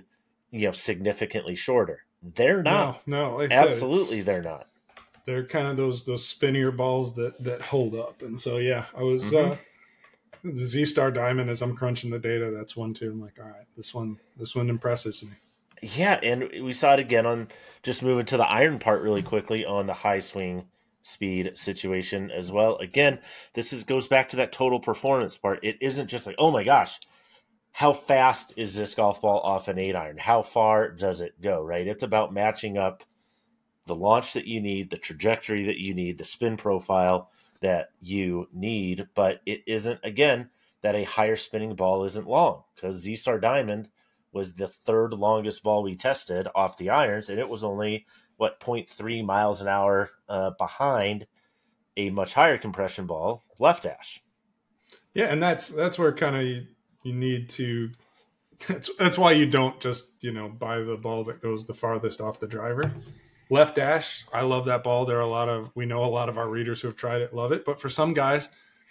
you 0.50 0.66
know, 0.66 0.72
significantly 0.72 1.54
shorter. 1.54 2.04
They're 2.22 2.62
not. 2.62 3.06
No, 3.06 3.30
no 3.30 3.36
like 3.36 3.52
absolutely 3.52 4.18
said, 4.18 4.26
they're 4.26 4.42
not. 4.42 4.66
They're 5.26 5.46
kind 5.46 5.68
of 5.68 5.76
those 5.76 6.04
those 6.04 6.26
spinnier 6.26 6.72
balls 6.72 7.14
that 7.16 7.42
that 7.44 7.62
hold 7.62 7.94
up. 7.94 8.22
And 8.22 8.38
so 8.38 8.56
yeah, 8.56 8.86
I 8.96 9.02
was 9.02 9.24
mm-hmm. 9.24 9.52
uh 9.52 9.56
the 10.54 10.64
Z 10.64 10.86
Star 10.86 11.10
Diamond 11.10 11.50
as 11.50 11.62
I'm 11.62 11.76
crunching 11.76 12.10
the 12.10 12.18
data. 12.18 12.52
That's 12.56 12.76
one 12.76 12.94
too. 12.94 13.10
I'm 13.10 13.20
like, 13.20 13.38
all 13.38 13.46
right, 13.46 13.66
this 13.76 13.94
one, 13.94 14.18
this 14.36 14.54
one 14.54 14.70
impresses 14.70 15.22
me. 15.22 15.30
Yeah, 15.82 16.18
and 16.22 16.48
we 16.64 16.72
saw 16.72 16.94
it 16.94 17.00
again 17.00 17.26
on 17.26 17.48
just 17.82 18.02
moving 18.02 18.26
to 18.26 18.36
the 18.36 18.44
iron 18.44 18.78
part 18.78 19.02
really 19.02 19.22
quickly 19.22 19.64
on 19.64 19.86
the 19.86 19.94
high 19.94 20.20
swing 20.20 20.66
speed 21.02 21.52
situation 21.56 22.30
as 22.30 22.50
well. 22.50 22.76
Again, 22.78 23.18
this 23.54 23.72
is 23.72 23.84
goes 23.84 24.08
back 24.08 24.28
to 24.30 24.36
that 24.36 24.52
total 24.52 24.80
performance 24.80 25.38
part. 25.38 25.60
It 25.62 25.78
isn't 25.80 26.08
just 26.08 26.26
like, 26.26 26.36
oh 26.38 26.50
my 26.50 26.64
gosh, 26.64 26.98
how 27.72 27.92
fast 27.92 28.52
is 28.56 28.74
this 28.74 28.94
golf 28.94 29.20
ball 29.22 29.40
off 29.40 29.68
an 29.68 29.78
eight 29.78 29.94
iron? 29.94 30.18
How 30.18 30.42
far 30.42 30.90
does 30.90 31.20
it 31.20 31.40
go? 31.40 31.62
Right? 31.62 31.86
It's 31.86 32.02
about 32.02 32.34
matching 32.34 32.76
up 32.76 33.04
the 33.86 33.94
launch 33.94 34.34
that 34.34 34.46
you 34.46 34.60
need, 34.60 34.90
the 34.90 34.98
trajectory 34.98 35.64
that 35.66 35.78
you 35.78 35.94
need, 35.94 36.18
the 36.18 36.24
spin 36.24 36.56
profile 36.56 37.30
that 37.60 37.88
you 38.00 38.48
need. 38.52 39.08
But 39.14 39.40
it 39.46 39.62
isn't 39.66 40.00
again 40.04 40.50
that 40.82 40.94
a 40.94 41.04
higher 41.04 41.36
spinning 41.36 41.74
ball 41.74 42.04
isn't 42.04 42.28
long 42.28 42.62
because 42.74 42.98
Z 42.98 43.16
Star 43.16 43.40
Diamond 43.40 43.88
was 44.32 44.54
the 44.54 44.68
third 44.68 45.12
longest 45.12 45.62
ball 45.62 45.82
we 45.82 45.96
tested 45.96 46.46
off 46.54 46.76
the 46.76 46.90
irons, 46.90 47.28
and 47.28 47.38
it 47.38 47.48
was 47.48 47.64
only 47.64 48.06
what 48.36 48.60
0.3 48.60 49.24
miles 49.24 49.60
an 49.60 49.68
hour 49.68 50.10
uh, 50.28 50.50
behind 50.58 51.26
a 51.96 52.10
much 52.10 52.34
higher 52.34 52.56
compression 52.56 53.06
ball, 53.06 53.42
left 53.58 53.82
dash. 53.82 54.22
Yeah, 55.14 55.26
and 55.26 55.42
that's 55.42 55.68
that's 55.68 55.98
where 55.98 56.12
kind 56.12 56.36
of 56.36 56.42
you, 56.42 56.66
you 57.02 57.12
need 57.12 57.50
to. 57.50 57.90
That's 58.66 58.94
that's 58.96 59.16
why 59.16 59.32
you 59.32 59.46
don't 59.46 59.80
just 59.80 60.20
you 60.20 60.32
know 60.32 60.48
buy 60.48 60.80
the 60.80 60.96
ball 60.96 61.22
that 61.24 61.40
goes 61.40 61.66
the 61.66 61.74
farthest 61.74 62.20
off 62.20 62.40
the 62.40 62.48
driver. 62.48 62.92
Left 63.50 63.74
dash, 63.74 64.26
I 64.32 64.42
love 64.42 64.66
that 64.66 64.84
ball. 64.84 65.06
There 65.06 65.18
are 65.18 65.22
a 65.22 65.26
lot 65.26 65.48
of 65.48 65.70
we 65.74 65.86
know 65.86 66.04
a 66.04 66.06
lot 66.06 66.28
of 66.28 66.36
our 66.36 66.48
readers 66.48 66.80
who 66.80 66.88
have 66.88 66.96
tried 66.96 67.22
it, 67.22 67.34
love 67.34 67.52
it. 67.52 67.64
But 67.64 67.80
for 67.80 67.88
some 67.88 68.12
guys, 68.12 68.48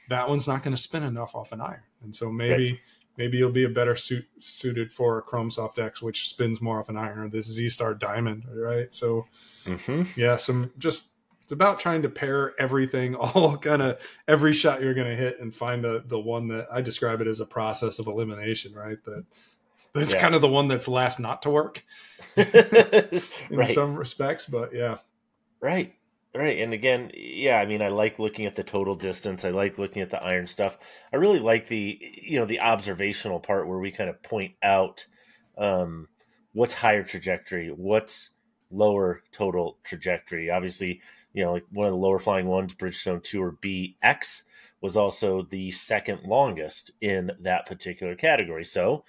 that 0.10 0.28
one's 0.28 0.48
not 0.48 0.64
going 0.64 0.76
to 0.76 0.82
spin 0.82 1.04
enough 1.04 1.36
off 1.36 1.52
an 1.52 1.62
iron, 1.62 1.84
and 2.04 2.16
so 2.16 2.32
maybe 2.32 2.72
right 2.72 2.80
maybe 3.18 3.38
you'll 3.38 3.52
be 3.52 3.66
a 3.66 3.70
better 3.70 3.96
suit 3.96 4.26
suited 4.40 4.92
for 4.92 5.18
a 5.18 5.22
Chrome 5.22 5.52
Soft 5.52 5.80
X, 5.80 6.02
which 6.02 6.30
spins 6.30 6.62
more 6.62 6.80
off 6.80 6.90
an 6.90 6.98
iron, 6.98 7.20
or 7.20 7.30
this 7.30 7.48
Z 7.48 7.70
Star 7.70 7.94
Diamond, 7.94 8.46
right? 8.54 8.94
So, 8.94 9.26
mm-hmm. 9.66 10.04
yeah, 10.16 10.38
some 10.38 10.72
just 10.78 11.10
it's 11.42 11.52
about 11.52 11.80
trying 11.80 12.04
to 12.04 12.10
pair 12.10 12.60
everything, 12.62 13.16
all 13.16 13.58
kind 13.58 13.82
of 13.82 14.00
every 14.28 14.54
shot 14.54 14.82
you're 14.82 14.94
going 14.94 15.10
to 15.10 15.16
hit, 15.16 15.40
and 15.40 15.54
find 15.54 15.84
a, 15.86 16.02
the 16.02 16.20
one 16.20 16.48
that 16.50 16.68
I 16.72 16.82
describe 16.82 17.22
it 17.22 17.28
as 17.28 17.40
a 17.40 17.46
process 17.46 18.00
of 18.00 18.08
elimination, 18.08 18.74
right? 18.74 19.04
That 19.06 19.26
that's 19.94 20.14
yeah. 20.14 20.22
kind 20.22 20.36
of 20.36 20.42
the 20.42 20.48
one 20.48 20.68
that's 20.68 20.88
last 20.88 21.20
not 21.20 21.42
to 21.44 21.50
work 21.50 21.84
in 22.36 23.22
right. 23.52 23.74
some 23.74 23.96
respects, 23.96 24.46
but 24.46 24.74
yeah, 24.74 24.98
right. 25.60 25.94
Right. 26.36 26.60
And 26.60 26.72
again, 26.72 27.10
yeah, 27.16 27.58
I 27.58 27.66
mean, 27.66 27.82
I 27.82 27.88
like 27.88 28.20
looking 28.20 28.46
at 28.46 28.56
the 28.56 28.64
total 28.64 28.94
distance. 28.94 29.44
I 29.44 29.50
like 29.50 29.80
looking 29.80 30.04
at 30.04 30.12
the 30.12 30.22
iron 30.22 30.46
stuff. 30.46 30.78
I 31.12 31.16
really 31.16 31.40
like 31.40 31.68
the, 31.68 31.98
you 32.22 32.38
know, 32.38 32.46
the 32.46 32.60
observational 32.60 33.40
part 33.40 33.68
where 33.68 33.80
we 33.80 33.90
kind 33.90 34.08
of 34.08 34.22
point 34.22 34.54
out 34.62 35.08
um, 35.58 36.10
what's 36.54 36.76
higher 36.76 37.04
trajectory, 37.04 37.70
what's 37.70 38.32
lower 38.70 39.24
total 39.32 39.80
trajectory. 39.84 40.52
Obviously, 40.52 41.02
you 41.34 41.44
know, 41.44 41.54
like 41.54 41.66
one 41.72 41.88
of 41.88 41.94
the 41.94 41.98
lower 41.98 42.20
flying 42.20 42.48
ones, 42.48 42.76
Bridgestone 42.76 43.24
Tour 43.24 43.58
BX, 43.62 44.44
was 44.82 44.96
also 44.96 45.42
the 45.44 45.72
second 45.72 46.22
longest 46.24 46.92
in 47.02 47.32
that 47.42 47.66
particular 47.66 48.16
category. 48.16 48.66
So, 48.66 49.06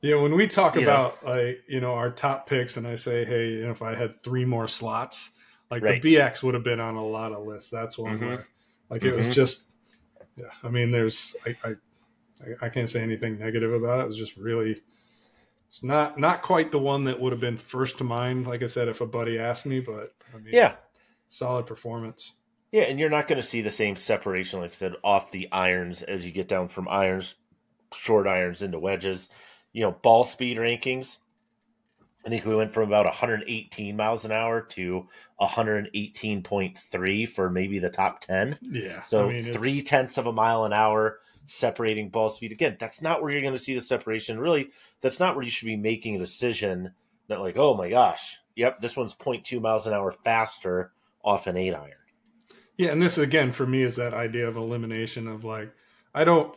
yeah, 0.00 0.16
when 0.16 0.34
we 0.34 0.46
talk 0.46 0.76
about 0.76 1.22
know, 1.24 1.32
like 1.32 1.62
you 1.68 1.80
know 1.80 1.94
our 1.94 2.10
top 2.10 2.48
picks, 2.48 2.76
and 2.76 2.86
I 2.86 2.94
say, 2.94 3.24
hey, 3.24 3.48
you 3.50 3.64
know, 3.64 3.70
if 3.70 3.82
I 3.82 3.94
had 3.94 4.22
three 4.22 4.44
more 4.44 4.68
slots, 4.68 5.30
like 5.70 5.82
right. 5.82 6.00
the 6.00 6.14
BX 6.14 6.42
would 6.42 6.54
have 6.54 6.64
been 6.64 6.80
on 6.80 6.96
a 6.96 7.04
lot 7.04 7.32
of 7.32 7.46
lists. 7.46 7.70
That's 7.70 7.98
one 7.98 8.18
mm-hmm. 8.18 8.42
like, 8.90 9.02
it 9.02 9.08
mm-hmm. 9.08 9.16
was 9.16 9.34
just, 9.34 9.70
yeah. 10.36 10.46
I 10.62 10.68
mean, 10.68 10.90
there's, 10.90 11.36
I, 11.44 11.56
I, 11.68 12.66
I 12.66 12.68
can't 12.68 12.88
say 12.88 13.02
anything 13.02 13.38
negative 13.38 13.72
about 13.72 14.00
it. 14.00 14.04
It 14.04 14.06
was 14.06 14.16
just 14.16 14.36
really, 14.36 14.80
it's 15.68 15.82
not 15.82 16.18
not 16.18 16.42
quite 16.42 16.70
the 16.70 16.78
one 16.78 17.04
that 17.04 17.20
would 17.20 17.32
have 17.32 17.40
been 17.40 17.58
first 17.58 17.98
to 17.98 18.04
mind. 18.04 18.46
Like 18.46 18.62
I 18.62 18.66
said, 18.66 18.88
if 18.88 19.00
a 19.00 19.06
buddy 19.06 19.38
asked 19.38 19.66
me, 19.66 19.80
but 19.80 20.14
I 20.32 20.38
mean, 20.38 20.54
yeah, 20.54 20.76
solid 21.28 21.66
performance. 21.66 22.32
Yeah, 22.70 22.82
and 22.82 22.98
you're 22.98 23.10
not 23.10 23.28
going 23.28 23.40
to 23.40 23.46
see 23.46 23.62
the 23.62 23.70
same 23.70 23.96
separation, 23.96 24.60
like 24.60 24.72
I 24.72 24.74
said, 24.74 24.94
off 25.02 25.30
the 25.30 25.50
irons 25.50 26.02
as 26.02 26.26
you 26.26 26.32
get 26.32 26.48
down 26.48 26.68
from 26.68 26.86
irons, 26.86 27.34
short 27.94 28.26
irons 28.26 28.60
into 28.60 28.78
wedges. 28.78 29.30
You 29.72 29.82
know, 29.82 29.92
ball 30.02 30.24
speed 30.24 30.56
rankings 30.56 31.18
I 32.28 32.30
think 32.30 32.44
we 32.44 32.54
went 32.54 32.74
from 32.74 32.82
about 32.84 33.06
118 33.06 33.96
miles 33.96 34.26
an 34.26 34.32
hour 34.32 34.60
to 34.60 35.08
118.3 35.40 37.28
for 37.28 37.48
maybe 37.48 37.78
the 37.78 37.88
top 37.88 38.20
10. 38.20 38.58
Yeah. 38.60 39.02
So 39.04 39.30
I 39.30 39.32
mean, 39.32 39.44
three 39.44 39.82
tenths 39.82 40.18
of 40.18 40.26
a 40.26 40.32
mile 40.32 40.64
an 40.66 40.74
hour 40.74 41.20
separating 41.46 42.10
ball 42.10 42.28
speed. 42.28 42.52
Again, 42.52 42.76
that's 42.78 43.00
not 43.00 43.22
where 43.22 43.30
you're 43.30 43.40
going 43.40 43.54
to 43.54 43.58
see 43.58 43.74
the 43.74 43.80
separation. 43.80 44.38
Really, 44.38 44.72
that's 45.00 45.18
not 45.18 45.36
where 45.36 45.44
you 45.44 45.50
should 45.50 45.64
be 45.64 45.76
making 45.76 46.16
a 46.16 46.18
decision 46.18 46.92
that, 47.28 47.40
like, 47.40 47.56
oh 47.56 47.74
my 47.74 47.88
gosh, 47.88 48.36
yep, 48.54 48.80
this 48.80 48.94
one's 48.94 49.14
0.2 49.14 49.58
miles 49.60 49.86
an 49.86 49.94
hour 49.94 50.12
faster 50.12 50.92
off 51.24 51.46
an 51.46 51.56
eight 51.56 51.72
iron. 51.72 51.92
Yeah. 52.76 52.90
And 52.90 53.00
this, 53.00 53.16
again, 53.16 53.52
for 53.52 53.66
me, 53.66 53.82
is 53.82 53.96
that 53.96 54.12
idea 54.12 54.46
of 54.46 54.58
elimination 54.58 55.28
of 55.28 55.44
like, 55.44 55.72
I 56.14 56.24
don't. 56.24 56.54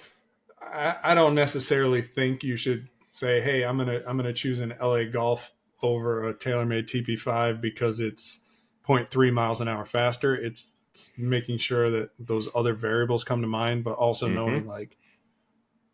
I, 0.61 0.97
I 1.01 1.15
don't 1.15 1.33
necessarily 1.35 2.01
think 2.01 2.43
you 2.43 2.55
should 2.55 2.87
say, 3.11 3.41
"Hey, 3.41 3.63
I'm 3.63 3.77
gonna 3.77 4.01
I'm 4.07 4.17
gonna 4.17 4.33
choose 4.33 4.61
an 4.61 4.73
LA 4.81 5.05
Golf 5.05 5.53
over 5.83 6.27
a 6.27 6.33
TaylorMade 6.33 6.85
TP5 6.85 7.59
because 7.59 7.99
it's 7.99 8.41
0.3 8.87 9.33
miles 9.33 9.61
an 9.61 9.67
hour 9.67 9.85
faster. 9.85 10.35
It's, 10.35 10.75
it's, 10.91 11.11
making 11.17 11.57
sure 11.57 11.89
that 11.89 12.09
those 12.19 12.49
other 12.53 12.73
variables 12.73 13.23
come 13.23 13.41
to 13.41 13.47
mind, 13.47 13.83
but 13.83 13.93
also 13.93 14.25
mm-hmm. 14.25 14.35
knowing 14.35 14.67
like 14.67 14.97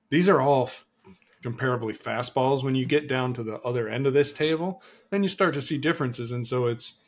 these 0.09 0.27
are 0.27 0.41
all 0.41 0.63
f- 0.63 0.85
comparably 1.43 1.95
fast 1.95 2.33
balls. 2.33 2.63
When 2.63 2.75
you 2.75 2.85
get 2.85 3.07
down 3.07 3.33
to 3.35 3.43
the 3.43 3.59
other 3.59 3.87
end 3.87 4.07
of 4.07 4.13
this 4.13 4.33
table, 4.33 4.81
then 5.09 5.23
you 5.23 5.29
start 5.29 5.53
to 5.53 5.61
see 5.61 5.77
differences, 5.77 6.31
and 6.31 6.47
so 6.47 6.65
it's 6.65 6.99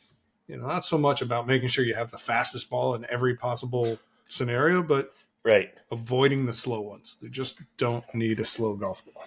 you 0.46 0.56
know 0.56 0.66
not 0.66 0.84
so 0.84 0.98
much 0.98 1.20
about 1.20 1.46
making 1.46 1.68
sure 1.68 1.84
you 1.84 1.94
have 1.94 2.12
the 2.12 2.18
fastest 2.18 2.70
ball 2.70 2.94
in 2.94 3.04
every 3.10 3.34
possible 3.34 3.98
scenario, 4.28 4.82
but 4.82 5.12
right 5.42 5.70
avoiding 5.90 6.46
the 6.46 6.52
slow 6.52 6.80
ones. 6.80 7.18
They 7.20 7.28
just 7.28 7.60
don't 7.76 8.04
need 8.14 8.38
a 8.38 8.44
slow 8.44 8.76
golf 8.76 9.04
ball. 9.04 9.24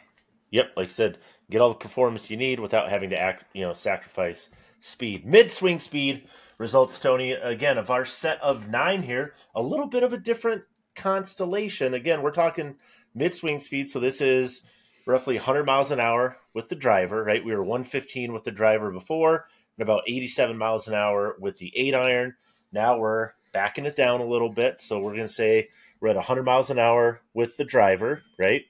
Yep, 0.53 0.73
like 0.77 0.89
I 0.89 0.91
said, 0.91 1.17
get 1.49 1.61
all 1.61 1.69
the 1.69 1.75
performance 1.75 2.29
you 2.29 2.37
need 2.37 2.59
without 2.59 2.87
having 2.87 3.09
to 3.09 3.19
act, 3.19 3.43
you 3.53 3.63
know, 3.63 3.73
sacrifice 3.73 4.49
speed. 4.81 5.25
Mid 5.25 5.51
swing 5.51 5.79
speed 5.79 6.27
results, 6.59 6.99
Tony, 6.99 7.31
again, 7.31 7.79
of 7.79 7.89
our 7.89 8.05
set 8.05 8.39
of 8.39 8.69
nine 8.69 9.01
here, 9.01 9.33
a 9.55 9.63
little 9.63 9.87
bit 9.87 10.03
of 10.03 10.13
a 10.13 10.17
different 10.17 10.61
constellation. 10.95 11.95
Again, 11.95 12.21
we're 12.21 12.29
talking 12.29 12.75
mid 13.15 13.33
swing 13.33 13.61
speed, 13.61 13.87
so 13.87 13.99
this 13.99 14.21
is 14.21 14.61
roughly 15.07 15.37
100 15.37 15.65
miles 15.65 15.89
an 15.89 15.99
hour 15.99 16.37
with 16.53 16.69
the 16.69 16.75
driver, 16.75 17.23
right? 17.23 17.43
We 17.43 17.55
were 17.55 17.63
115 17.63 18.31
with 18.31 18.43
the 18.43 18.51
driver 18.51 18.91
before, 18.91 19.47
and 19.75 19.83
about 19.83 20.03
87 20.07 20.55
miles 20.55 20.87
an 20.87 20.93
hour 20.93 21.35
with 21.39 21.57
the 21.57 21.73
eight 21.75 21.95
iron. 21.95 22.35
Now 22.71 22.99
we're 22.99 23.31
backing 23.53 23.87
it 23.87 23.95
down 23.95 24.21
a 24.21 24.27
little 24.27 24.49
bit, 24.49 24.83
so 24.83 24.99
we're 24.99 25.15
going 25.15 25.27
to 25.27 25.33
say 25.33 25.69
we're 25.99 26.09
at 26.09 26.15
100 26.15 26.43
miles 26.43 26.69
an 26.69 26.77
hour 26.77 27.21
with 27.33 27.57
the 27.57 27.65
driver, 27.65 28.21
right? 28.37 28.61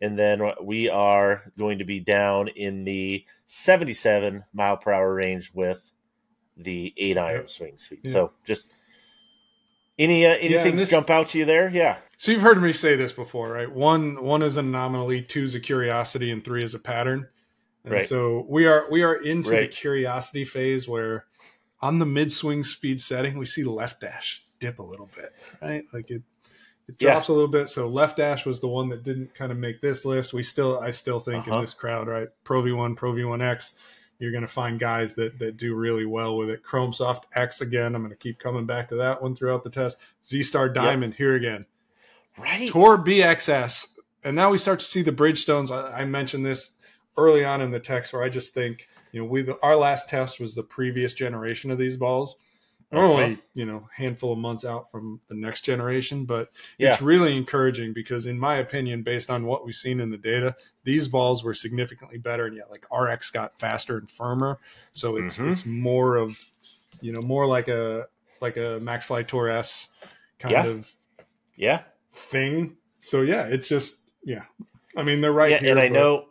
And 0.00 0.18
then 0.18 0.40
we 0.62 0.88
are 0.88 1.52
going 1.58 1.78
to 1.78 1.84
be 1.84 2.00
down 2.00 2.48
in 2.48 2.84
the 2.84 3.24
77 3.46 4.44
mile 4.52 4.76
per 4.76 4.92
hour 4.92 5.14
range 5.14 5.52
with 5.54 5.92
the 6.56 6.94
eight 6.96 7.18
iron 7.18 7.48
swing 7.48 7.76
speed. 7.76 8.00
Yeah. 8.04 8.12
So 8.12 8.32
just 8.46 8.70
any 9.98 10.24
uh, 10.24 10.30
anything 10.30 10.72
yeah, 10.72 10.80
this, 10.80 10.90
jump 10.90 11.10
out 11.10 11.30
to 11.30 11.38
you 11.38 11.44
there? 11.44 11.68
Yeah. 11.68 11.98
So 12.16 12.32
you've 12.32 12.42
heard 12.42 12.60
me 12.62 12.72
say 12.72 12.96
this 12.96 13.12
before, 13.12 13.50
right? 13.50 13.70
One 13.70 14.22
one 14.22 14.42
is 14.42 14.56
an 14.56 14.68
anomaly, 14.68 15.22
two 15.22 15.44
is 15.44 15.54
a 15.54 15.60
curiosity, 15.60 16.30
and 16.30 16.42
three 16.44 16.64
is 16.64 16.74
a 16.74 16.78
pattern. 16.78 17.28
And 17.84 17.94
right. 17.94 18.04
so 18.04 18.46
we 18.48 18.66
are 18.66 18.86
we 18.90 19.02
are 19.02 19.14
into 19.14 19.50
right. 19.50 19.60
the 19.62 19.68
curiosity 19.68 20.44
phase 20.44 20.88
where 20.88 21.26
on 21.80 21.98
the 21.98 22.06
mid 22.06 22.30
swing 22.32 22.64
speed 22.64 23.00
setting 23.00 23.38
we 23.38 23.46
see 23.46 23.64
left 23.64 24.00
dash 24.00 24.44
dip 24.58 24.78
a 24.78 24.82
little 24.82 25.08
bit, 25.16 25.32
right? 25.62 25.84
Like 25.92 26.10
it 26.10 26.22
it 26.90 26.98
drops 26.98 27.28
yeah. 27.28 27.32
a 27.32 27.36
little 27.36 27.48
bit. 27.48 27.68
So 27.68 27.86
left 27.86 28.16
dash 28.16 28.44
was 28.44 28.60
the 28.60 28.68
one 28.68 28.88
that 28.88 29.04
didn't 29.04 29.32
kind 29.32 29.52
of 29.52 29.58
make 29.58 29.80
this 29.80 30.04
list. 30.04 30.32
We 30.32 30.42
still, 30.42 30.80
I 30.80 30.90
still 30.90 31.20
think 31.20 31.46
uh-huh. 31.46 31.56
in 31.56 31.60
this 31.60 31.72
crowd, 31.72 32.08
right? 32.08 32.28
Pro 32.42 32.62
V1, 32.62 32.96
Pro 32.96 33.12
V1X, 33.12 33.74
you're 34.18 34.32
going 34.32 34.42
to 34.42 34.48
find 34.48 34.78
guys 34.80 35.14
that 35.14 35.38
that 35.38 35.56
do 35.56 35.74
really 35.74 36.04
well 36.04 36.36
with 36.36 36.50
it. 36.50 36.64
Chrome 36.64 36.92
Soft 36.92 37.26
X 37.34 37.60
again. 37.60 37.94
I'm 37.94 38.02
going 38.02 38.10
to 38.10 38.16
keep 38.16 38.38
coming 38.38 38.66
back 38.66 38.88
to 38.88 38.96
that 38.96 39.22
one 39.22 39.34
throughout 39.34 39.62
the 39.62 39.70
test. 39.70 39.98
Z 40.24 40.42
Star 40.42 40.68
Diamond 40.68 41.12
yep. 41.12 41.18
here 41.18 41.34
again. 41.36 41.64
Right. 42.36 42.70
Tour 42.70 42.98
BXS, 42.98 43.96
and 44.24 44.36
now 44.36 44.50
we 44.50 44.58
start 44.58 44.80
to 44.80 44.84
see 44.84 45.02
the 45.02 45.12
Bridgestones. 45.12 45.70
I, 45.70 46.00
I 46.00 46.04
mentioned 46.04 46.44
this 46.44 46.74
early 47.16 47.44
on 47.44 47.62
in 47.62 47.70
the 47.70 47.80
text 47.80 48.12
where 48.12 48.22
I 48.22 48.28
just 48.28 48.52
think 48.52 48.88
you 49.12 49.20
know 49.20 49.26
we 49.26 49.48
our 49.62 49.76
last 49.76 50.10
test 50.10 50.38
was 50.38 50.54
the 50.54 50.62
previous 50.62 51.14
generation 51.14 51.70
of 51.70 51.78
these 51.78 51.96
balls 51.96 52.36
only 52.98 53.38
you 53.54 53.64
know 53.64 53.88
handful 53.94 54.32
of 54.32 54.38
months 54.38 54.64
out 54.64 54.90
from 54.90 55.20
the 55.28 55.34
next 55.34 55.60
generation 55.60 56.24
but 56.24 56.50
yeah. 56.78 56.92
it's 56.92 57.00
really 57.00 57.36
encouraging 57.36 57.92
because 57.92 58.26
in 58.26 58.38
my 58.38 58.56
opinion 58.56 59.02
based 59.02 59.30
on 59.30 59.46
what 59.46 59.64
we've 59.64 59.74
seen 59.74 60.00
in 60.00 60.10
the 60.10 60.16
data 60.16 60.54
these 60.84 61.06
balls 61.06 61.44
were 61.44 61.54
significantly 61.54 62.18
better 62.18 62.46
and 62.46 62.56
yet 62.56 62.70
like 62.70 62.84
rx 62.92 63.30
got 63.30 63.58
faster 63.60 63.96
and 63.98 64.10
firmer 64.10 64.58
so 64.92 65.16
it's 65.16 65.38
mm-hmm. 65.38 65.52
it's 65.52 65.64
more 65.64 66.16
of 66.16 66.36
you 67.00 67.12
know 67.12 67.22
more 67.22 67.46
like 67.46 67.68
a 67.68 68.06
like 68.40 68.56
a 68.56 68.80
maxfli 68.80 69.26
tour 69.26 69.48
s 69.48 69.88
kind 70.38 70.52
yeah. 70.52 70.66
of 70.66 70.92
yeah 71.56 71.82
thing 72.12 72.76
so 72.98 73.22
yeah 73.22 73.44
it's 73.44 73.68
just 73.68 74.02
yeah 74.24 74.42
i 74.96 75.02
mean 75.02 75.20
they're 75.20 75.32
right 75.32 75.52
yeah, 75.52 75.58
here, 75.58 75.70
and 75.70 75.80
i 75.80 75.88
but... 75.88 75.94
know 75.94 76.24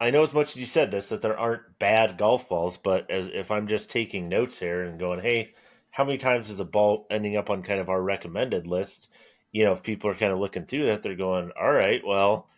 I 0.00 0.10
know 0.10 0.24
as 0.24 0.34
much 0.34 0.48
as 0.48 0.56
you 0.56 0.66
said 0.66 0.90
this 0.90 1.10
that 1.10 1.22
there 1.22 1.38
aren't 1.38 1.78
bad 1.78 2.18
golf 2.18 2.48
balls, 2.48 2.76
but 2.76 3.08
as 3.08 3.28
if 3.32 3.52
I'm 3.52 3.68
just 3.68 3.88
taking 3.88 4.28
notes 4.28 4.58
here 4.58 4.82
and 4.82 4.98
going, 4.98 5.20
hey, 5.20 5.54
how 5.92 6.04
many 6.04 6.18
times 6.18 6.50
is 6.50 6.58
a 6.58 6.64
ball 6.64 7.06
ending 7.10 7.36
up 7.36 7.50
on 7.50 7.62
kind 7.62 7.78
of 7.78 7.88
our 7.88 8.02
recommended 8.02 8.66
list? 8.66 9.08
You 9.52 9.64
know, 9.64 9.72
if 9.72 9.82
people 9.82 10.10
are 10.10 10.14
kind 10.14 10.32
of 10.32 10.38
looking 10.38 10.66
through 10.66 10.86
that, 10.86 11.02
they're 11.02 11.14
going, 11.14 11.52
all 11.60 11.72
right, 11.72 12.00
well, 12.04 12.48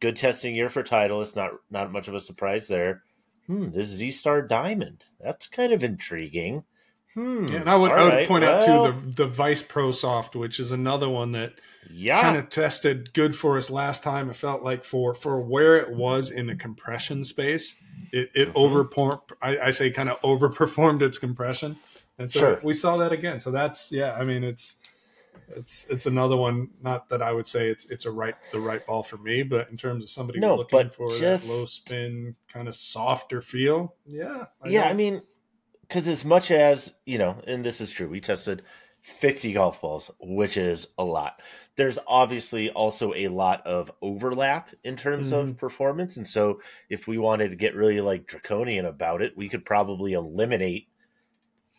good 0.00 0.16
testing 0.16 0.54
year 0.54 0.70
for 0.70 0.82
Titleist, 0.82 1.36
not 1.36 1.52
not 1.70 1.92
much 1.92 2.08
of 2.08 2.14
a 2.14 2.20
surprise 2.20 2.66
there. 2.66 3.02
Hmm, 3.46 3.70
this 3.70 3.88
Z 3.88 4.10
Star 4.12 4.42
Diamond, 4.42 5.04
that's 5.20 5.46
kind 5.46 5.72
of 5.72 5.84
intriguing. 5.84 6.64
Hmm. 7.14 7.48
Yeah, 7.48 7.60
and 7.60 7.70
I 7.70 7.76
would, 7.76 7.90
I 7.90 8.04
would 8.04 8.14
right, 8.14 8.28
point 8.28 8.44
well, 8.44 8.56
out 8.56 8.92
too 8.94 9.00
the 9.12 9.24
the 9.24 9.26
Vice 9.26 9.62
Pro 9.62 9.90
Soft, 9.90 10.34
which 10.34 10.58
is 10.58 10.70
another 10.70 11.08
one 11.08 11.32
that 11.32 11.54
yeah 11.90 12.20
kind 12.22 12.36
of 12.36 12.48
tested 12.48 13.12
good 13.12 13.36
for 13.36 13.58
us 13.58 13.70
last 13.70 14.02
time. 14.02 14.30
It 14.30 14.36
felt 14.36 14.62
like 14.62 14.84
for 14.84 15.12
for 15.12 15.40
where 15.40 15.76
it 15.76 15.90
was 15.90 16.30
in 16.30 16.46
the 16.46 16.54
compression 16.54 17.24
space, 17.24 17.74
it, 18.12 18.30
it 18.34 18.48
mm-hmm. 18.48 18.58
overperformed. 18.58 19.20
I, 19.42 19.58
I, 19.58 19.70
say 19.70 19.90
kind 19.90 20.08
of 20.08 20.20
overperformed 20.20 21.02
its 21.02 21.18
compression, 21.18 21.76
and 22.20 22.30
so 22.30 22.40
sure. 22.40 22.60
we 22.62 22.74
saw 22.74 22.98
that 22.98 23.12
again. 23.12 23.40
So 23.40 23.50
that's 23.50 23.90
yeah. 23.90 24.12
I 24.12 24.24
mean, 24.24 24.44
it's 24.44 24.76
it's 25.56 25.86
it's 25.88 26.04
another 26.04 26.36
one. 26.36 26.68
Not 26.82 27.08
that 27.08 27.22
I 27.22 27.32
would 27.32 27.46
say 27.46 27.70
it's 27.70 27.86
it's 27.86 28.04
a 28.04 28.10
right 28.10 28.34
the 28.52 28.60
right 28.60 28.86
ball 28.86 29.02
for 29.02 29.16
me, 29.16 29.42
but 29.42 29.70
in 29.70 29.78
terms 29.78 30.04
of 30.04 30.10
somebody 30.10 30.38
no, 30.38 30.56
looking 30.56 30.90
for 30.90 31.10
just, 31.16 31.46
that 31.46 31.52
low 31.52 31.64
spin 31.64 32.36
kind 32.52 32.68
of 32.68 32.74
softer 32.74 33.40
feel, 33.40 33.94
yeah, 34.04 34.44
I 34.62 34.68
yeah. 34.68 34.82
Know. 34.82 34.88
I 34.88 34.92
mean, 34.92 35.22
because 35.80 36.06
as 36.06 36.24
much 36.24 36.50
as 36.50 36.92
you 37.06 37.16
know, 37.16 37.40
and 37.46 37.64
this 37.64 37.80
is 37.80 37.90
true, 37.90 38.08
we 38.08 38.20
tested 38.20 38.62
50 39.00 39.54
golf 39.54 39.80
balls, 39.80 40.10
which 40.20 40.58
is 40.58 40.86
a 40.98 41.04
lot. 41.04 41.40
There's 41.76 41.98
obviously 42.06 42.68
also 42.68 43.14
a 43.14 43.28
lot 43.28 43.66
of 43.66 43.90
overlap 44.02 44.68
in 44.84 44.96
terms 44.96 45.32
mm-hmm. 45.32 45.50
of 45.50 45.56
performance. 45.56 46.18
And 46.18 46.28
so 46.28 46.60
if 46.90 47.08
we 47.08 47.16
wanted 47.16 47.50
to 47.50 47.56
get 47.56 47.74
really 47.74 48.02
like 48.02 48.26
draconian 48.26 48.84
about 48.84 49.22
it, 49.22 49.38
we 49.38 49.48
could 49.48 49.64
probably 49.64 50.12
eliminate 50.12 50.88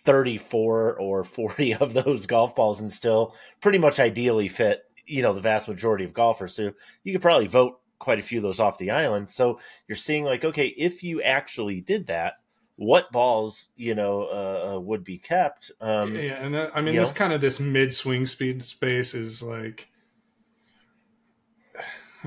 34 0.03 0.99
or 0.99 1.23
40 1.23 1.73
of 1.75 1.93
those 1.93 2.25
golf 2.25 2.55
balls 2.55 2.79
and 2.79 2.91
still 2.91 3.35
pretty 3.61 3.77
much 3.77 3.99
ideally 3.99 4.47
fit, 4.47 4.81
you 5.05 5.21
know, 5.21 5.33
the 5.33 5.41
vast 5.41 5.67
majority 5.67 6.05
of 6.05 6.13
golfers. 6.13 6.55
So 6.55 6.71
you 7.03 7.13
could 7.13 7.21
probably 7.21 7.47
vote 7.47 7.79
quite 7.99 8.19
a 8.19 8.23
few 8.23 8.39
of 8.39 8.43
those 8.43 8.59
off 8.59 8.77
the 8.77 8.91
island. 8.91 9.29
So 9.29 9.59
you're 9.87 9.95
seeing 9.95 10.23
like, 10.23 10.43
okay, 10.43 10.67
if 10.67 11.03
you 11.03 11.21
actually 11.21 11.81
did 11.81 12.07
that, 12.07 12.33
what 12.81 13.11
balls 13.11 13.67
you 13.75 13.93
know 13.93 14.23
uh, 14.23 14.73
uh, 14.73 14.79
would 14.79 15.03
be 15.03 15.19
kept. 15.19 15.71
Um, 15.79 16.15
yeah, 16.15 16.43
and 16.43 16.55
that, 16.55 16.71
I 16.73 16.81
mean, 16.81 16.95
this 16.95 17.11
know. 17.11 17.15
kind 17.15 17.31
of 17.31 17.39
this 17.39 17.59
mid 17.59 17.93
swing 17.93 18.25
speed 18.25 18.63
space 18.63 19.13
is 19.13 19.43
like 19.43 19.87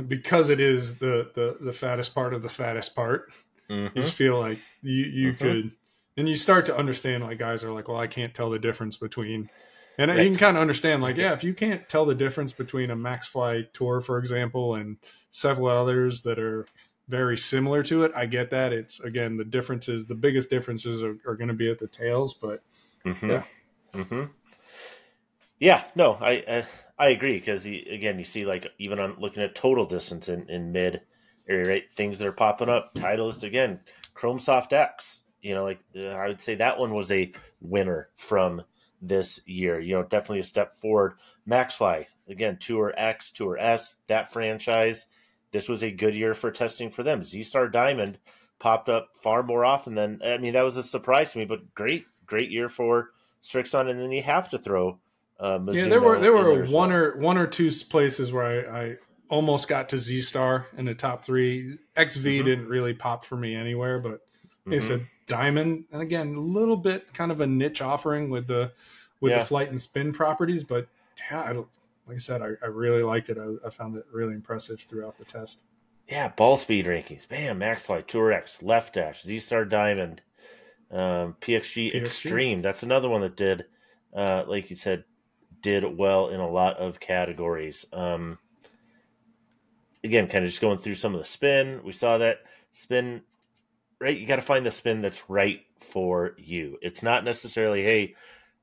because 0.07 0.51
it 0.51 0.61
is 0.61 0.99
the 0.99 1.31
the 1.35 1.57
the 1.61 1.73
fattest 1.73 2.15
part 2.15 2.35
of 2.35 2.43
the 2.43 2.49
fattest 2.49 2.95
part. 2.95 3.33
Mm-hmm. 3.69 3.99
You 3.99 4.05
just 4.05 4.15
feel 4.15 4.39
like 4.39 4.61
you 4.83 5.05
you 5.05 5.33
mm-hmm. 5.33 5.45
could, 5.45 5.73
and 6.17 6.29
you 6.29 6.37
start 6.37 6.67
to 6.67 6.77
understand 6.77 7.25
like 7.25 7.39
guys 7.39 7.65
are 7.65 7.73
like, 7.73 7.89
well, 7.89 7.99
I 7.99 8.07
can't 8.07 8.35
tell 8.35 8.51
the 8.51 8.59
difference 8.59 8.97
between. 8.97 9.51
And 9.97 10.11
right. 10.11 10.19
you 10.19 10.31
can 10.31 10.37
kind 10.37 10.57
of 10.57 10.61
understand, 10.61 11.03
like, 11.03 11.17
yeah, 11.17 11.35
if 11.35 11.45
you 11.45 11.55
can't 11.55 11.89
tell 11.89 12.05
the 12.05 12.17
difference 12.17 12.53
between 12.53 12.91
a 12.91 12.97
Maxfli 12.97 13.73
Tour, 13.73 14.01
for 14.01 14.19
example, 14.19 14.75
and 14.75 14.97
several 15.31 15.69
others 15.69 16.23
that 16.23 16.37
are 16.37 16.67
very 17.09 17.37
similar 17.37 17.83
to 17.85 18.05
it. 18.05 18.13
I 18.15 18.27
get 18.27 18.51
that. 18.51 18.73
It's 18.73 19.01
again 19.01 19.37
the 19.37 19.45
differences. 19.45 20.07
The 20.07 20.15
biggest 20.15 20.51
differences 20.51 21.03
are, 21.03 21.17
are 21.27 21.37
going 21.37 21.49
to 21.49 21.55
be 21.55 21.71
at 21.71 21.79
the 21.79 21.89
tails, 21.89 22.35
but 22.35 22.63
mm-hmm. 23.05 23.31
yeah, 23.31 23.43
mm-hmm. 23.93 24.25
yeah. 25.59 25.85
No, 25.95 26.15
I 26.15 26.31
I, 26.33 26.67
I 26.99 27.09
agree 27.09 27.39
because 27.39 27.67
again, 27.67 28.19
you 28.19 28.25
see 28.25 28.47
like 28.47 28.69
even 28.79 28.99
on 28.99 29.17
looking 29.19 29.43
at 29.43 29.55
total 29.55 29.85
distance 29.85 30.29
in, 30.29 30.49
in 30.49 30.73
mid 30.73 31.03
area, 31.49 31.69
right? 31.69 31.85
Things 31.95 32.19
that 32.19 32.29
are 32.29 32.33
popping 32.33 32.69
up. 32.69 32.95
Titleist 32.95 33.43
again, 33.43 33.81
Chrome 34.15 34.39
Soft 34.39 34.73
X. 34.73 35.23
You 35.45 35.55
know, 35.55 35.65
like 35.65 35.81
uh, 35.97 36.09
I 36.09 36.29
would 36.29 36.41
say 36.41 36.57
that 36.57 36.79
one 36.79 36.95
was 36.95 37.13
a 37.13 37.33
winner 37.61 38.09
from 38.17 38.63
this 39.01 39.41
year. 39.47 39.79
You 39.79 39.97
know, 39.97 40.03
definitely 40.03 40.41
a 40.41 40.45
step 40.45 40.75
forward. 40.75 41.15
Maxfli 41.49 42.07
again, 42.29 42.57
Tour 42.59 42.93
X, 42.97 43.31
Tour 43.31 43.59
S, 43.59 43.97
that 44.07 44.33
franchise 44.33 45.07
this 45.55 45.69
was 45.69 45.85
a 45.85 45.91
good 45.91 46.17
year 46.17 46.35
for 46.35 46.51
testing 46.51 46.91
for 46.91 47.05
them. 47.05 47.23
Z 47.23 47.45
Star 47.45 47.69
Diamond 47.69 48.19
popped 48.59 48.89
up 48.89 49.11
far 49.15 49.45
more 49.45 49.65
often 49.65 49.95
than 49.95 50.21
I 50.23 50.37
mean 50.39 50.53
that 50.55 50.65
was 50.65 50.77
a 50.77 50.83
surprise 50.83 51.33
to 51.33 51.39
me, 51.39 51.45
but 51.45 51.73
great, 51.75 52.07
great 52.27 52.51
year 52.51 52.69
for 52.69 53.11
Srixon, 53.41 53.89
and 53.89 54.01
then 54.01 54.11
you 54.11 54.21
have 54.23 54.51
to 54.51 54.59
throw. 54.59 54.99
Uh, 55.39 55.61
yeah, 55.71 55.87
there 55.87 56.01
were 56.01 56.19
there 56.19 56.33
were 56.33 56.57
there 56.57 56.73
one 56.73 56.91
well. 56.91 56.99
or 56.99 57.17
one 57.19 57.39
or 57.39 57.47
two 57.47 57.71
places 57.89 58.33
where 58.33 58.69
I, 58.69 58.83
I 58.83 58.97
almost 59.29 59.69
got 59.69 59.91
to 59.91 59.99
Z 59.99 60.23
Star 60.23 60.67
in 60.77 60.87
the 60.87 60.95
top 60.95 61.25
three. 61.25 61.79
XV 61.97 62.23
mm-hmm. 62.25 62.45
didn't 62.45 62.67
really 62.67 62.93
pop 62.93 63.25
for 63.25 63.37
me 63.37 63.55
anywhere, 63.55 64.01
but 64.01 64.27
mm-hmm. 64.67 64.81
said 64.81 65.07
Diamond, 65.27 65.85
and 65.93 66.03
again 66.03 66.35
a 66.35 66.41
little 66.41 66.77
bit 66.77 67.13
kind 67.15 67.31
of 67.31 67.41
a 67.41 67.47
niche 67.47 67.83
offering 67.83 68.31
with 68.31 68.47
the 68.47 68.73
with 69.21 69.33
yeah. 69.33 69.39
the 69.39 69.45
flight 69.45 69.71
and 69.71 69.81
spin 69.81 70.13
properties, 70.13 70.63
but 70.63 70.87
yeah, 71.31 71.53
like 72.07 72.17
I 72.17 72.19
said, 72.19 72.43
I, 72.43 72.51
I 72.63 72.67
really 72.67 73.03
liked 73.03 73.31
it. 73.31 73.39
I, 73.39 73.67
I, 73.67 73.71
found 73.71 73.97
it 73.97 74.05
really 74.13 74.35
impressive 74.35 74.81
throughout 74.81 75.17
the 75.17 75.25
test. 75.25 75.63
Yeah, 76.09 76.29
ball 76.29 76.57
speed 76.57 76.87
rankings. 76.87 77.27
Bam, 77.27 77.61
Maxfli, 77.61 78.07
Tour 78.07 78.33
X, 78.33 78.63
Left 78.63 78.95
Dash, 78.95 79.23
Z 79.23 79.41
Star 79.41 79.65
Diamond, 79.65 80.21
um, 80.91 81.37
PXG, 81.41 81.95
PXG, 81.95 82.03
Extreme. 82.03 82.63
That's 82.63 82.83
another 82.83 83.09
one 83.09 83.23
that 83.23 83.37
did, 83.37 83.65
uh, 84.15 84.45
like 84.47 84.69
you 84.69 84.77
said, 84.77 85.05
did 85.63 85.97
well 85.97 86.29
in 86.29 86.41
a 86.41 86.49
lot 86.49 86.77
of 86.77 87.01
categories. 87.01 87.87
Um, 87.93 88.39
again, 90.03 90.29
kind 90.29 90.45
of 90.45 90.51
just 90.51 90.61
going 90.61 90.79
through 90.79 90.97
some 90.97 91.15
of 91.15 91.21
the 91.21 91.27
spin. 91.27 91.81
We 91.83 91.93
saw 91.93 92.19
that 92.19 92.41
spin, 92.73 93.23
right? 94.01 94.17
You 94.17 94.27
got 94.27 94.37
to 94.37 94.43
find 94.43 94.65
the 94.65 94.71
spin 94.71 95.03
that's 95.03 95.29
right 95.29 95.61
for 95.81 96.35
you. 96.39 96.79
It's 96.83 97.03
not 97.03 97.25
necessarily, 97.25 97.83
hey, 97.83 98.15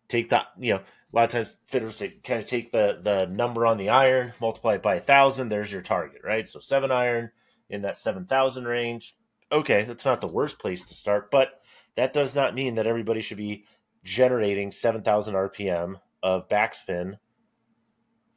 take 0.07 0.29
that, 0.29 0.47
you 0.59 0.73
know, 0.73 0.79
a 0.79 1.15
lot 1.15 1.25
of 1.25 1.31
times 1.31 1.57
fitters 1.67 1.95
say 1.95 2.09
kind 2.23 2.41
of 2.41 2.47
take 2.47 2.71
the 2.71 2.99
the 3.01 3.25
number 3.25 3.65
on 3.65 3.77
the 3.77 3.89
iron, 3.89 4.33
multiply 4.39 4.75
it 4.75 4.81
by 4.81 4.95
a 4.95 5.01
thousand. 5.01 5.49
There's 5.49 5.71
your 5.71 5.81
target, 5.81 6.21
right? 6.23 6.47
So 6.47 6.59
seven 6.59 6.91
iron 6.91 7.31
in 7.69 7.81
that 7.81 7.97
seven 7.97 8.25
thousand 8.25 8.65
range. 8.65 9.15
Okay, 9.51 9.83
that's 9.83 10.05
not 10.05 10.21
the 10.21 10.27
worst 10.27 10.59
place 10.59 10.85
to 10.85 10.93
start, 10.93 11.29
but 11.29 11.61
that 11.95 12.13
does 12.13 12.33
not 12.33 12.55
mean 12.55 12.75
that 12.75 12.87
everybody 12.87 13.21
should 13.21 13.37
be 13.37 13.65
generating 14.03 14.71
seven 14.71 15.01
thousand 15.01 15.35
RPM 15.35 15.95
of 16.23 16.47
backspin 16.47 17.17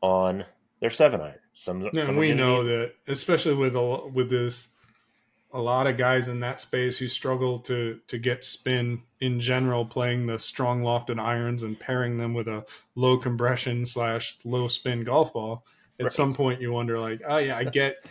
on 0.01 0.45
their 0.80 0.90
seven 0.90 1.20
iron. 1.20 1.38
Some, 1.55 1.88
we 2.16 2.34
know 2.34 2.62
need... 2.62 2.68
that, 2.68 2.92
especially 3.07 3.55
with 3.55 3.76
a, 3.76 4.09
with 4.09 4.28
this 4.28 4.70
a 5.55 5.61
lot 5.61 5.87
of 5.87 5.97
guys 5.97 6.27
in 6.27 6.41
that 6.41 6.61
space 6.61 6.99
who 6.99 7.07
struggle 7.07 7.61
to 7.61 8.01
to 8.09 8.19
get 8.19 8.43
spin 8.43 9.01
in 9.21 9.39
general 9.39 9.87
playing 9.87 10.27
the 10.27 10.39
strong 10.39 10.83
lofted 10.83 11.21
irons 11.21 11.63
and 11.63 11.79
pairing 11.79 12.17
them 12.17 12.35
with 12.35 12.49
a 12.49 12.67
low 12.97 13.17
compression 13.17 13.87
slash 13.87 14.37
low 14.45 14.67
spin 14.67 15.05
golf 15.05 15.33
ball. 15.33 15.65
At 16.01 16.05
right. 16.05 16.13
some 16.13 16.35
point 16.35 16.61
you 16.61 16.73
wonder 16.73 16.99
like 16.99 17.23
oh 17.27 17.39
yeah 17.39 17.57
i 17.57 17.63
get 17.63 18.05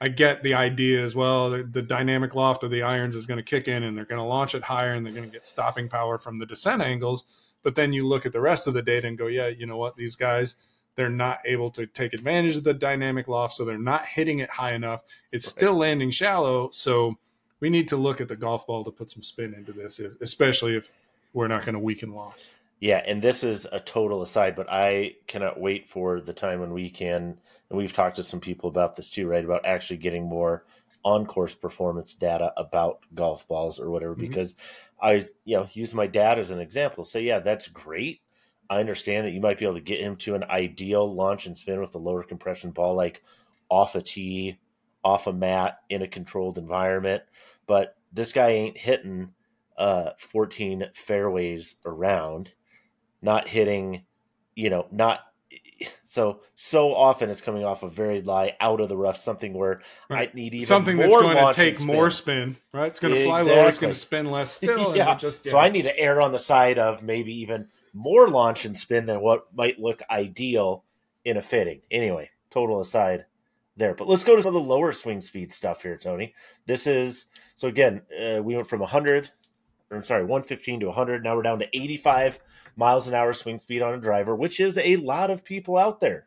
i 0.00 0.08
get 0.08 0.42
the 0.42 0.54
idea 0.54 1.04
as 1.04 1.14
well. 1.14 1.50
The, 1.50 1.62
the 1.64 1.82
dynamic 1.82 2.34
loft 2.34 2.64
of 2.64 2.70
the 2.70 2.82
irons 2.82 3.14
is 3.14 3.26
going 3.26 3.38
to 3.38 3.44
kick 3.44 3.68
in 3.68 3.82
and 3.82 3.96
they're 3.96 4.06
going 4.06 4.20
to 4.20 4.24
launch 4.24 4.54
it 4.54 4.62
higher 4.62 4.94
and 4.94 5.04
they're 5.04 5.12
going 5.12 5.28
to 5.28 5.32
get 5.32 5.46
stopping 5.46 5.90
power 5.90 6.16
from 6.16 6.38
the 6.38 6.46
descent 6.46 6.80
angles. 6.80 7.24
But 7.62 7.74
then 7.74 7.92
you 7.92 8.06
look 8.06 8.24
at 8.24 8.32
the 8.32 8.40
rest 8.40 8.66
of 8.66 8.72
the 8.72 8.82
data 8.82 9.06
and 9.06 9.18
go 9.18 9.26
yeah 9.26 9.48
you 9.48 9.66
know 9.66 9.76
what? 9.76 9.96
These 9.96 10.16
guys 10.16 10.56
they're 10.96 11.10
not 11.10 11.40
able 11.44 11.70
to 11.72 11.86
take 11.86 12.14
advantage 12.14 12.56
of 12.56 12.64
the 12.64 12.74
dynamic 12.74 13.28
loft, 13.28 13.54
so 13.54 13.64
they're 13.64 13.78
not 13.78 14.06
hitting 14.06 14.40
it 14.40 14.50
high 14.50 14.72
enough. 14.72 15.02
It's 15.30 15.46
still 15.46 15.76
landing 15.76 16.10
shallow, 16.10 16.70
so 16.70 17.16
we 17.60 17.70
need 17.70 17.88
to 17.88 17.96
look 17.96 18.20
at 18.20 18.28
the 18.28 18.36
golf 18.36 18.66
ball 18.66 18.82
to 18.84 18.90
put 18.90 19.10
some 19.10 19.22
spin 19.22 19.54
into 19.54 19.72
this, 19.72 20.00
especially 20.20 20.74
if 20.76 20.92
we're 21.32 21.48
not 21.48 21.64
going 21.64 21.74
to 21.74 21.78
weaken 21.78 22.12
loss. 22.12 22.52
Yeah, 22.80 23.02
and 23.06 23.22
this 23.22 23.44
is 23.44 23.66
a 23.70 23.80
total 23.80 24.22
aside, 24.22 24.56
but 24.56 24.70
I 24.70 25.16
cannot 25.26 25.60
wait 25.60 25.88
for 25.88 26.20
the 26.20 26.32
time 26.32 26.60
when 26.60 26.72
we 26.72 26.90
can, 26.90 27.38
and 27.70 27.78
we've 27.78 27.92
talked 27.92 28.16
to 28.16 28.24
some 28.24 28.40
people 28.40 28.68
about 28.68 28.96
this 28.96 29.10
too, 29.10 29.26
right? 29.26 29.44
About 29.44 29.64
actually 29.64 29.98
getting 29.98 30.24
more 30.24 30.64
on 31.04 31.24
course 31.24 31.54
performance 31.54 32.14
data 32.14 32.52
about 32.56 33.00
golf 33.14 33.46
balls 33.48 33.78
or 33.78 33.90
whatever, 33.90 34.12
mm-hmm. 34.12 34.28
because 34.28 34.56
I, 35.00 35.24
you 35.44 35.56
know, 35.56 35.68
use 35.72 35.94
my 35.94 36.06
dad 36.06 36.38
as 36.38 36.50
an 36.50 36.58
example. 36.58 37.04
So, 37.04 37.18
yeah, 37.18 37.38
that's 37.38 37.68
great 37.68 38.20
I 38.68 38.80
understand 38.80 39.26
that 39.26 39.32
you 39.32 39.40
might 39.40 39.58
be 39.58 39.64
able 39.64 39.74
to 39.74 39.80
get 39.80 40.00
him 40.00 40.16
to 40.16 40.34
an 40.34 40.44
ideal 40.44 41.12
launch 41.12 41.46
and 41.46 41.56
spin 41.56 41.80
with 41.80 41.94
a 41.94 41.98
lower 41.98 42.22
compression 42.22 42.70
ball, 42.70 42.94
like 42.94 43.22
off 43.68 43.94
a 43.94 44.02
tee, 44.02 44.58
off 45.04 45.26
a 45.26 45.32
mat, 45.32 45.78
in 45.88 46.02
a 46.02 46.08
controlled 46.08 46.58
environment. 46.58 47.22
But 47.66 47.96
this 48.12 48.32
guy 48.32 48.50
ain't 48.50 48.78
hitting 48.78 49.30
uh, 49.76 50.10
14 50.18 50.86
fairways 50.94 51.76
around, 51.84 52.50
not 53.22 53.48
hitting, 53.48 54.04
you 54.54 54.70
know, 54.70 54.86
not 54.90 55.20
so 56.04 56.40
so 56.54 56.94
often 56.94 57.30
it's 57.30 57.40
coming 57.40 57.64
off 57.64 57.82
a 57.82 57.88
very 57.88 58.22
lie 58.22 58.56
out 58.60 58.80
of 58.80 58.88
the 58.88 58.96
rough, 58.96 59.18
something 59.18 59.52
where 59.52 59.80
right. 60.08 60.30
I 60.30 60.36
need 60.36 60.54
even 60.54 60.66
something 60.66 60.96
that's 60.96 61.14
going 61.14 61.36
to 61.36 61.52
take 61.52 61.80
more 61.80 62.10
spin, 62.10 62.56
right? 62.72 62.90
It's 62.90 63.00
going 63.00 63.14
to 63.14 63.24
fly 63.24 63.42
lower, 63.42 63.68
it's 63.68 63.78
going 63.78 63.92
to 63.92 63.98
spin 63.98 64.30
less 64.30 64.52
still. 64.56 64.96
yeah. 64.96 65.14
Just, 65.16 65.44
yeah. 65.44 65.52
So 65.52 65.58
I 65.58 65.68
need 65.68 65.82
to 65.82 65.98
err 65.98 66.20
on 66.20 66.32
the 66.32 66.38
side 66.38 66.78
of 66.78 67.02
maybe 67.02 67.40
even 67.40 67.68
more 67.96 68.28
launch 68.28 68.64
and 68.64 68.76
spin 68.76 69.06
than 69.06 69.20
what 69.20 69.46
might 69.54 69.80
look 69.80 70.02
ideal 70.10 70.84
in 71.24 71.36
a 71.36 71.42
fitting. 71.42 71.80
Anyway, 71.90 72.30
total 72.50 72.80
aside. 72.80 73.24
there. 73.76 73.94
But 73.94 74.08
let's 74.08 74.24
go 74.24 74.36
to 74.36 74.42
some 74.42 74.54
of 74.54 74.62
the 74.62 74.68
lower 74.68 74.92
swing 74.92 75.20
speed 75.20 75.52
stuff 75.52 75.82
here, 75.82 75.96
Tony. 75.96 76.34
This 76.66 76.86
is 76.86 77.26
so 77.56 77.68
again, 77.68 78.02
uh, 78.12 78.42
we 78.42 78.54
went 78.54 78.68
from 78.68 78.80
100, 78.80 79.30
or 79.90 79.96
I'm 79.96 80.04
sorry, 80.04 80.22
115 80.22 80.80
to 80.80 80.86
100. 80.86 81.24
Now 81.24 81.36
we're 81.36 81.42
down 81.42 81.58
to 81.60 81.76
85 81.76 82.38
miles 82.76 83.08
an 83.08 83.14
hour 83.14 83.32
swing 83.32 83.58
speed 83.58 83.82
on 83.82 83.94
a 83.94 84.00
driver, 84.00 84.34
which 84.34 84.60
is 84.60 84.78
a 84.78 84.96
lot 84.96 85.30
of 85.30 85.44
people 85.44 85.76
out 85.76 86.00
there. 86.00 86.26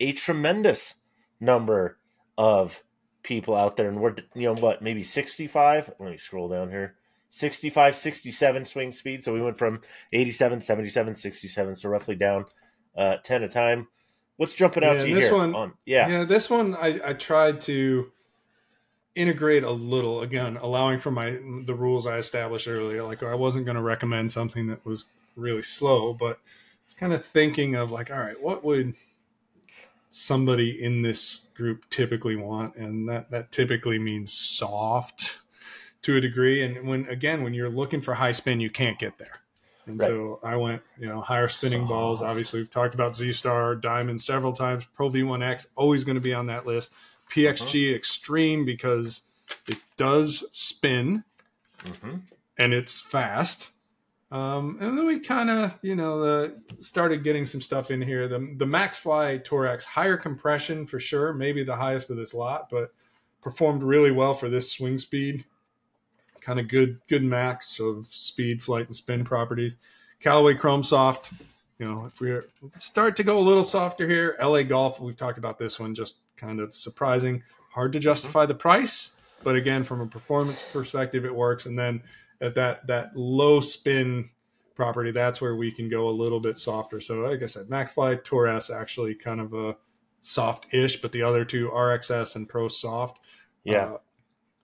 A 0.00 0.12
tremendous 0.12 0.94
number 1.40 1.98
of 2.36 2.82
people 3.22 3.54
out 3.56 3.76
there, 3.76 3.88
and 3.88 4.00
we're 4.00 4.14
you 4.34 4.42
know 4.42 4.54
what, 4.54 4.82
maybe 4.82 5.02
65. 5.02 5.94
Let 5.98 6.10
me 6.10 6.18
scroll 6.18 6.48
down 6.48 6.70
here. 6.70 6.97
65, 7.30 7.94
67 7.96 8.64
swing 8.64 8.92
speed. 8.92 9.22
So 9.22 9.32
we 9.32 9.40
went 9.42 9.58
from 9.58 9.80
87, 10.12 10.60
77, 10.60 11.14
67, 11.14 11.76
so 11.76 11.88
roughly 11.88 12.14
down 12.16 12.46
uh, 12.96 13.16
10 13.22 13.42
a 13.44 13.48
time. 13.48 13.88
What's 14.36 14.54
jumping 14.54 14.84
out 14.84 14.96
Yeah, 14.96 15.02
to 15.02 15.08
you 15.08 15.14
this 15.14 15.24
here? 15.26 15.34
one- 15.36 15.54
on, 15.54 15.72
yeah. 15.84 16.08
Yeah, 16.08 16.24
this 16.24 16.48
one 16.48 16.74
I, 16.74 17.00
I 17.10 17.12
tried 17.12 17.60
to 17.62 18.12
integrate 19.14 19.64
a 19.64 19.70
little 19.70 20.22
again, 20.22 20.56
allowing 20.56 21.00
for 21.00 21.10
my 21.10 21.30
the 21.64 21.74
rules 21.74 22.06
I 22.06 22.18
established 22.18 22.68
earlier. 22.68 23.02
Like 23.02 23.22
I 23.22 23.34
wasn't 23.34 23.64
going 23.64 23.74
to 23.76 23.82
recommend 23.82 24.30
something 24.30 24.68
that 24.68 24.84
was 24.86 25.06
really 25.34 25.62
slow, 25.62 26.12
but 26.14 26.36
I 26.36 26.86
was 26.86 26.94
kind 26.94 27.12
of 27.12 27.24
thinking 27.24 27.74
of 27.74 27.90
like, 27.90 28.10
all 28.12 28.18
right, 28.18 28.40
what 28.40 28.62
would 28.64 28.94
somebody 30.10 30.82
in 30.82 31.02
this 31.02 31.48
group 31.56 31.88
typically 31.90 32.36
want, 32.36 32.76
and 32.76 33.08
that 33.08 33.30
that 33.30 33.50
typically 33.52 33.98
means 33.98 34.32
soft 34.32 35.32
to 36.02 36.16
a 36.16 36.20
degree. 36.20 36.62
And 36.62 36.86
when 36.88 37.06
again, 37.08 37.42
when 37.42 37.54
you're 37.54 37.70
looking 37.70 38.00
for 38.00 38.14
high 38.14 38.32
spin, 38.32 38.60
you 38.60 38.70
can't 38.70 38.98
get 38.98 39.18
there. 39.18 39.40
And 39.86 39.98
Right. 39.98 40.06
so 40.08 40.38
I 40.42 40.56
went, 40.56 40.82
you 40.98 41.06
know, 41.08 41.20
higher 41.20 41.48
spinning 41.48 41.86
balls. 41.86 42.20
Obviously, 42.22 42.60
we've 42.60 42.70
talked 42.70 42.94
about 42.94 43.16
Z 43.16 43.32
Star, 43.32 43.74
Diamond 43.74 44.20
several 44.20 44.52
times. 44.52 44.84
Pro 44.94 45.10
V1X 45.10 45.66
always 45.76 46.04
going 46.04 46.16
to 46.16 46.20
be 46.20 46.34
on 46.34 46.46
that 46.46 46.66
list. 46.66 46.92
PXG 47.32 47.94
Extreme 47.94 48.64
because 48.64 49.22
it 49.66 49.78
does 49.96 50.44
spin 50.52 51.24
hmm 52.02 52.16
and 52.58 52.72
it's 52.74 53.00
fast. 53.00 53.70
Um, 54.30 54.76
and 54.80 54.98
then 54.98 55.06
we 55.06 55.20
kind 55.20 55.48
of, 55.48 55.78
you 55.80 55.94
know, 55.94 56.22
uh, 56.22 56.48
started 56.80 57.24
getting 57.24 57.46
some 57.46 57.60
stuff 57.62 57.90
in 57.90 58.02
here. 58.02 58.28
The 58.28 58.38
the 58.56 58.66
Maxfli 58.66 59.42
Tour 59.44 59.66
X 59.66 59.86
higher 59.86 60.16
compression 60.18 60.86
for 60.86 61.00
sure, 61.00 61.32
maybe 61.32 61.64
the 61.64 61.76
highest 61.76 62.10
of 62.10 62.16
this 62.16 62.34
lot, 62.34 62.68
but 62.70 62.92
performed 63.40 63.82
really 63.82 64.10
well 64.10 64.34
for 64.34 64.50
this 64.50 64.70
swing 64.70 64.98
speed. 64.98 65.44
Kind 66.48 66.60
of 66.60 66.68
good 66.68 66.98
good 67.10 67.22
max 67.22 67.78
of 67.78 68.06
speed, 68.06 68.62
flight, 68.62 68.86
and 68.86 68.96
spin 68.96 69.22
properties. 69.22 69.76
Callaway 70.18 70.54
Chrome 70.54 70.82
Soft. 70.82 71.30
You 71.78 71.84
know, 71.84 72.06
if 72.06 72.22
we 72.22 72.38
start 72.78 73.16
to 73.16 73.22
go 73.22 73.38
a 73.38 73.44
little 73.44 73.62
softer 73.62 74.08
here, 74.08 74.34
LA 74.40 74.62
Golf. 74.62 74.98
We've 74.98 75.14
talked 75.14 75.36
about 75.36 75.58
this 75.58 75.78
one, 75.78 75.94
just 75.94 76.20
kind 76.38 76.58
of 76.58 76.74
surprising. 76.74 77.42
Hard 77.70 77.92
to 77.92 77.98
justify 77.98 78.46
the 78.46 78.54
price, 78.54 79.10
but 79.44 79.56
again, 79.56 79.84
from 79.84 80.00
a 80.00 80.06
performance 80.06 80.62
perspective, 80.62 81.26
it 81.26 81.34
works. 81.34 81.66
And 81.66 81.78
then 81.78 82.02
at 82.40 82.54
that 82.54 82.86
that 82.86 83.14
low 83.14 83.60
spin 83.60 84.30
property, 84.74 85.10
that's 85.10 85.42
where 85.42 85.54
we 85.54 85.70
can 85.70 85.90
go 85.90 86.08
a 86.08 86.10
little 86.10 86.40
bit 86.40 86.56
softer. 86.56 86.98
So, 86.98 87.16
like 87.20 87.42
I 87.42 87.46
said, 87.46 87.66
Maxfli 87.66 88.24
Tour 88.24 88.46
S 88.48 88.70
actually 88.70 89.14
kind 89.14 89.42
of 89.42 89.52
a 89.52 89.76
soft-ish, 90.22 91.02
but 91.02 91.12
the 91.12 91.20
other 91.24 91.44
two 91.44 91.68
RXS 91.68 92.36
and 92.36 92.48
Pro 92.48 92.68
Soft, 92.68 93.18
Yeah. 93.64 93.84
uh, 93.84 93.98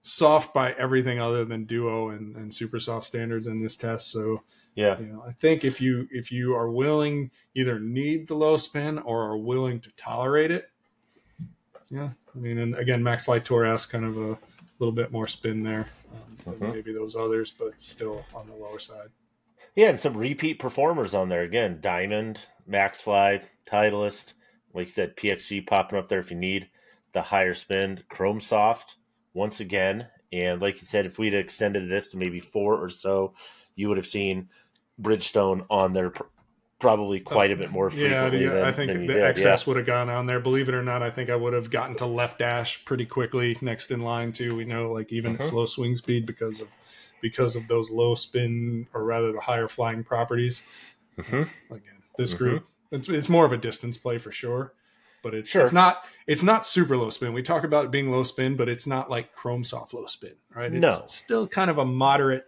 soft 0.06 0.52
by 0.52 0.72
everything 0.72 1.18
other 1.18 1.46
than 1.46 1.64
Duo 1.64 2.10
and, 2.10 2.36
and 2.36 2.52
Super 2.52 2.78
Soft 2.78 3.06
standards 3.06 3.46
in 3.46 3.62
this 3.62 3.74
test. 3.76 4.10
So, 4.10 4.42
yeah. 4.74 4.98
you 4.98 5.06
know, 5.06 5.24
I 5.26 5.32
think 5.32 5.64
if 5.64 5.80
you 5.80 6.06
if 6.12 6.30
you 6.30 6.54
are 6.54 6.70
willing, 6.70 7.30
either 7.54 7.80
need 7.80 8.28
the 8.28 8.34
low 8.34 8.56
spin 8.58 8.98
or 8.98 9.22
are 9.22 9.36
willing 9.38 9.80
to 9.80 9.90
tolerate 9.96 10.50
it, 10.50 10.70
yeah. 11.88 12.10
I 12.34 12.38
mean, 12.38 12.58
and 12.58 12.76
again, 12.76 13.02
Maxfli 13.02 13.42
Tour 13.42 13.64
S 13.64 13.86
kind 13.86 14.04
of 14.04 14.18
a 14.18 14.38
little 14.78 14.92
bit 14.92 15.10
more 15.10 15.26
spin 15.26 15.62
there 15.62 15.86
um, 16.46 16.54
Mhm. 16.54 16.74
maybe 16.74 16.92
those 16.92 17.16
others, 17.16 17.50
but 17.58 17.80
still 17.80 18.26
on 18.34 18.46
the 18.46 18.54
lower 18.54 18.78
side. 18.78 19.08
Yeah, 19.74 19.88
and 19.88 19.98
some 19.98 20.16
repeat 20.16 20.58
performers 20.58 21.14
on 21.14 21.30
there 21.30 21.42
again. 21.42 21.78
Diamond, 21.80 22.40
Maxfli, 22.68 23.42
Titleist, 23.66 24.34
like 24.74 24.88
you 24.88 24.92
said, 24.92 25.16
PXG 25.16 25.66
popping 25.66 25.98
up 25.98 26.10
there 26.10 26.20
if 26.20 26.30
you 26.30 26.36
need 26.36 26.68
the 27.12 27.22
higher 27.22 27.54
spin. 27.54 28.02
Chrome 28.10 28.40
Soft 28.40 28.96
once 29.34 29.60
again, 29.60 30.06
and 30.32 30.62
like 30.62 30.80
you 30.80 30.86
said, 30.86 31.04
if 31.06 31.18
we'd 31.18 31.34
extended 31.34 31.90
this 31.90 32.08
to 32.08 32.16
maybe 32.16 32.40
four 32.40 32.76
or 32.82 32.88
so, 32.88 33.34
you 33.74 33.88
would 33.88 33.96
have 33.98 34.06
seen 34.06 34.48
Bridgestone 35.02 35.66
on 35.68 35.92
there 35.92 36.10
pr- 36.10 36.22
probably 36.78 37.18
quite 37.20 37.50
a 37.50 37.56
bit 37.56 37.70
more 37.70 37.90
Yeah, 37.90 38.28
frequently. 38.28 38.46
the, 38.46 38.54
than, 38.54 38.64
I 38.64 38.72
think 38.72 38.92
the 38.92 38.98
did. 39.06 39.36
XS 39.36 39.66
would 39.66 39.76
have 39.76 39.86
gone 39.86 40.08
on 40.08 40.26
there. 40.26 40.38
Believe 40.40 40.68
it 40.68 40.74
or 40.74 40.82
not, 40.82 41.02
I 41.02 41.10
think 41.10 41.30
I 41.30 41.36
would 41.36 41.52
have 41.52 41.70
gotten 41.70 41.96
to 41.96 42.06
left 42.06 42.38
dash 42.38 42.84
pretty 42.84 43.06
quickly 43.06 43.56
next 43.60 43.90
in 43.90 44.00
line 44.00 44.32
too. 44.32 44.54
We 44.54 44.64
know, 44.64 44.92
like 44.92 45.12
even 45.12 45.36
Mhm. 45.36 45.42
slow 45.42 45.66
swing 45.66 45.96
speed 45.96 46.26
because 46.26 46.60
of 46.60 46.68
because 47.20 47.56
of 47.56 47.66
those 47.68 47.90
low 47.90 48.14
spin 48.14 48.86
or 48.92 49.02
rather 49.02 49.32
the 49.32 49.40
higher 49.40 49.66
flying 49.66 50.04
properties. 50.04 50.62
Yeah. 51.16 51.24
Mhm. 51.24 51.48
Again, 51.70 52.02
this 52.18 52.34
Mhm. 52.34 52.38
group 52.38 52.66
it's 52.90 53.08
it's 53.08 53.28
more 53.30 53.46
of 53.46 53.52
a 53.52 53.56
distance 53.56 53.96
play 53.96 54.18
for 54.18 54.30
sure, 54.30 54.74
but 55.24 55.34
it's 55.34 55.50
Sure. 55.50 55.62
it's 55.62 55.72
not 55.72 56.04
it's 56.28 56.44
not 56.44 56.64
super 56.64 56.96
low 56.96 57.10
spin. 57.10 57.32
We 57.32 57.42
talk 57.42 57.64
about 57.64 57.86
it 57.86 57.90
being 57.90 58.10
low 58.12 58.22
spin, 58.22 58.54
but 58.56 58.68
it's 58.68 58.86
not 58.86 59.10
like 59.10 59.32
Chrome 59.32 59.64
Soft 59.64 59.92
low 59.94 60.06
spin, 60.06 60.34
right? 60.54 60.72
It's 60.72 60.80
No. 60.80 61.02
still 61.06 61.48
kind 61.48 61.70
of 61.70 61.78
a 61.78 61.84
moderate, 61.84 62.44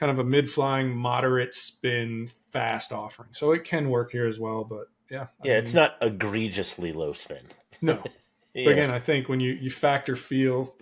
kind 0.00 0.10
of 0.10 0.18
a 0.18 0.24
mid 0.24 0.50
flying 0.50 0.96
moderate 0.96 1.54
spin 1.54 2.28
fast 2.50 2.92
offering. 2.92 3.28
So 3.32 3.52
it 3.52 3.62
can 3.64 3.88
work 3.90 4.10
here 4.10 4.26
as 4.26 4.40
well, 4.40 4.64
but 4.64 4.88
yeah, 5.10 5.28
I 5.42 5.48
Yeah, 5.48 5.54
it's 5.58 5.74
not 5.74 5.96
egregiously 6.00 6.92
low 6.92 7.12
spin. 7.12 7.46
no. 7.80 8.02
Yeah. 8.04 8.10
But 8.64 8.70
again, 8.70 8.90
I 8.92 9.00
think 9.00 9.28
when 9.28 9.40
you 9.40 9.52
you 9.54 9.68
factor 9.68 10.14
feel, 10.14 10.76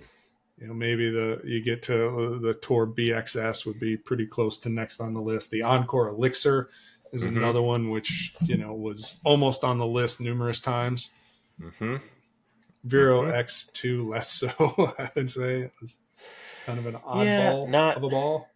you 0.59 0.67
know, 0.67 0.75
maybe 0.75 1.09
the 1.11 1.41
you 1.43 1.63
get 1.63 1.83
to 1.85 2.07
uh, 2.07 2.39
the 2.39 2.53
Tour 2.53 2.87
BXS 2.87 3.65
would 3.65 3.81
be 3.81 3.97
pretty 3.97 4.27
close 4.27 4.59
to 4.59 4.69
next 4.69 5.01
on 5.01 5.15
the 5.15 5.23
list. 5.23 5.51
The 5.51 5.61
OnCore 5.61 6.11
Elixir 6.11 6.69
is 7.13 7.25
Mhm. 7.25 7.37
another 7.37 7.63
one 7.63 7.91
which 7.91 8.35
you 8.43 8.57
know 8.57 8.73
was 8.73 9.21
almost 9.25 9.65
on 9.65 9.79
the 9.79 9.87
list 9.87 10.21
numerous 10.21 10.61
times. 10.61 11.11
hmm 11.79 11.97
Vero 12.85 13.23
Mhm. 13.23 13.33
X2 13.33 14.09
less 14.09 14.29
so, 14.33 14.95
I 14.99 15.11
would 15.15 15.31
say. 15.31 15.61
It 15.63 15.73
was 15.81 15.99
kind 16.67 16.79
of 16.79 16.87
an 16.87 16.95
Yeah, 16.95 17.53
oddball 17.53 17.69
not- 17.69 17.97
of 17.99 18.05
a 18.05 18.09
ball. 18.09 18.49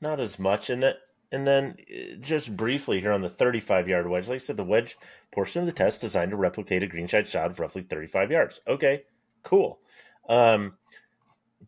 not 0.00 0.20
as 0.20 0.38
much 0.38 0.70
and 0.70 0.82
that 0.82 0.96
and 1.32 1.46
then 1.46 1.76
uh, 1.90 2.16
just 2.20 2.54
briefly 2.56 3.00
here 3.00 3.10
on 3.12 3.22
the 3.22 3.28
35 3.30 3.88
yard 3.88 4.06
wedge 4.08 4.28
like 4.28 4.36
i 4.36 4.44
said 4.44 4.56
the 4.58 4.62
wedge 4.64 4.96
portion 5.32 5.60
of 5.60 5.66
the 5.66 5.72
test 5.72 6.00
designed 6.02 6.30
to 6.30 6.36
replicate 6.36 6.82
a 6.82 6.86
green 6.86 7.06
shot 7.06 7.26
shot 7.26 7.50
of 7.50 7.58
roughly 7.58 7.82
35 7.82 8.30
yards 8.30 8.60
okay 8.68 9.02
cool 9.42 9.80
um 10.28 10.74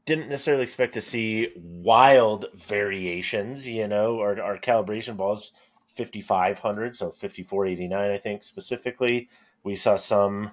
didn't 0.05 0.29
necessarily 0.29 0.63
expect 0.65 0.93
to 0.95 1.01
see 1.01 1.49
wild 1.57 2.47
variations 2.55 3.67
you 3.67 3.89
know 3.89 4.21
our, 4.21 4.41
our 4.41 4.59
calibration 4.59 5.17
balls 5.17 5.53
5500 5.97 6.97
so 6.97 7.11
5489 7.11 8.11
i 8.11 8.19
think 8.19 8.45
specifically 8.45 9.29
we 9.65 9.75
saw 9.75 9.97
some 9.97 10.53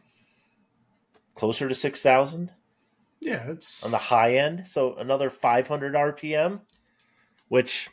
closer 1.35 1.67
to 1.67 1.75
6000 1.75 2.51
Yeah, 3.19 3.49
it's 3.49 3.83
on 3.83 3.91
the 3.91 3.97
high 3.97 4.35
end 4.37 4.67
so 4.67 4.95
another 4.95 5.29
500 5.29 5.93
rpm 5.93 6.61
which 7.53 7.89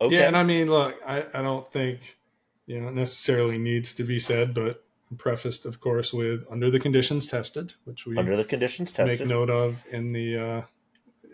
okay 0.00 0.16
yeah, 0.16 0.26
and 0.26 0.36
I 0.36 0.42
mean, 0.42 0.68
look, 0.68 0.94
I, 1.06 1.24
I 1.32 1.40
don't 1.40 1.66
think 1.72 2.18
you 2.66 2.78
know 2.78 2.90
necessarily 2.90 3.56
needs 3.56 3.94
to 3.94 4.04
be 4.04 4.18
said, 4.18 4.52
but 4.52 4.84
prefaced, 5.16 5.64
of 5.64 5.80
course, 5.80 6.12
with 6.12 6.44
under 6.50 6.70
the 6.70 6.78
conditions 6.78 7.26
tested, 7.26 7.72
which 7.84 8.04
we 8.04 8.18
under 8.18 8.36
the 8.36 8.44
conditions 8.44 8.92
tested 8.92 9.20
make 9.20 9.28
note 9.28 9.48
of 9.48 9.82
in 9.90 10.12
the 10.12 10.36
uh, 10.36 10.62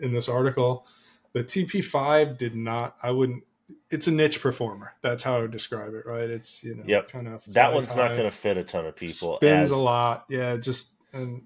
in 0.01 0.13
this 0.13 0.29
article. 0.29 0.87
The 1.33 1.43
TP5 1.43 2.37
did 2.37 2.55
not. 2.55 2.95
I 3.03 3.11
wouldn't. 3.11 3.43
It's 3.89 4.07
a 4.07 4.11
niche 4.11 4.41
performer. 4.41 4.93
That's 5.01 5.23
how 5.23 5.37
I 5.37 5.41
would 5.41 5.51
describe 5.51 5.93
it. 5.95 6.05
Right? 6.05 6.29
It's 6.29 6.63
you 6.63 6.75
know 6.75 6.83
Yep. 6.85 7.09
kind 7.09 7.27
of 7.27 7.43
that 7.47 7.73
one's 7.73 7.95
not 7.95 8.09
going 8.09 8.23
to 8.23 8.31
fit 8.31 8.57
a 8.57 8.63
ton 8.63 8.85
of 8.85 8.95
people. 8.95 9.37
spins 9.37 9.67
as, 9.67 9.71
a 9.71 9.75
lot. 9.77 10.25
Yeah, 10.29 10.57
just 10.57 10.91
and 11.13 11.41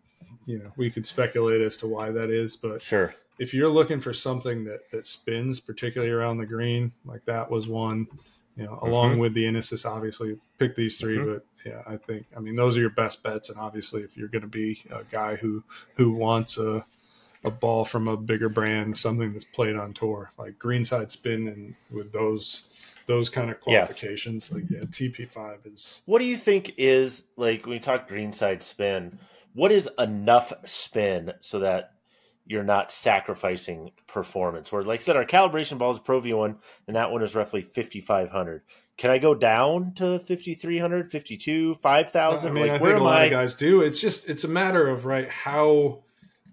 you 0.45 0.59
know 0.59 0.71
we 0.75 0.89
could 0.89 1.05
speculate 1.05 1.61
as 1.61 1.77
to 1.77 1.87
why 1.87 2.11
that 2.11 2.29
is, 2.29 2.55
but 2.55 2.81
Sure. 2.81 3.13
if 3.37 3.53
you're 3.53 3.69
looking 3.69 3.99
for 4.01 4.11
something 4.13 4.65
that 4.65 4.89
that 4.91 5.07
spins, 5.07 5.59
particularly 5.59 6.11
around 6.11 6.37
the 6.37 6.45
green, 6.45 6.91
like 7.05 7.23
that 7.25 7.49
was 7.49 7.67
one. 7.67 8.07
You 8.57 8.65
know, 8.65 8.79
along 8.81 9.15
Mhm. 9.15 9.19
with 9.21 9.33
the 9.35 9.45
Inesis, 9.45 9.85
obviously 9.85 10.37
pick 10.57 10.75
these 10.75 10.99
3 10.99 11.17
Mhm. 11.17 11.33
but 11.33 11.45
yeah, 11.65 11.81
I 11.87 11.95
think 11.95 12.25
I 12.35 12.41
mean 12.41 12.57
those 12.57 12.75
are 12.75 12.81
your 12.81 12.89
best 12.89 13.23
bets, 13.23 13.47
and 13.49 13.57
obviously 13.57 14.01
if 14.01 14.17
you're 14.17 14.27
going 14.27 14.41
to 14.41 14.47
be 14.49 14.81
a 14.89 15.05
guy 15.05 15.37
who 15.37 15.63
who 15.95 16.11
wants 16.11 16.57
a 16.57 16.85
a 17.43 17.51
ball 17.51 17.85
from 17.85 18.07
a 18.07 18.17
bigger 18.17 18.49
brand, 18.49 18.97
something 18.97 19.31
that's 19.33 19.45
played 19.45 19.75
on 19.75 19.93
tour, 19.93 20.31
like 20.37 20.59
greenside 20.59 21.11
spin, 21.11 21.47
and 21.47 21.75
with 21.91 22.11
those 22.11 22.69
those 23.05 23.29
kind 23.29 23.49
of 23.49 23.57
Yeah. 23.65 23.85
qualifications, 23.85 24.51
like 24.51 24.65
yeah, 24.69 24.81
TP5 24.81 25.65
is 25.73 26.01
What 26.05 26.19
do 26.19 26.25
you 26.25 26.37
think 26.37 26.73
is 26.77 27.23
like 27.37 27.65
when 27.65 27.73
you 27.75 27.79
talk 27.79 28.07
greenside 28.07 28.61
spin? 28.61 29.17
What 29.53 29.71
is 29.71 29.89
enough 29.97 30.53
spin 30.65 31.33
so 31.41 31.59
that 31.59 31.93
you're 32.45 32.63
not 32.63 32.91
sacrificing 32.91 33.91
performance. 34.07 34.71
Where, 34.71 34.83
like 34.83 35.01
I 35.01 35.03
said, 35.03 35.15
our 35.15 35.23
calibration 35.25 35.77
ball 35.77 35.91
is 35.91 35.99
Pro 35.99 36.19
V1, 36.19 36.55
and 36.87 36.95
that 36.95 37.11
one 37.11 37.21
is 37.21 37.35
roughly 37.35 37.61
5,500. 37.61 38.63
Can 38.97 39.11
I 39.11 39.19
go 39.19 39.35
down 39.35 39.93
to 39.93 40.17
5,300, 40.17 41.11
52, 41.11 41.75
5,000? 41.75 42.49
I 42.49 42.53
mean, 42.53 42.63
like, 42.63 42.71
I 42.71 42.73
think 42.79 42.81
where 42.83 42.95
a 42.95 43.03
lot 43.03 43.21
I? 43.21 43.25
of 43.25 43.31
guys 43.31 43.53
do. 43.53 43.81
It's 43.81 43.99
just 44.01 44.27
it's 44.27 44.43
a 44.43 44.47
matter 44.47 44.89
of 44.89 45.05
right 45.05 45.29
how 45.29 45.99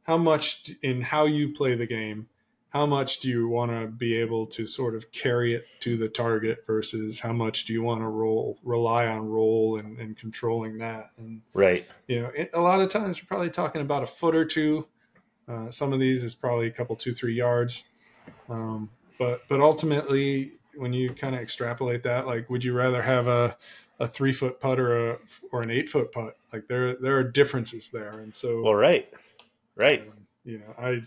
how 0.06 0.16
much 0.16 0.70
in 0.82 1.02
how 1.02 1.26
you 1.26 1.52
play 1.52 1.74
the 1.74 1.86
game. 1.86 2.28
How 2.70 2.84
much 2.84 3.20
do 3.20 3.28
you 3.28 3.48
want 3.48 3.70
to 3.70 3.86
be 3.86 4.14
able 4.16 4.46
to 4.48 4.66
sort 4.66 4.94
of 4.94 5.10
carry 5.10 5.54
it 5.54 5.64
to 5.80 5.96
the 5.96 6.08
target 6.08 6.64
versus 6.66 7.20
how 7.20 7.32
much 7.32 7.64
do 7.64 7.72
you 7.72 7.82
want 7.82 8.02
to 8.02 8.06
roll 8.06 8.58
rely 8.62 9.06
on 9.06 9.28
roll 9.28 9.78
and, 9.78 9.98
and 9.98 10.16
controlling 10.16 10.78
that? 10.78 11.10
And 11.16 11.40
Right. 11.54 11.86
you 12.06 12.20
know, 12.20 12.30
it, 12.36 12.50
a 12.52 12.60
lot 12.60 12.80
of 12.80 12.90
times 12.90 13.18
you're 13.18 13.26
probably 13.26 13.50
talking 13.50 13.80
about 13.80 14.02
a 14.02 14.06
foot 14.06 14.36
or 14.36 14.44
two. 14.44 14.86
Uh, 15.48 15.70
some 15.70 15.92
of 15.92 16.00
these 16.00 16.22
is 16.22 16.34
probably 16.34 16.66
a 16.66 16.70
couple, 16.70 16.96
two, 16.96 17.12
three 17.12 17.34
yards. 17.34 17.84
Um, 18.50 18.90
but 19.18 19.42
but 19.48 19.60
ultimately, 19.60 20.52
when 20.76 20.92
you 20.92 21.10
kind 21.10 21.34
of 21.34 21.40
extrapolate 21.40 22.02
that, 22.02 22.26
like, 22.26 22.50
would 22.50 22.62
you 22.62 22.74
rather 22.74 23.02
have 23.02 23.26
a 23.26 23.56
a 23.98 24.06
three 24.06 24.32
foot 24.32 24.60
putt 24.60 24.78
or 24.78 25.12
a 25.12 25.18
or 25.50 25.62
an 25.62 25.70
eight 25.70 25.88
foot 25.88 26.12
putt? 26.12 26.36
Like 26.52 26.66
there 26.68 26.94
there 26.96 27.16
are 27.16 27.24
differences 27.24 27.88
there, 27.88 28.18
and 28.18 28.34
so 28.34 28.62
Well, 28.62 28.74
right. 28.74 29.08
Right. 29.76 30.10
you 30.44 30.58
know, 30.58 30.74
I 30.78 31.02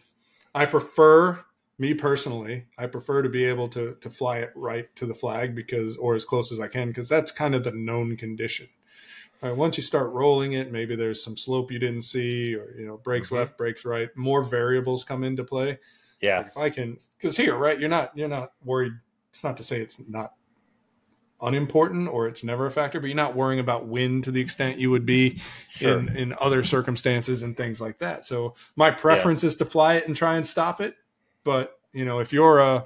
I 0.55 0.65
prefer 0.65 1.43
me 1.77 1.93
personally, 1.93 2.65
I 2.77 2.87
prefer 2.87 3.21
to 3.21 3.29
be 3.29 3.45
able 3.45 3.67
to 3.69 3.95
to 4.01 4.09
fly 4.09 4.39
it 4.39 4.51
right 4.55 4.93
to 4.97 5.05
the 5.05 5.13
flag 5.13 5.55
because 5.55 5.97
or 5.97 6.15
as 6.15 6.25
close 6.25 6.51
as 6.51 6.59
I 6.59 6.67
can 6.67 6.89
because 6.89 7.09
that's 7.09 7.31
kind 7.31 7.55
of 7.55 7.63
the 7.63 7.71
known 7.71 8.15
condition. 8.17 8.67
Right, 9.41 9.55
once 9.55 9.77
you 9.77 9.83
start 9.83 10.11
rolling 10.11 10.53
it, 10.53 10.71
maybe 10.71 10.95
there's 10.97 11.23
some 11.23 11.37
slope 11.37 11.71
you 11.71 11.79
didn't 11.79 12.01
see, 12.01 12.53
or 12.55 12.75
you 12.77 12.85
know, 12.85 12.97
breaks 12.97 13.29
Mhm. 13.29 13.37
left, 13.37 13.57
breaks 13.57 13.85
right. 13.85 14.09
More 14.17 14.43
variables 14.43 15.03
come 15.05 15.23
into 15.23 15.43
play. 15.45 15.79
Yeah. 16.21 16.39
Like 16.39 16.47
if 16.47 16.57
I 16.57 16.69
can, 16.69 16.97
because 17.17 17.37
here, 17.37 17.55
right, 17.55 17.79
you're 17.79 17.89
not 17.89 18.15
you're 18.17 18.27
not 18.27 18.53
worried. 18.63 18.93
It's 19.29 19.43
not 19.43 19.55
to 19.57 19.63
say 19.63 19.79
it's 19.81 20.07
not 20.09 20.33
unimportant 21.41 22.07
or 22.09 22.27
it's 22.27 22.43
never 22.43 22.65
a 22.65 22.71
factor, 22.71 22.99
but 22.99 23.07
you're 23.07 23.15
not 23.15 23.35
worrying 23.35 23.59
about 23.59 23.87
wind 23.87 24.23
to 24.25 24.31
the 24.31 24.41
extent 24.41 24.77
you 24.77 24.91
would 24.91 25.05
be 25.05 25.41
Sure. 25.69 25.97
in 25.97 26.09
in 26.15 26.35
other 26.39 26.63
circumstances 26.63 27.43
and 27.43 27.55
things 27.55 27.79
like 27.79 27.99
that. 27.99 28.25
So 28.25 28.55
my 28.75 28.91
preference 28.91 29.43
is 29.43 29.55
to 29.57 29.65
fly 29.65 29.95
it 29.95 30.07
and 30.07 30.15
try 30.15 30.35
and 30.35 30.45
stop 30.45 30.81
it. 30.81 30.95
But 31.43 31.79
you 31.93 32.05
know, 32.05 32.19
if 32.19 32.33
you're 32.33 32.59
a 32.59 32.85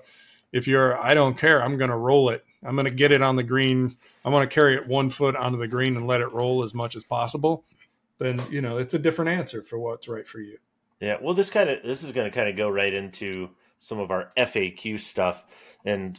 if 0.51 0.67
you're 0.67 0.97
I 0.97 1.13
don't 1.13 1.37
care, 1.37 1.63
I'm 1.63 1.77
going 1.77 1.89
to 1.89 1.97
roll 1.97 2.29
it. 2.29 2.45
I'm 2.63 2.75
going 2.75 2.85
to 2.85 2.95
get 2.95 3.11
it 3.11 3.21
on 3.21 3.35
the 3.35 3.43
green. 3.43 3.97
I'm 4.23 4.31
going 4.31 4.47
to 4.47 4.53
carry 4.53 4.75
it 4.75 4.87
one 4.87 5.09
foot 5.09 5.35
onto 5.35 5.57
the 5.57 5.67
green 5.67 5.97
and 5.97 6.07
let 6.07 6.21
it 6.21 6.31
roll 6.31 6.63
as 6.63 6.73
much 6.73 6.95
as 6.95 7.03
possible. 7.03 7.65
Then 8.19 8.41
you 8.49 8.61
know 8.61 8.77
it's 8.77 8.93
a 8.93 8.99
different 8.99 9.31
answer 9.31 9.61
for 9.61 9.77
what's 9.79 10.07
right 10.07 10.25
for 10.25 10.39
you. 10.39 10.57
Yeah, 10.99 11.17
well, 11.21 11.33
this 11.33 11.49
kind 11.49 11.69
of 11.69 11.83
this 11.83 12.03
is 12.03 12.11
going 12.11 12.29
to 12.29 12.33
kind 12.33 12.47
of 12.47 12.55
go 12.55 12.69
right 12.69 12.93
into 12.93 13.49
some 13.79 13.99
of 13.99 14.11
our 14.11 14.31
FAQ 14.37 14.99
stuff, 14.99 15.43
and 15.83 16.17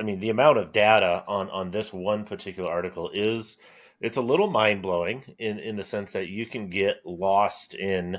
I 0.00 0.02
mean 0.02 0.18
the 0.18 0.30
amount 0.30 0.58
of 0.58 0.72
data 0.72 1.22
on 1.28 1.50
on 1.50 1.70
this 1.70 1.92
one 1.92 2.24
particular 2.24 2.70
article 2.70 3.10
is 3.12 3.58
it's 4.00 4.16
a 4.16 4.22
little 4.22 4.48
mind 4.48 4.80
blowing 4.80 5.22
in 5.38 5.58
in 5.58 5.76
the 5.76 5.84
sense 5.84 6.12
that 6.12 6.30
you 6.30 6.46
can 6.46 6.70
get 6.70 7.04
lost 7.04 7.74
in, 7.74 8.18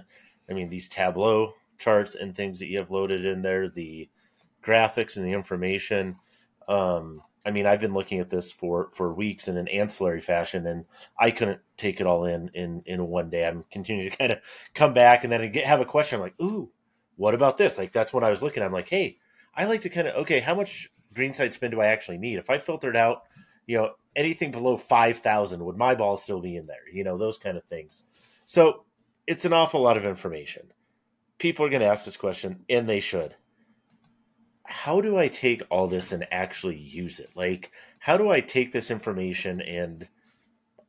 I 0.49 0.53
mean 0.53 0.69
these 0.69 0.87
Tableau 0.87 1.53
charts 1.79 2.13
and 2.13 2.35
things 2.35 2.59
that 2.59 2.67
you 2.67 2.77
have 2.77 2.91
loaded 2.91 3.25
in 3.25 3.41
there, 3.41 3.67
the 3.67 4.07
graphics 4.63 5.17
and 5.17 5.25
the 5.25 5.33
information. 5.33 6.17
Um, 6.67 7.23
I 7.43 7.49
mean, 7.49 7.65
I've 7.65 7.81
been 7.81 7.95
looking 7.95 8.19
at 8.19 8.29
this 8.29 8.51
for 8.51 8.91
for 8.93 9.11
weeks 9.11 9.47
in 9.47 9.57
an 9.57 9.67
ancillary 9.67 10.21
fashion, 10.21 10.67
and 10.67 10.85
I 11.19 11.31
couldn't 11.31 11.61
take 11.77 11.99
it 11.99 12.05
all 12.05 12.25
in 12.25 12.51
in 12.53 12.83
in 12.85 13.07
one 13.07 13.31
day. 13.31 13.45
I'm 13.45 13.65
continuing 13.71 14.11
to 14.11 14.17
kind 14.17 14.31
of 14.31 14.39
come 14.75 14.93
back 14.93 15.23
and 15.23 15.33
then 15.33 15.41
I 15.41 15.47
get, 15.47 15.65
have 15.65 15.81
a 15.81 15.85
question. 15.85 16.17
I'm 16.17 16.21
like, 16.21 16.39
ooh, 16.39 16.71
what 17.15 17.33
about 17.33 17.57
this? 17.57 17.79
Like 17.79 17.91
that's 17.91 18.13
when 18.13 18.23
I 18.23 18.29
was 18.29 18.43
looking. 18.43 18.61
I'm 18.61 18.71
like, 18.71 18.89
hey, 18.89 19.17
I 19.55 19.65
like 19.65 19.81
to 19.81 19.89
kind 19.89 20.07
of 20.07 20.15
okay, 20.17 20.39
how 20.39 20.53
much 20.53 20.91
greenside 21.13 21.53
spin 21.53 21.71
do 21.71 21.81
I 21.81 21.87
actually 21.87 22.17
need? 22.17 22.37
If 22.37 22.49
I 22.49 22.57
filtered 22.57 22.97
out, 22.97 23.23
you 23.65 23.77
know, 23.77 23.91
anything 24.15 24.51
below 24.51 24.77
five 24.77 25.19
thousand, 25.19 25.63
would 25.65 25.77
my 25.77 25.95
ball 25.95 26.17
still 26.17 26.41
be 26.41 26.55
in 26.55 26.67
there? 26.67 26.89
You 26.91 27.03
know, 27.03 27.17
those 27.17 27.37
kind 27.37 27.57
of 27.57 27.63
things. 27.65 28.03
So 28.45 28.83
it's 29.27 29.45
an 29.45 29.53
awful 29.53 29.81
lot 29.81 29.97
of 29.97 30.05
information. 30.05 30.71
People 31.37 31.65
are 31.65 31.69
going 31.69 31.81
to 31.81 31.87
ask 31.87 32.05
this 32.05 32.17
question, 32.17 32.63
and 32.69 32.87
they 32.87 32.99
should. 32.99 33.35
How 34.63 35.01
do 35.01 35.17
I 35.17 35.27
take 35.27 35.63
all 35.69 35.87
this 35.87 36.11
and 36.11 36.25
actually 36.31 36.77
use 36.77 37.19
it? 37.19 37.31
Like, 37.35 37.71
how 37.99 38.17
do 38.17 38.29
I 38.29 38.41
take 38.41 38.71
this 38.71 38.89
information 38.89 39.59
and 39.61 40.07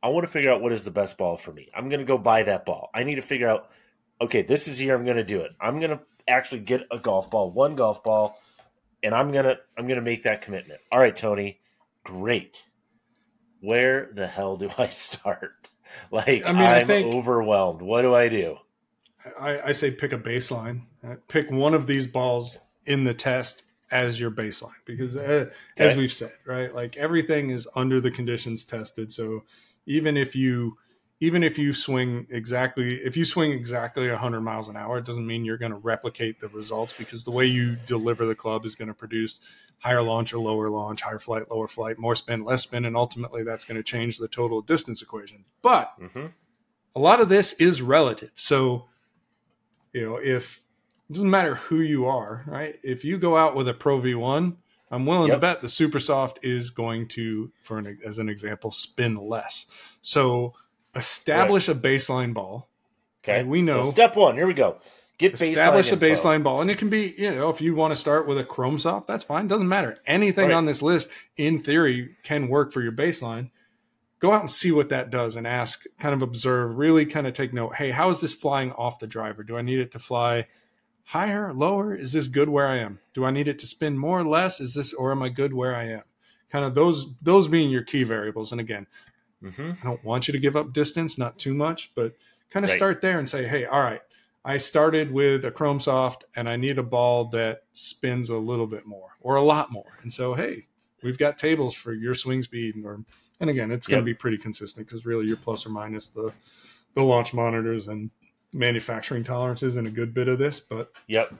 I 0.03 0.09
want 0.09 0.25
to 0.25 0.31
figure 0.31 0.51
out 0.51 0.61
what 0.61 0.73
is 0.73 0.83
the 0.83 0.91
best 0.91 1.17
ball 1.17 1.37
for 1.37 1.53
me. 1.53 1.69
I'm 1.73 1.87
going 1.87 2.01
to 2.01 2.05
go 2.05 2.17
buy 2.17 2.43
that 2.43 2.65
ball. 2.65 2.89
I 2.93 3.05
need 3.05 3.15
to 3.15 3.21
figure 3.21 3.47
out, 3.47 3.69
okay, 4.19 4.41
this 4.41 4.67
is 4.67 4.77
here. 4.77 4.93
I'm 4.93 5.05
going 5.05 5.15
to 5.15 5.23
do 5.23 5.39
it. 5.39 5.51
I'm 5.61 5.79
going 5.79 5.91
to 5.91 6.01
actually 6.27 6.59
get 6.59 6.81
a 6.91 6.99
golf 6.99 7.31
ball, 7.31 7.51
one 7.51 7.75
golf 7.75 8.03
ball, 8.03 8.37
and 9.03 9.13
I'm 9.13 9.31
going 9.31 9.45
to 9.45 9.59
I'm 9.77 9.85
going 9.87 9.99
to 9.99 10.05
make 10.05 10.23
that 10.23 10.41
commitment. 10.41 10.79
All 10.91 10.99
right, 10.99 11.15
Tony, 11.15 11.59
great. 12.03 12.57
Where 13.61 14.09
the 14.13 14.27
hell 14.27 14.57
do 14.57 14.69
I 14.77 14.89
start? 14.89 15.69
Like, 16.11 16.43
I 16.45 16.51
mean, 16.51 16.61
I 16.61 16.79
I'm 16.81 16.87
think- 16.87 17.13
overwhelmed. 17.13 17.81
What 17.81 18.01
do 18.01 18.13
I 18.15 18.27
do? 18.29 18.57
I, 19.39 19.59
I 19.67 19.71
say 19.71 19.91
pick 19.91 20.11
a 20.11 20.17
baseline. 20.17 20.81
Uh, 21.05 21.15
Pick 21.29 21.49
one 21.49 21.73
of 21.73 21.87
these 21.87 22.07
balls 22.07 22.57
in 22.85 23.03
the 23.05 23.13
test 23.13 23.63
as 23.89 24.19
your 24.19 24.31
baseline 24.31 24.71
because, 24.85 25.15
uh, 25.15 25.49
as 25.77 25.95
we've 25.95 26.11
said, 26.11 26.31
right, 26.45 26.73
like 26.75 26.97
everything 26.97 27.49
is 27.51 27.65
under 27.75 28.01
the 28.01 28.11
conditions 28.11 28.65
tested. 28.65 29.11
So 29.13 29.43
even 29.85 30.17
if 30.17 30.35
you 30.35 30.77
even 31.23 31.41
if 31.41 31.57
you 31.57 31.71
swing 31.71 32.27
exactly 32.29 32.95
if 32.95 33.15
you 33.15 33.23
swing 33.23 33.53
exactly 33.53 34.09
100 34.09 34.41
miles 34.41 34.67
an 34.67 34.75
hour, 34.75 34.97
it 34.97 35.05
doesn't 35.05 35.25
mean 35.25 35.45
you're 35.45 35.57
going 35.57 35.71
to 35.71 35.77
replicate 35.77 36.41
the 36.41 36.49
results 36.49 36.91
because 36.91 37.23
the 37.23 37.31
way 37.31 37.45
you 37.45 37.77
deliver 37.87 38.25
the 38.25 38.35
club 38.35 38.65
is 38.65 38.75
going 38.75 38.89
to 38.89 38.93
produce 38.93 39.39
higher 39.79 40.01
launch 40.01 40.33
or 40.33 40.39
lower 40.39 40.69
launch, 40.69 41.01
higher 41.01 41.19
flight, 41.19 41.49
lower 41.49 41.69
flight, 41.69 41.97
more 41.97 42.13
spin, 42.13 42.43
less 42.43 42.63
spin, 42.63 42.83
and 42.83 42.97
ultimately 42.97 43.41
that's 43.41 43.63
going 43.63 43.77
to 43.77 43.83
change 43.83 44.17
the 44.17 44.27
total 44.27 44.61
distance 44.61 45.01
equation. 45.01 45.45
But 45.61 45.93
hmm 45.97 46.27
a 46.95 46.99
lot 46.99 47.19
of 47.19 47.27
this 47.27 47.53
is 47.53 47.81
relative. 47.81 48.29
So, 48.35 48.85
you 49.93 50.05
know, 50.05 50.17
if 50.17 50.61
it 51.09 51.13
doesn't 51.13 51.29
matter 51.29 51.55
who 51.55 51.79
you 51.79 52.05
are, 52.05 52.43
right? 52.45 52.77
If 52.83 53.03
you 53.03 53.17
go 53.17 53.35
out 53.35 53.55
with 53.55 53.67
a 53.67 53.73
Pro 53.73 53.99
V1, 53.99 54.57
I'm 54.91 55.05
willing 55.07 55.31
to 55.31 55.39
bet 55.39 55.61
the 55.63 55.69
Super 55.69 55.99
Soft 55.99 56.37
is 56.43 56.69
going 56.69 57.07
to, 57.07 57.51
for 57.63 57.79
an, 57.79 57.97
as 58.05 58.19
an 58.19 58.29
example, 58.29 58.69
spin 58.69 59.15
less. 59.15 59.65
So, 60.03 60.53
establish 60.95 61.67
a 61.67 61.75
baseline 61.75 62.33
ball. 62.33 62.69
Okay, 63.23 63.39
And 63.39 63.49
we 63.49 63.61
know- 63.61 63.85
So 63.85 63.91
step 63.91 64.15
one. 64.15 64.35
Here 64.35 64.47
we 64.47 64.53
go. 64.53 64.77
Get 65.17 65.33
baseline 65.35 65.49
Establish 65.51 65.89
a 65.91 65.93
info. 65.93 66.05
baseline 66.07 66.43
ball, 66.43 66.59
and 66.61 66.69
it 66.71 66.77
can 66.77 66.89
be, 66.89 67.13
you 67.17 67.33
know, 67.33 67.49
if 67.49 67.61
you 67.61 67.75
want 67.75 67.93
to 67.93 67.95
start 67.99 68.27
with 68.27 68.37
a 68.37 68.43
Chrome 68.43 68.77
Soft, 68.79 69.07
that's 69.07 69.23
fine. 69.23 69.47
Doesn't 69.47 69.69
matter. 69.69 69.97
Anything 70.05 70.47
Right. 70.47 70.55
on 70.55 70.65
this 70.65 70.81
list, 70.81 71.09
in 71.37 71.61
theory, 71.61 72.15
can 72.23 72.47
work 72.47 72.73
for 72.73 72.81
your 72.81 72.91
baseline. 72.91 73.51
Go 74.19 74.31
out 74.31 74.39
and 74.41 74.49
see 74.49 74.71
what 74.71 74.89
that 74.89 75.09
does, 75.11 75.35
and 75.35 75.45
ask, 75.45 75.83
kind 75.99 76.13
of 76.15 76.21
observe, 76.21 76.77
really 76.77 77.05
kind 77.05 77.27
of 77.27 77.33
take 77.33 77.53
note. 77.53 77.75
Hey, 77.75 77.91
how 77.91 78.09
is 78.09 78.21
this 78.21 78.33
flying 78.33 78.71
off 78.73 78.99
the 78.99 79.07
driver? 79.07 79.43
Do 79.43 79.55
I 79.57 79.61
need 79.61 79.79
it 79.79 79.91
to 79.91 79.99
fly 79.99 80.47
higher, 81.07 81.53
lower? 81.53 81.93
Is 81.93 82.13
this 82.13 82.27
good 82.27 82.49
where 82.49 82.67
I 82.67 82.77
am? 82.77 82.99
Do 83.13 83.23
I 83.25 83.31
need 83.31 83.47
it 83.47 83.59
to 83.59 83.67
spin 83.67 83.97
more, 83.97 84.19
or 84.19 84.23
less? 84.25 84.59
Is 84.59 84.73
this, 84.73 84.93
or 84.93 85.11
am 85.11 85.21
I 85.21 85.29
good 85.29 85.53
where 85.53 85.75
I 85.75 85.83
am? 85.89 86.03
Kind 86.51 86.65
of 86.65 86.73
those, 86.75 87.07
those 87.21 87.47
being 87.47 87.69
your 87.69 87.83
key 87.83 88.03
variables. 88.03 88.51
And 88.51 88.59
again, 88.61 88.87
Mhm. 89.43 89.77
I 89.81 89.83
don't 89.83 90.03
want 90.03 90.27
you 90.27 90.31
to 90.31 90.39
give 90.39 90.55
up 90.55 90.73
distance, 90.73 91.17
not 91.17 91.37
too 91.37 91.53
much, 91.53 91.91
but 91.95 92.15
kind 92.49 92.63
of 92.63 92.69
Right. 92.69 92.77
start 92.77 93.01
there 93.01 93.19
and 93.19 93.29
say, 93.29 93.47
hey, 93.47 93.65
all 93.65 93.81
right, 93.81 94.01
I 94.45 94.57
started 94.57 95.11
with 95.11 95.43
a 95.45 95.51
Chrome 95.51 95.79
Soft 95.79 96.25
and 96.35 96.47
I 96.49 96.55
need 96.55 96.77
a 96.77 96.83
ball 96.83 97.25
that 97.29 97.63
spins 97.73 98.29
a 98.29 98.37
little 98.37 98.67
bit 98.67 98.85
more 98.85 99.09
or 99.21 99.35
a 99.35 99.41
lot 99.41 99.71
more. 99.71 99.97
And 100.01 100.11
so, 100.11 100.33
hey, 100.33 100.67
we've 101.01 101.17
got 101.17 101.37
tables 101.37 101.73
for 101.73 101.93
your 101.93 102.13
swing 102.15 102.43
speed. 102.43 102.75
Or, 102.85 103.03
and 103.39 103.49
again, 103.49 103.71
it's 103.71 103.87
going 103.87 104.01
to 104.01 104.05
be 104.05 104.13
pretty 104.13 104.37
consistent 104.37 104.87
because 104.87 105.05
really 105.05 105.27
you're 105.27 105.37
plus 105.37 105.65
or 105.65 105.69
minus 105.69 106.09
the, 106.09 106.31
the 106.93 107.03
launch 107.03 107.33
monitors 107.33 107.87
and 107.87 108.09
manufacturing 108.55 109.23
tolerances 109.23 109.77
and 109.77 109.87
a 109.87 109.89
good 109.91 110.13
bit 110.13 110.27
of 110.27 110.37
this. 110.37 110.59
But 110.59 110.91
Yep. 111.07 111.33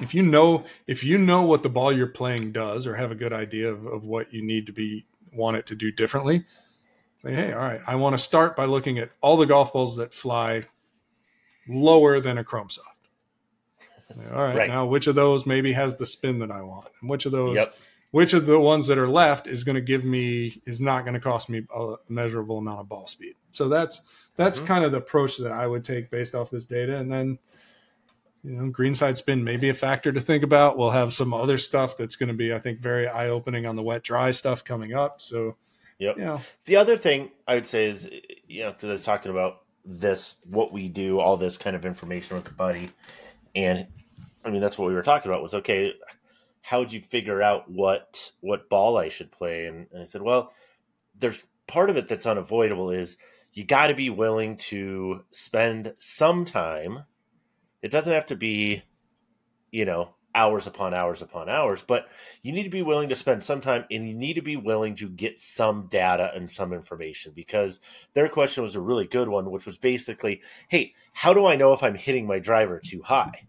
if 0.00 0.14
you 0.14 0.22
know 0.22 0.64
if 0.86 1.02
you 1.02 1.16
know 1.16 1.42
what 1.42 1.62
the 1.62 1.68
ball 1.70 1.90
you're 1.90 2.06
playing 2.06 2.52
does 2.52 2.86
or 2.86 2.94
have 2.96 3.10
a 3.10 3.14
good 3.14 3.32
idea 3.32 3.70
of, 3.72 3.86
of 3.86 4.04
what 4.04 4.32
you 4.34 4.42
need 4.42 4.66
to 4.66 4.72
be 4.72 5.06
want 5.32 5.56
it 5.56 5.66
to 5.66 5.74
do 5.74 5.90
differently 5.90 6.44
say 7.22 7.34
hey 7.34 7.52
all 7.52 7.58
right 7.60 7.80
i 7.86 7.94
want 7.94 8.14
to 8.16 8.22
start 8.22 8.54
by 8.56 8.64
looking 8.64 8.98
at 8.98 9.10
all 9.20 9.36
the 9.36 9.46
golf 9.46 9.72
balls 9.72 9.96
that 9.96 10.12
fly 10.14 10.62
lower 11.68 12.20
than 12.20 12.38
a 12.38 12.44
chrome 12.44 12.70
soft 12.70 12.88
all 14.32 14.42
right, 14.42 14.56
Right. 14.56 14.68
now 14.68 14.86
which 14.86 15.06
of 15.06 15.14
those 15.14 15.44
maybe 15.46 15.72
has 15.72 15.96
the 15.96 16.06
spin 16.06 16.38
that 16.40 16.50
i 16.50 16.62
want 16.62 16.88
and 17.00 17.10
which 17.10 17.26
of 17.26 17.32
those 17.32 17.56
Yep. 17.56 17.76
which 18.10 18.32
of 18.32 18.46
the 18.46 18.58
ones 18.58 18.86
that 18.86 18.98
are 18.98 19.08
left 19.08 19.46
is 19.46 19.64
going 19.64 19.74
to 19.76 19.80
give 19.82 20.04
me 20.04 20.62
is 20.64 20.80
not 20.80 21.02
going 21.02 21.14
to 21.14 21.20
cost 21.20 21.48
me 21.50 21.66
a 21.74 21.94
measurable 22.08 22.58
amount 22.58 22.80
of 22.80 22.88
ball 22.88 23.06
speed 23.06 23.34
so 23.52 23.68
that's 23.68 24.02
that's 24.36 24.60
Mhm. 24.60 24.66
kind 24.66 24.84
of 24.84 24.92
the 24.92 24.98
approach 24.98 25.36
that 25.38 25.52
i 25.52 25.66
would 25.66 25.84
take 25.84 26.10
based 26.10 26.34
off 26.34 26.50
this 26.50 26.64
data 26.64 26.96
and 26.96 27.12
then 27.12 27.38
you 28.44 28.52
know 28.52 28.70
greenside 28.70 29.18
spin 29.18 29.44
may 29.44 29.56
be 29.56 29.68
a 29.68 29.74
factor 29.74 30.10
to 30.12 30.20
think 30.20 30.42
about 30.42 30.78
we'll 30.78 30.90
have 30.92 31.12
some 31.12 31.34
other 31.34 31.58
stuff 31.58 31.96
that's 31.96 32.16
going 32.16 32.28
to 32.28 32.34
be 32.34 32.54
i 32.54 32.58
think 32.58 32.78
very 32.80 33.06
eye-opening 33.08 33.66
on 33.66 33.76
the 33.76 33.82
wet 33.82 34.02
dry 34.02 34.30
stuff 34.30 34.64
coming 34.64 34.94
up 34.94 35.20
so 35.20 35.56
Yep. 35.98 36.16
you 36.16 36.24
know 36.24 36.40
The 36.66 36.76
other 36.76 36.96
thing 36.96 37.30
I 37.46 37.54
would 37.54 37.66
say 37.66 37.86
is, 37.86 38.08
you 38.46 38.62
know, 38.62 38.72
because 38.72 38.88
I 38.88 38.92
was 38.92 39.04
talking 39.04 39.30
about 39.30 39.62
this, 39.84 40.40
what 40.48 40.72
we 40.72 40.88
do, 40.88 41.18
all 41.18 41.36
this 41.36 41.56
kind 41.56 41.74
of 41.74 41.84
information 41.84 42.36
with 42.36 42.44
the 42.44 42.52
buddy, 42.52 42.90
And 43.54 43.86
I 44.44 44.50
mean, 44.50 44.60
that's 44.60 44.78
what 44.78 44.88
we 44.88 44.94
were 44.94 45.02
talking 45.02 45.30
about 45.30 45.42
was 45.42 45.54
okay, 45.54 45.92
how 46.62 46.80
would 46.80 46.92
you 46.92 47.00
figure 47.00 47.42
out 47.42 47.70
what 47.70 48.32
what 48.40 48.68
ball 48.68 48.96
I 48.96 49.08
should 49.08 49.32
play? 49.32 49.66
And, 49.66 49.86
and 49.92 50.02
I 50.02 50.04
said, 50.04 50.22
well, 50.22 50.52
there's 51.18 51.42
part 51.66 51.90
of 51.90 51.96
it 51.96 52.08
that's 52.08 52.26
unavoidable 52.26 52.90
is 52.90 53.16
you 53.52 53.64
got 53.64 53.88
to 53.88 53.94
be 53.94 54.10
willing 54.10 54.56
to 54.56 55.24
spend 55.30 55.94
some 55.98 56.44
time. 56.44 57.04
It 57.82 57.90
doesn't 57.90 58.12
have 58.12 58.26
to 58.26 58.36
be, 58.36 58.82
you 59.70 59.84
know, 59.84 60.14
hours 60.38 60.68
upon 60.68 60.94
hours 60.94 61.20
upon 61.20 61.48
hours, 61.48 61.82
but 61.82 62.06
you 62.42 62.52
need 62.52 62.62
to 62.62 62.70
be 62.70 62.82
willing 62.82 63.08
to 63.08 63.16
spend 63.16 63.42
some 63.42 63.60
time 63.60 63.84
and 63.90 64.06
you 64.06 64.14
need 64.14 64.34
to 64.34 64.40
be 64.40 64.56
willing 64.56 64.94
to 64.94 65.08
get 65.08 65.40
some 65.40 65.88
data 65.90 66.30
and 66.32 66.48
some 66.48 66.72
information 66.72 67.32
because 67.34 67.80
their 68.14 68.28
question 68.28 68.62
was 68.62 68.76
a 68.76 68.80
really 68.80 69.04
good 69.04 69.28
one, 69.28 69.50
which 69.50 69.66
was 69.66 69.78
basically, 69.78 70.40
hey, 70.68 70.94
how 71.12 71.34
do 71.34 71.44
I 71.44 71.56
know 71.56 71.72
if 71.72 71.82
I'm 71.82 71.96
hitting 71.96 72.24
my 72.24 72.38
driver 72.38 72.78
too 72.78 73.02
high? 73.02 73.48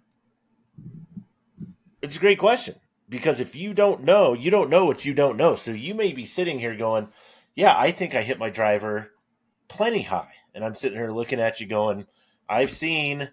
It's 2.01 2.15
a 2.15 2.19
great 2.19 2.39
question 2.39 2.75
because 3.07 3.39
if 3.39 3.55
you 3.55 3.75
don't 3.75 4.03
know, 4.03 4.33
you 4.33 4.49
don't 4.49 4.71
know 4.71 4.85
what 4.85 5.05
you 5.05 5.13
don't 5.13 5.37
know. 5.37 5.53
So 5.53 5.71
you 5.71 5.93
may 5.93 6.11
be 6.11 6.25
sitting 6.25 6.57
here 6.57 6.75
going, 6.75 7.09
yeah, 7.53 7.77
I 7.77 7.91
think 7.91 8.15
I 8.15 8.23
hit 8.23 8.39
my 8.39 8.49
driver 8.49 9.11
plenty 9.67 10.01
high. 10.01 10.33
And 10.55 10.65
I'm 10.65 10.73
sitting 10.73 10.97
here 10.97 11.11
looking 11.11 11.39
at 11.39 11.59
you 11.59 11.67
going, 11.67 12.07
I've 12.49 12.71
seen 12.71 13.29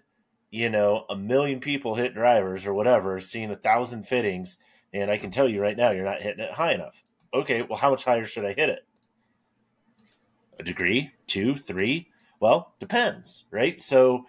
you 0.49 0.69
know, 0.69 1.05
a 1.09 1.15
million 1.15 1.59
people 1.59 1.95
hit 1.95 2.13
drivers 2.13 2.65
or 2.65 2.73
whatever, 2.73 3.19
seeing 3.19 3.51
a 3.51 3.55
thousand 3.55 4.07
fittings, 4.07 4.57
and 4.93 5.11
I 5.11 5.17
can 5.17 5.31
tell 5.31 5.47
you 5.47 5.61
right 5.61 5.77
now 5.77 5.91
you're 5.91 6.05
not 6.05 6.21
hitting 6.21 6.43
it 6.43 6.53
high 6.53 6.73
enough. 6.73 7.03
Okay, 7.33 7.61
well, 7.61 7.77
how 7.77 7.91
much 7.91 8.05
higher 8.05 8.25
should 8.25 8.45
I 8.45 8.53
hit 8.53 8.69
it? 8.69 8.85
A 10.59 10.63
degree, 10.63 11.11
two, 11.27 11.55
three? 11.55 12.09
Well, 12.39 12.73
depends, 12.79 13.45
right? 13.51 13.79
So, 13.81 14.25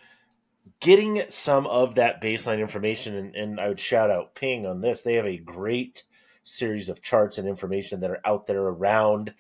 getting 0.81 1.23
some 1.29 1.67
of 1.67 1.95
that 1.95 2.21
baseline 2.21 2.61
information, 2.61 3.15
and, 3.15 3.35
and 3.35 3.61
I 3.61 3.69
would 3.69 3.81
shout 3.81 4.11
out 4.11 4.35
Ping 4.35 4.67
on 4.67 4.81
this. 4.81 5.03
They 5.03 5.15
have 5.15 5.27
a 5.27 5.39
great 5.39 6.05
series 6.45 6.89
of 6.89 7.03
charts 7.03 7.39
and 7.39 7.47
information 7.47 8.01
that 8.01 8.11
are 8.11 8.21
out 8.25 8.47
there 8.47 8.63
around 8.63 9.35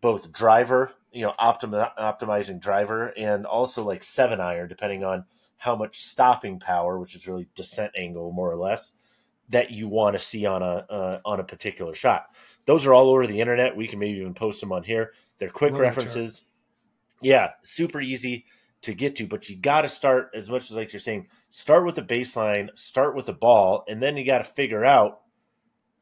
both 0.00 0.32
driver, 0.32 0.92
you 1.12 1.22
know, 1.22 1.34
optim- 1.38 1.96
optimizing 1.98 2.60
driver, 2.60 3.08
and 3.16 3.46
also 3.46 3.84
like 3.84 4.04
seven 4.04 4.40
iron, 4.40 4.68
depending 4.68 5.04
on 5.04 5.24
how 5.62 5.76
much 5.76 6.00
stopping 6.02 6.58
power, 6.58 6.98
which 6.98 7.14
is 7.14 7.28
really 7.28 7.46
descent 7.54 7.92
angle 7.96 8.32
more 8.32 8.50
or 8.50 8.56
less, 8.56 8.94
that 9.48 9.70
you 9.70 9.86
want 9.86 10.16
to 10.16 10.18
see 10.18 10.44
on 10.44 10.60
a 10.60 10.84
uh, 10.90 11.20
on 11.24 11.38
a 11.38 11.44
particular 11.44 11.94
shot. 11.94 12.26
Those 12.66 12.84
are 12.84 12.92
all 12.92 13.08
over 13.08 13.28
the 13.28 13.40
internet. 13.40 13.76
We 13.76 13.86
can 13.86 14.00
maybe 14.00 14.18
even 14.18 14.34
post 14.34 14.60
them 14.60 14.72
on 14.72 14.82
here. 14.82 15.12
They're 15.38 15.50
quick 15.50 15.74
references. 15.74 16.42
Yeah, 17.20 17.50
super 17.62 18.00
easy 18.00 18.46
to 18.80 18.92
get 18.92 19.14
to, 19.16 19.28
but 19.28 19.48
you 19.48 19.56
got 19.56 19.82
to 19.82 19.88
start 19.88 20.30
as 20.34 20.50
much 20.50 20.68
as 20.68 20.76
like 20.76 20.92
you're 20.92 20.98
saying, 20.98 21.28
start 21.48 21.86
with 21.86 21.94
the 21.94 22.02
baseline, 22.02 22.68
start 22.76 23.14
with 23.14 23.26
the 23.26 23.32
ball, 23.32 23.84
and 23.86 24.02
then 24.02 24.16
you 24.16 24.26
got 24.26 24.38
to 24.38 24.44
figure 24.44 24.84
out 24.84 25.20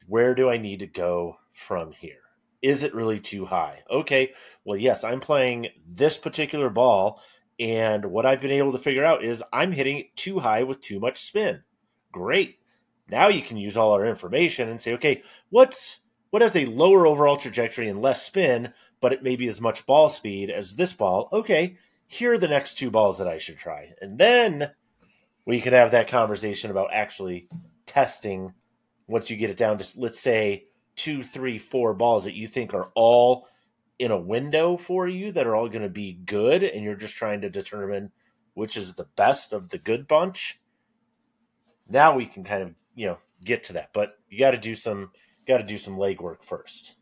where 0.07 0.33
do 0.33 0.49
I 0.49 0.57
need 0.57 0.79
to 0.79 0.87
go 0.87 1.37
from 1.53 1.91
here? 1.91 2.17
Is 2.63 2.81
it 2.81 2.95
really 2.95 3.19
too 3.19 3.45
high? 3.45 3.83
Okay, 3.91 4.33
well, 4.65 4.77
yes, 4.77 5.03
I'm 5.03 5.19
playing 5.19 5.67
this 5.87 6.17
particular 6.17 6.71
ball 6.71 7.21
and 7.61 8.05
what 8.05 8.25
I've 8.25 8.41
been 8.41 8.51
able 8.51 8.71
to 8.71 8.79
figure 8.79 9.05
out 9.05 9.23
is 9.23 9.43
I'm 9.53 9.71
hitting 9.71 9.99
it 9.99 10.15
too 10.15 10.39
high 10.39 10.63
with 10.63 10.81
too 10.81 10.99
much 10.99 11.21
spin. 11.21 11.61
Great. 12.11 12.57
Now 13.07 13.27
you 13.27 13.43
can 13.43 13.55
use 13.55 13.77
all 13.77 13.91
our 13.91 14.05
information 14.05 14.67
and 14.67 14.81
say, 14.81 14.93
okay, 14.93 15.21
what's 15.51 15.99
what 16.31 16.41
has 16.41 16.55
a 16.55 16.65
lower 16.65 17.05
overall 17.05 17.37
trajectory 17.37 17.87
and 17.87 18.01
less 18.01 18.23
spin, 18.23 18.73
but 18.99 19.13
it 19.13 19.21
may 19.21 19.35
be 19.35 19.47
as 19.47 19.61
much 19.61 19.85
ball 19.85 20.09
speed 20.09 20.49
as 20.49 20.75
this 20.75 20.93
ball? 20.93 21.29
Okay, 21.31 21.77
here 22.07 22.33
are 22.33 22.37
the 22.39 22.47
next 22.47 22.79
two 22.79 22.89
balls 22.89 23.19
that 23.19 23.27
I 23.27 23.37
should 23.37 23.57
try. 23.57 23.93
And 24.01 24.17
then 24.17 24.71
we 25.45 25.61
can 25.61 25.73
have 25.73 25.91
that 25.91 26.07
conversation 26.07 26.71
about 26.71 26.89
actually 26.91 27.47
testing 27.85 28.53
once 29.07 29.29
you 29.29 29.37
get 29.37 29.49
it 29.51 29.57
down 29.57 29.77
to 29.77 29.99
let's 29.99 30.19
say 30.19 30.65
two, 30.95 31.21
three, 31.21 31.59
four 31.59 31.93
balls 31.93 32.23
that 32.23 32.33
you 32.33 32.47
think 32.47 32.73
are 32.73 32.89
all 32.95 33.47
in 34.01 34.11
a 34.11 34.17
window 34.17 34.77
for 34.77 35.07
you 35.07 35.31
that 35.31 35.45
are 35.45 35.55
all 35.55 35.69
going 35.69 35.81
to 35.83 35.89
be 35.89 36.19
good 36.25 36.63
and 36.63 36.83
you're 36.83 36.95
just 36.95 37.15
trying 37.15 37.41
to 37.41 37.49
determine 37.49 38.11
which 38.53 38.75
is 38.75 38.95
the 38.95 39.07
best 39.15 39.53
of 39.53 39.69
the 39.69 39.77
good 39.77 40.07
bunch 40.07 40.59
now 41.87 42.15
we 42.15 42.25
can 42.25 42.43
kind 42.43 42.63
of 42.63 42.73
you 42.95 43.05
know 43.05 43.17
get 43.43 43.63
to 43.65 43.73
that. 43.73 43.89
But 43.93 44.17
you 44.29 44.39
got 44.39 44.51
to 44.51 44.57
do 44.57 44.75
some 44.75 45.11
got 45.47 45.57
to 45.57 45.63
do 45.63 45.77
some 45.77 45.97
legwork 45.97 46.43
first. 46.43 46.95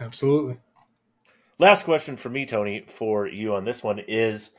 Absolutely. 0.00 0.58
Last 1.58 1.84
question 1.84 2.16
for 2.16 2.28
me 2.28 2.46
tony 2.46 2.84
for 2.88 3.26
you 3.26 3.54
on 3.54 3.64
this 3.64 3.82
one 3.82 3.98
is 3.98 4.50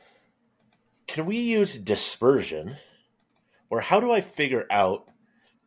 can 1.06 1.26
we 1.26 1.38
use 1.38 1.78
dispersion? 1.78 2.76
Or 3.68 3.80
how 3.80 4.00
do 4.00 4.10
i 4.12 4.20
figure 4.20 4.66
out 4.70 5.10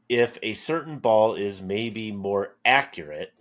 if 0.10 0.38
a 0.44 0.54
certain 0.54 1.00
ball 1.00 1.36
is 1.36 1.62
maybe 1.62 2.12
more 2.12 2.58
accurate 2.66 3.34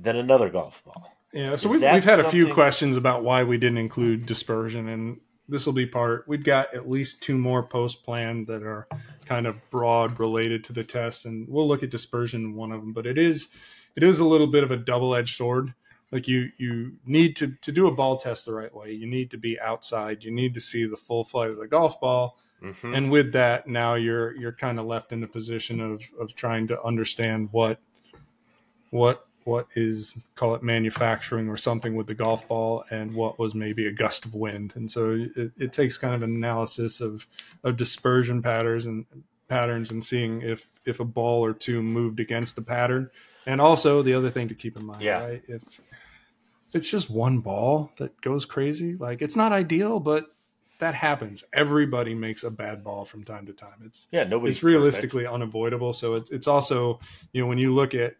than 0.00 0.16
another 0.16 0.48
golf 0.48 0.82
ball. 0.84 1.14
Yeah, 1.32 1.56
so 1.56 1.68
we've, 1.68 1.80
we've 1.80 2.04
had 2.04 2.04
something... 2.04 2.26
a 2.26 2.30
few 2.30 2.52
questions 2.52 2.96
about 2.96 3.22
why 3.22 3.44
we 3.44 3.56
didn't 3.56 3.78
include 3.78 4.26
dispersion, 4.26 4.88
and 4.88 5.20
this 5.48 5.66
will 5.66 5.72
be 5.72 5.86
part. 5.86 6.24
We've 6.26 6.44
got 6.44 6.74
at 6.74 6.88
least 6.88 7.22
two 7.22 7.36
more 7.38 7.62
post 7.62 8.04
planned 8.04 8.46
that 8.48 8.62
are 8.62 8.88
kind 9.26 9.46
of 9.46 9.58
broad 9.70 10.18
related 10.18 10.64
to 10.64 10.72
the 10.72 10.84
test, 10.84 11.26
and 11.26 11.48
we'll 11.48 11.68
look 11.68 11.82
at 11.82 11.90
dispersion 11.90 12.42
in 12.42 12.54
one 12.54 12.72
of 12.72 12.80
them. 12.80 12.92
But 12.92 13.06
it 13.06 13.18
is 13.18 13.48
it 13.96 14.02
is 14.02 14.18
a 14.18 14.24
little 14.24 14.46
bit 14.46 14.64
of 14.64 14.70
a 14.70 14.76
double 14.76 15.14
edged 15.14 15.36
sword. 15.36 15.74
Like 16.10 16.26
you 16.26 16.50
you 16.58 16.96
need 17.06 17.36
to 17.36 17.54
to 17.60 17.72
do 17.72 17.86
a 17.86 17.94
ball 17.94 18.16
test 18.16 18.44
the 18.44 18.54
right 18.54 18.74
way. 18.74 18.92
You 18.92 19.06
need 19.06 19.30
to 19.30 19.36
be 19.36 19.60
outside. 19.60 20.24
You 20.24 20.32
need 20.32 20.54
to 20.54 20.60
see 20.60 20.84
the 20.86 20.96
full 20.96 21.24
flight 21.24 21.50
of 21.50 21.58
the 21.58 21.68
golf 21.68 22.00
ball. 22.00 22.38
Mm-hmm. 22.62 22.94
And 22.94 23.10
with 23.10 23.32
that, 23.32 23.66
now 23.68 23.94
you're 23.94 24.36
you're 24.36 24.52
kind 24.52 24.78
of 24.78 24.86
left 24.86 25.12
in 25.12 25.20
the 25.20 25.28
position 25.28 25.80
of 25.80 26.02
of 26.18 26.34
trying 26.34 26.66
to 26.68 26.82
understand 26.82 27.48
what 27.52 27.80
what 28.90 29.26
what 29.44 29.66
is 29.74 30.18
call 30.34 30.54
it 30.54 30.62
manufacturing 30.62 31.48
or 31.48 31.56
something 31.56 31.94
with 31.94 32.06
the 32.06 32.14
golf 32.14 32.46
ball 32.46 32.84
and 32.90 33.14
what 33.14 33.38
was 33.38 33.54
maybe 33.54 33.86
a 33.86 33.92
gust 33.92 34.24
of 34.24 34.34
wind. 34.34 34.72
And 34.76 34.90
so 34.90 35.26
it, 35.36 35.52
it 35.56 35.72
takes 35.72 35.96
kind 35.96 36.14
of 36.14 36.22
an 36.22 36.34
analysis 36.34 37.00
of 37.00 37.26
of 37.64 37.76
dispersion 37.76 38.42
patterns 38.42 38.86
and 38.86 39.06
patterns 39.48 39.90
and 39.90 40.04
seeing 40.04 40.42
if 40.42 40.68
if 40.84 41.00
a 41.00 41.04
ball 41.04 41.44
or 41.44 41.52
two 41.52 41.82
moved 41.82 42.20
against 42.20 42.56
the 42.56 42.62
pattern. 42.62 43.10
And 43.46 43.60
also 43.60 44.02
the 44.02 44.14
other 44.14 44.30
thing 44.30 44.48
to 44.48 44.54
keep 44.54 44.76
in 44.76 44.84
mind 44.84 45.02
yeah. 45.02 45.24
right 45.24 45.42
if 45.48 45.62
if 45.62 46.74
it's 46.74 46.90
just 46.90 47.10
one 47.10 47.38
ball 47.38 47.90
that 47.96 48.20
goes 48.20 48.44
crazy 48.44 48.94
like 48.94 49.22
it's 49.22 49.36
not 49.36 49.52
ideal 49.52 49.98
but 49.98 50.30
that 50.80 50.94
happens. 50.94 51.44
Everybody 51.52 52.14
makes 52.14 52.42
a 52.42 52.50
bad 52.50 52.82
ball 52.82 53.04
from 53.04 53.22
time 53.22 53.46
to 53.46 53.52
time. 53.52 53.82
It's 53.84 54.08
yeah 54.10 54.24
nobody 54.24 54.50
it's 54.50 54.62
realistically 54.62 55.24
perfect. 55.24 55.34
unavoidable. 55.34 55.92
So 55.92 56.14
it's, 56.14 56.30
it's 56.30 56.46
also 56.46 57.00
you 57.32 57.40
know 57.40 57.46
when 57.46 57.58
you 57.58 57.74
look 57.74 57.94
at 57.94 58.16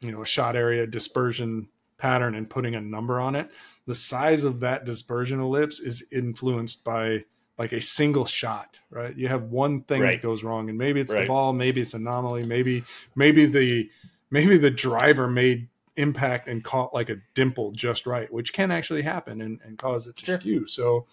you 0.00 0.12
know 0.12 0.22
a 0.22 0.26
shot 0.26 0.56
area 0.56 0.86
dispersion 0.86 1.68
pattern 1.98 2.34
and 2.34 2.48
putting 2.48 2.74
a 2.74 2.80
number 2.80 3.18
on 3.20 3.34
it 3.34 3.50
the 3.86 3.94
size 3.94 4.44
of 4.44 4.60
that 4.60 4.84
dispersion 4.84 5.40
ellipse 5.40 5.80
is 5.80 6.04
influenced 6.12 6.84
by 6.84 7.24
like 7.58 7.72
a 7.72 7.80
single 7.80 8.24
shot 8.24 8.78
right 8.90 9.16
you 9.16 9.28
have 9.28 9.44
one 9.44 9.82
thing 9.82 10.00
right. 10.00 10.12
that 10.12 10.22
goes 10.22 10.44
wrong 10.44 10.68
and 10.68 10.78
maybe 10.78 11.00
it's 11.00 11.12
right. 11.12 11.22
the 11.22 11.26
ball 11.26 11.52
maybe 11.52 11.80
it's 11.80 11.94
anomaly 11.94 12.44
maybe 12.44 12.84
maybe 13.16 13.46
the 13.46 13.90
maybe 14.30 14.56
the 14.56 14.70
driver 14.70 15.26
made 15.26 15.68
impact 15.96 16.46
and 16.46 16.62
caught 16.62 16.94
like 16.94 17.10
a 17.10 17.16
dimple 17.34 17.72
just 17.72 18.06
right 18.06 18.32
which 18.32 18.52
can 18.52 18.70
actually 18.70 19.02
happen 19.02 19.40
and, 19.40 19.58
and 19.64 19.78
cause 19.78 20.06
it 20.06 20.16
to 20.16 20.26
sure. 20.26 20.38
skew 20.38 20.66
so 20.66 21.06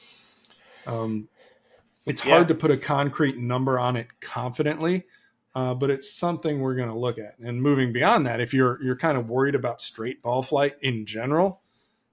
um 0.85 1.27
it's 2.05 2.23
yeah. 2.23 2.35
hard 2.35 2.47
to 2.47 2.53
put 2.53 2.69
a 2.69 2.77
concrete 2.77 3.37
number 3.37 3.79
on 3.79 3.95
it 3.95 4.07
confidently 4.21 5.03
uh, 5.55 5.73
but 5.73 5.89
it's 5.89 6.11
something 6.11 6.59
we're 6.59 6.75
going 6.75 6.89
to 6.89 6.97
look 6.97 7.17
at. 7.17 7.39
And 7.39 7.61
moving 7.61 7.93
beyond 7.93 8.25
that, 8.25 8.41
if 8.41 8.53
you're 8.53 8.81
you're 8.83 8.97
kind 8.97 9.17
of 9.17 9.29
worried 9.29 9.55
about 9.55 9.81
straight 9.81 10.21
ball 10.21 10.41
flight 10.41 10.75
in 10.81 11.05
general, 11.05 11.61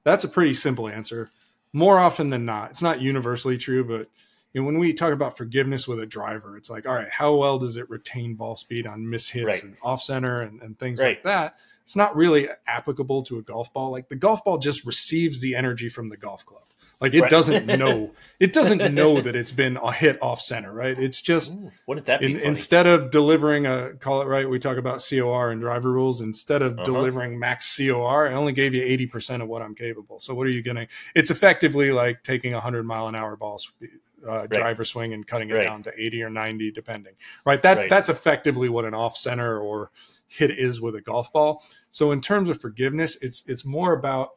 that's 0.04 0.24
a 0.24 0.28
pretty 0.28 0.54
simple 0.54 0.88
answer. 0.88 1.30
More 1.72 1.98
often 1.98 2.30
than 2.30 2.44
not, 2.44 2.70
it's 2.70 2.82
not 2.82 3.00
universally 3.00 3.58
true, 3.58 3.84
but 3.84 4.08
you 4.52 4.60
know, 4.60 4.66
when 4.66 4.78
we 4.78 4.92
talk 4.92 5.12
about 5.12 5.36
forgiveness 5.36 5.88
with 5.88 5.98
a 5.98 6.06
driver, 6.06 6.56
it's 6.56 6.68
like, 6.68 6.86
all 6.86 6.94
right, 6.94 7.10
how 7.10 7.34
well 7.34 7.58
does 7.58 7.76
it 7.76 7.88
retain 7.88 8.34
ball 8.34 8.54
speed 8.54 8.86
on 8.86 9.00
mishits 9.00 9.44
right. 9.46 9.62
and 9.64 9.76
off 9.82 10.02
center 10.02 10.42
and, 10.42 10.60
and 10.62 10.78
things 10.78 11.00
right. 11.00 11.16
like 11.16 11.22
that? 11.24 11.56
It's 11.82 11.96
not 11.96 12.14
really 12.14 12.48
applicable 12.66 13.24
to 13.24 13.38
a 13.38 13.42
golf 13.42 13.72
ball. 13.72 13.90
Like 13.90 14.08
the 14.08 14.14
golf 14.14 14.44
ball 14.44 14.58
just 14.58 14.86
receives 14.86 15.40
the 15.40 15.56
energy 15.56 15.88
from 15.88 16.08
the 16.08 16.16
golf 16.16 16.44
club. 16.44 16.62
Like 17.02 17.14
it 17.14 17.22
right. 17.22 17.30
doesn't 17.30 17.66
know 17.78 18.12
it 18.38 18.52
doesn't 18.52 18.94
know 18.94 19.20
that 19.20 19.34
it's 19.34 19.50
been 19.50 19.76
a 19.76 19.92
hit 19.92 20.22
off 20.22 20.40
center, 20.40 20.72
right? 20.72 20.96
It's 20.96 21.20
just 21.20 21.52
Ooh, 21.52 21.72
wouldn't 21.86 22.06
that 22.06 22.20
be 22.20 22.26
in, 22.26 22.36
instead 22.38 22.86
of 22.86 23.10
delivering 23.10 23.66
a 23.66 23.94
call 23.94 24.22
it 24.22 24.26
right, 24.26 24.48
we 24.48 24.60
talk 24.60 24.76
about 24.76 25.04
COR 25.06 25.50
and 25.50 25.60
driver 25.60 25.90
rules. 25.90 26.20
Instead 26.20 26.62
of 26.62 26.74
uh-huh. 26.74 26.84
delivering 26.84 27.38
max 27.38 27.76
COR, 27.76 28.28
I 28.28 28.34
only 28.34 28.52
gave 28.52 28.72
you 28.72 28.82
eighty 28.82 29.06
percent 29.06 29.42
of 29.42 29.48
what 29.48 29.62
I'm 29.62 29.74
capable. 29.74 30.20
So 30.20 30.32
what 30.32 30.46
are 30.46 30.50
you 30.50 30.62
getting? 30.62 30.86
It's 31.14 31.30
effectively 31.30 31.90
like 31.90 32.22
taking 32.22 32.54
a 32.54 32.60
hundred 32.60 32.84
mile 32.84 33.08
an 33.08 33.16
hour 33.16 33.36
ball 33.36 33.58
speed. 33.58 33.90
Uh, 34.24 34.32
right. 34.32 34.50
driver 34.50 34.84
swing 34.84 35.12
and 35.12 35.26
cutting 35.26 35.50
it 35.50 35.54
right. 35.54 35.64
down 35.64 35.82
to 35.82 35.90
80 36.00 36.22
or 36.22 36.30
90 36.30 36.70
depending 36.70 37.14
right 37.44 37.60
that 37.62 37.90
that's 37.90 38.08
effectively 38.08 38.68
what 38.68 38.84
an 38.84 38.94
off 38.94 39.16
center 39.16 39.58
or 39.58 39.90
hit 40.28 40.52
is 40.52 40.80
with 40.80 40.94
a 40.94 41.00
golf 41.00 41.32
ball 41.32 41.64
so 41.90 42.12
in 42.12 42.20
terms 42.20 42.48
of 42.48 42.60
forgiveness 42.60 43.18
it's 43.20 43.42
it's 43.48 43.64
more 43.64 43.92
about 43.92 44.28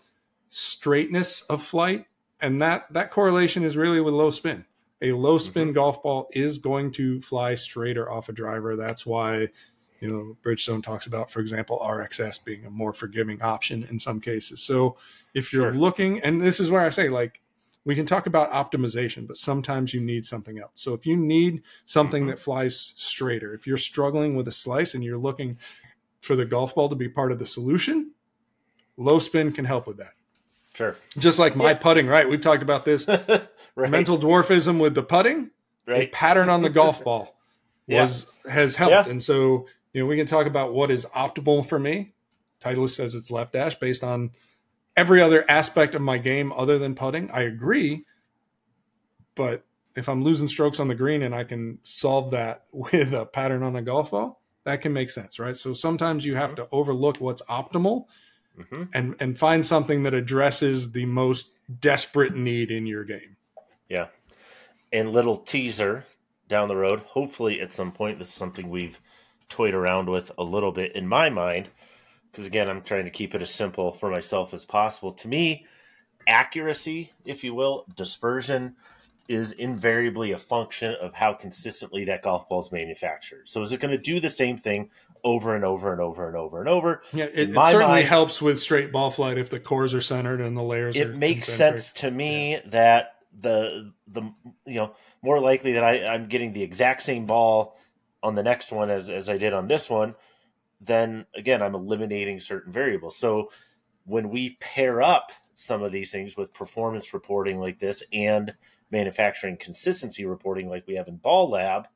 straightness 0.49 1.43
of 1.43 1.61
flight 1.61 2.07
and 2.45 2.61
that 2.61 2.85
that 2.91 3.09
correlation 3.09 3.63
is 3.63 3.75
really 3.75 3.99
with 3.99 4.13
low 4.13 4.29
spin. 4.29 4.65
A 5.01 5.11
low 5.11 5.37
spin 5.37 5.73
golf 5.73 6.01
ball 6.03 6.29
is 6.31 6.57
going 6.57 6.91
to 6.93 7.19
fly 7.19 7.55
straighter 7.55 8.09
off 8.09 8.29
a 8.29 8.33
driver. 8.33 8.75
That's 8.75 9.05
why, 9.05 9.49
you 9.99 10.07
know, 10.07 10.37
Bridgestone 10.43 10.81
talks 10.83 11.05
about, 11.05 11.29
for 11.29 11.39
example, 11.41 11.79
RXS 11.83 12.43
being 12.45 12.65
a 12.65 12.69
more 12.69 12.93
forgiving 12.93 13.41
option 13.41 13.83
in 13.89 13.99
some 13.99 14.21
cases. 14.21 14.61
So 14.61 14.95
if 15.33 15.51
you're 15.51 15.71
Sure. 15.71 15.79
looking, 15.79 16.21
and 16.21 16.39
this 16.39 16.59
is 16.59 16.69
where 16.69 16.81
I 16.81 16.89
say, 16.89 17.09
like, 17.09 17.41
we 17.83 17.93
can 17.93 18.05
talk 18.05 18.25
about 18.25 18.51
optimization, 18.51 19.27
but 19.27 19.37
sometimes 19.37 19.93
you 19.93 19.99
need 20.01 20.25
something 20.25 20.59
else. 20.59 20.71
So 20.75 20.93
if 20.93 21.05
you 21.05 21.17
need 21.17 21.61
something 21.85 22.23
Mhm. 22.25 22.29
that 22.29 22.39
flies 22.39 22.79
straighter, 22.95 23.53
if 23.53 23.67
you're 23.67 23.77
struggling 23.77 24.35
with 24.35 24.47
a 24.47 24.51
slice 24.51 24.95
and 24.95 25.03
you're 25.03 25.17
looking 25.17 25.57
for 26.21 26.35
the 26.35 26.45
golf 26.45 26.73
ball 26.73 26.89
to 26.89 26.95
be 26.95 27.09
part 27.09 27.31
of 27.31 27.37
the 27.37 27.45
solution, 27.45 28.11
low 28.97 29.19
spin 29.19 29.51
can 29.51 29.65
help 29.65 29.87
with 29.87 29.97
that. 29.97 30.13
Sure. 30.76 30.97
Just 31.17 31.39
like 31.39 31.55
my 31.55 31.71
Yeah. 31.71 31.73
putting, 31.76 32.07
right? 32.07 32.28
We've 32.28 32.41
talked 32.41 32.61
about 32.61 32.84
this 32.84 33.07
right. 33.76 33.89
mental 33.89 34.17
dwarfism 34.17 34.80
with 34.80 34.93
the 34.93 35.03
putting. 35.03 35.51
A 35.88 35.91
right. 35.91 36.11
pattern 36.11 36.49
on 36.49 36.63
the 36.63 36.69
golf 36.69 37.03
ball 37.03 37.38
Yeah. 37.88 38.03
was 38.03 38.26
has 38.49 38.76
helped, 38.76 38.91
Yeah. 38.91 39.09
and 39.09 39.23
so 39.23 39.67
you 39.93 40.01
know 40.01 40.07
we 40.07 40.17
can 40.17 40.26
talk 40.26 40.47
about 40.47 40.73
what 40.73 40.91
is 40.91 41.05
optimal 41.05 41.65
for 41.65 41.80
me. 41.80 42.13
Titleist 42.59 42.95
says 42.95 43.15
it's 43.15 43.32
left 43.32 43.53
dash 43.53 43.76
based 43.76 44.03
on 44.03 44.32
every 44.97 45.21
other 45.21 45.45
aspect 45.49 45.95
of 45.95 46.01
my 46.01 46.17
game 46.17 46.51
other 46.53 46.78
than 46.78 46.95
putting. 46.95 47.30
I 47.32 47.43
agree, 47.43 48.03
but 49.36 49.63
if 49.95 50.09
I'm 50.09 50.23
losing 50.23 50.47
strokes 50.47 50.80
on 50.80 50.88
the 50.88 50.95
green 50.95 51.21
and 51.21 51.34
I 51.34 51.45
can 51.45 51.78
solve 51.84 52.32
that 52.32 52.65
with 52.71 53.13
a 53.13 53.26
pattern 53.26 53.63
on 53.63 53.76
a 53.76 53.82
golf 53.82 54.11
ball, 54.11 54.41
that 54.65 54.82
can 54.82 54.91
make 54.91 55.09
sense, 55.09 55.39
right? 55.39 55.55
So 55.55 55.71
sometimes 55.71 56.26
you 56.26 56.36
have 56.36 56.51
mm-hmm. 56.51 56.63
to 56.63 56.67
overlook 56.71 57.21
what's 57.21 57.43
optimal 57.43 58.05
hmm 58.69 58.83
and 58.93 59.15
and 59.19 59.37
find 59.37 59.65
something 59.65 60.03
that 60.03 60.13
addresses 60.13 60.91
the 60.91 61.05
most 61.05 61.51
desperate 61.81 62.35
need 62.35 62.71
in 62.71 62.85
your 62.85 63.03
game. 63.03 63.37
Yeah. 63.89 64.07
And 64.91 65.11
little 65.11 65.37
teaser 65.37 66.05
down 66.47 66.67
the 66.67 66.75
road. 66.75 67.01
Hopefully, 67.01 67.59
at 67.59 67.71
some 67.71 67.91
point, 67.91 68.19
this 68.19 68.29
is 68.29 68.33
something 68.33 68.69
we've 68.69 68.99
toyed 69.49 69.73
around 69.73 70.09
with 70.09 70.31
a 70.37 70.43
little 70.43 70.71
bit 70.71 70.95
in 70.95 71.07
my 71.07 71.29
mind. 71.29 71.69
Because 72.31 72.45
again, 72.45 72.69
I'm 72.69 72.81
trying 72.81 73.05
to 73.05 73.11
keep 73.11 73.33
it 73.33 73.41
as 73.41 73.53
simple 73.53 73.93
for 73.93 74.09
myself 74.09 74.53
as 74.53 74.65
possible. 74.65 75.13
To 75.13 75.27
me, 75.27 75.65
accuracy, 76.27 77.11
if 77.23 77.43
you 77.43 77.53
will, 77.53 77.85
dispersion 77.95 78.75
is 79.27 79.53
invariably 79.53 80.31
a 80.31 80.37
function 80.37 80.95
of 81.01 81.15
how 81.15 81.33
consistently 81.33 82.05
that 82.05 82.21
golf 82.21 82.47
ball 82.47 82.59
is 82.59 82.71
manufactured. 82.71 83.47
So, 83.47 83.61
is 83.61 83.71
it 83.71 83.79
going 83.79 83.91
to 83.91 83.97
do 83.97 84.19
the 84.19 84.29
same 84.29 84.57
thing 84.57 84.89
over 85.26 85.55
and 85.55 85.65
over 85.65 85.91
and 85.91 85.99
over 85.99 86.28
and 86.28 86.38
over 86.38 86.59
and 86.59 86.69
over? 86.69 87.01
Yeah, 87.11 87.26
it, 87.26 87.49
it 87.49 87.55
certainly 87.55 87.86
mind- 87.88 88.07
helps 88.07 88.41
with 88.41 88.59
straight 88.59 88.91
ball 88.93 89.11
flight 89.11 89.38
if 89.38 89.49
the 89.49 89.59
cores 89.59 89.93
are 89.93 89.99
centered 90.01 90.39
and 90.39 90.55
the 90.55 90.61
layers. 90.61 90.95
are 90.95 91.01
it 91.01 91.15
makes 91.15 91.45
concentric. 91.45 91.82
sense 91.82 91.93
to 92.01 92.11
me 92.11 92.61
that 92.67 93.15
the 93.38 93.91
the 94.07 94.21
you 94.65 94.76
know 94.76 94.95
more 95.21 95.41
likely 95.41 95.73
that 95.73 95.84
I, 95.84 96.05
I'm 96.05 96.28
getting 96.28 96.53
the 96.53 96.61
exact 96.61 97.01
same 97.01 97.26
ball 97.26 97.78
on 98.23 98.36
the 98.36 98.43
next 98.43 98.71
one 98.71 98.89
as, 98.89 99.09
as 99.09 99.28
I 99.28 99.38
did 99.38 99.51
on 99.51 99.67
this 99.67 99.89
one, 99.89 100.15
then 100.80 101.26
again 101.36 101.61
I'm 101.61 101.76
eliminating 101.76 102.39
certain 102.39 102.71
variables. 102.71 103.17
So 103.17 103.49
when 104.05 104.30
we 104.30 104.57
pair 104.61 105.01
up 105.01 105.32
some 105.55 105.82
of 105.82 105.91
these 105.91 106.11
things 106.11 106.38
with 106.38 106.53
performance 106.53 107.13
reporting 107.13 107.59
like 107.59 107.80
this 107.80 108.03
and 108.13 108.53
manufacturing 108.91 109.57
consistency 109.57 110.26
reporting 110.26 110.69
like 110.69 110.86
we 110.86 110.95
have 110.95 111.07
in 111.07 111.17
Ball 111.17 111.49
Lab, 111.49 111.88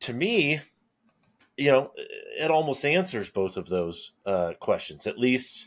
to 0.00 0.14
me, 0.14 0.60
you 1.56 1.70
know, 1.70 1.90
it 1.96 2.50
almost 2.50 2.84
answers 2.84 3.30
both 3.30 3.56
of 3.56 3.68
those 3.68 4.12
uh, 4.24 4.52
questions, 4.60 5.06
at 5.06 5.18
least 5.18 5.66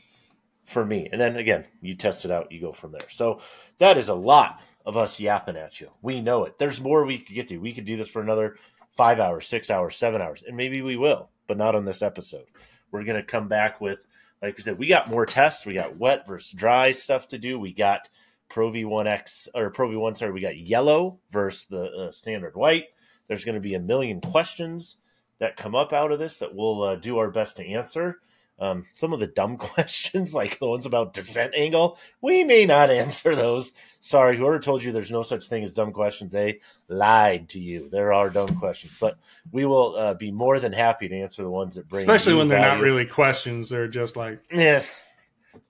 for 0.66 0.86
me. 0.86 1.10
And 1.12 1.20
then 1.20 1.36
again, 1.36 1.66
you 1.82 1.96
test 1.96 2.26
it 2.26 2.32
out, 2.32 2.52
you 2.52 2.62
go 2.62 2.74
from 2.74 2.92
there. 2.92 3.10
So 3.10 3.42
that 3.80 3.98
is 3.98 4.10
a 4.10 4.14
lot 4.14 4.62
of 4.86 4.98
us 4.98 5.20
yapping 5.20 5.58
at 5.58 5.82
you. 5.82 5.90
We 6.02 6.22
know 6.22 6.46
it. 6.46 6.60
There's 6.60 6.80
more 6.80 7.06
we 7.06 7.20
could 7.20 7.36
get 7.36 7.48
to. 7.50 7.58
We 7.58 7.74
could 7.74 7.86
do 7.86 7.98
this 7.98 8.08
for 8.08 8.22
another 8.22 8.58
five 8.96 9.20
hours, 9.20 9.48
six 9.48 9.70
hours, 9.70 9.96
seven 9.96 10.22
hours, 10.22 10.44
and 10.46 10.56
maybe 10.56 10.82
we 10.82 10.96
will, 10.96 11.30
but 11.48 11.58
not 11.58 11.76
on 11.76 11.86
this 11.86 12.02
episode. 12.02 12.46
We're 12.92 13.04
going 13.04 13.18
to 13.18 13.24
come 13.24 13.48
back 13.48 13.82
with, 13.82 14.00
like 14.42 14.58
we 14.58 14.64
said, 14.64 14.78
we 14.78 14.88
got 14.88 15.10
more 15.10 15.26
tests. 15.26 15.66
We 15.66 15.74
got 15.74 15.98
wet 15.98 16.28
versus 16.28 16.52
dry 16.52 16.92
stuff 16.92 17.28
to 17.30 17.38
do. 17.38 17.60
We 17.60 17.74
got 17.74 18.10
Pro 18.48 18.72
V1X 18.72 19.50
or 19.54 19.70
Pro 19.70 19.90
V1, 19.90 20.18
sorry, 20.18 20.32
we 20.32 20.42
got 20.42 20.58
yellow 20.58 21.20
versus 21.32 21.66
the 21.66 21.84
uh, 21.84 22.12
standard 22.12 22.56
white. 22.56 22.86
There's 23.28 23.46
going 23.46 23.56
to 23.56 23.62
be 23.62 23.76
a 23.76 23.80
million 23.80 24.22
questions 24.22 24.98
that 25.40 25.58
come 25.58 25.76
up 25.76 25.94
out 25.94 26.12
of 26.12 26.20
this 26.20 26.40
that 26.40 26.54
we'll 26.56 26.84
uh, 26.84 26.96
do 26.96 27.18
our 27.18 27.30
best 27.30 27.58
to 27.58 27.66
answer. 27.68 28.20
Um, 28.60 28.86
some 28.96 29.14
of 29.14 29.22
the 29.22 29.28
dumb 29.28 29.58
questions, 29.58 30.34
like 30.34 30.60
the 30.60 30.68
ones 30.68 30.86
about 30.86 31.14
descent 31.14 31.54
angle, 31.56 31.98
we 32.22 32.44
may 32.44 32.66
not 32.66 32.90
answer 32.92 33.36
those. 33.36 33.72
Sorry, 34.02 34.38
whoever 34.38 34.60
told 34.60 34.84
you 34.84 34.92
there's 34.92 35.12
no 35.12 35.24
such 35.24 35.48
thing 35.48 35.64
as 35.64 35.74
dumb 35.74 35.92
questions, 35.94 36.34
they 36.34 36.60
lied 36.88 37.50
to 37.50 37.60
you. 37.60 37.90
There 37.90 38.14
are 38.14 38.30
dumb 38.30 38.60
questions, 38.60 38.98
but 39.00 39.18
we 39.52 39.66
will 39.66 39.96
uh, 39.96 40.14
be 40.14 40.32
more 40.32 40.60
than 40.60 40.74
happy 40.74 41.08
to 41.08 41.20
answer 41.20 41.42
the 41.42 41.50
ones 41.50 41.76
that 41.76 41.88
bring, 41.88 42.02
especially 42.02 42.34
when 42.34 42.50
they're 42.50 42.60
not 42.60 42.82
really 42.82 43.06
questions. 43.06 43.70
They're 43.70 43.88
just 43.88 44.18
like, 44.18 44.40
Yeah, 44.52 44.84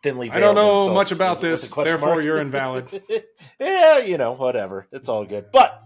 thinly. 0.01 0.31
I 0.31 0.39
don't 0.39 0.55
know 0.55 0.81
insults 0.81 0.95
much 0.95 1.11
about 1.11 1.41
this, 1.41 1.69
therefore 1.69 2.15
mark. 2.15 2.23
you're 2.23 2.39
invalid. 2.39 3.03
yeah, 3.59 3.99
you 3.99 4.17
know, 4.17 4.33
whatever. 4.33 4.87
It's 4.91 5.09
all 5.09 5.25
good. 5.25 5.51
But 5.51 5.83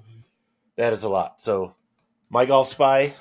that 0.78 0.94
is 0.94 1.04
a 1.04 1.10
lot. 1.10 1.42
So, 1.42 1.76
MyGolfSpy, 2.34 3.14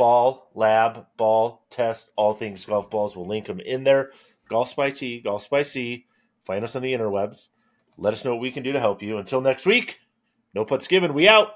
ball, 0.00 0.50
lab, 0.54 1.04
ball, 1.18 1.66
test, 1.68 2.08
all 2.16 2.32
things 2.32 2.64
golf 2.64 2.88
balls. 2.88 3.14
We'll 3.14 3.26
link 3.26 3.48
them 3.48 3.60
in 3.60 3.84
there. 3.84 4.12
Golf 4.48 4.70
Spy 4.70 4.88
T, 4.88 5.20
Golf 5.20 5.42
Spy 5.42 5.62
C. 5.62 6.06
Find 6.46 6.64
us 6.64 6.74
on 6.74 6.80
the 6.80 6.94
interwebs. 6.94 7.48
Let 7.98 8.14
us 8.14 8.24
know 8.24 8.30
what 8.30 8.40
we 8.40 8.50
can 8.50 8.62
do 8.62 8.72
to 8.72 8.80
help 8.80 9.02
you. 9.02 9.18
Until 9.18 9.42
next 9.42 9.66
week, 9.66 10.00
no 10.54 10.64
putts 10.64 10.86
given. 10.86 11.12
We 11.12 11.28
out. 11.28 11.52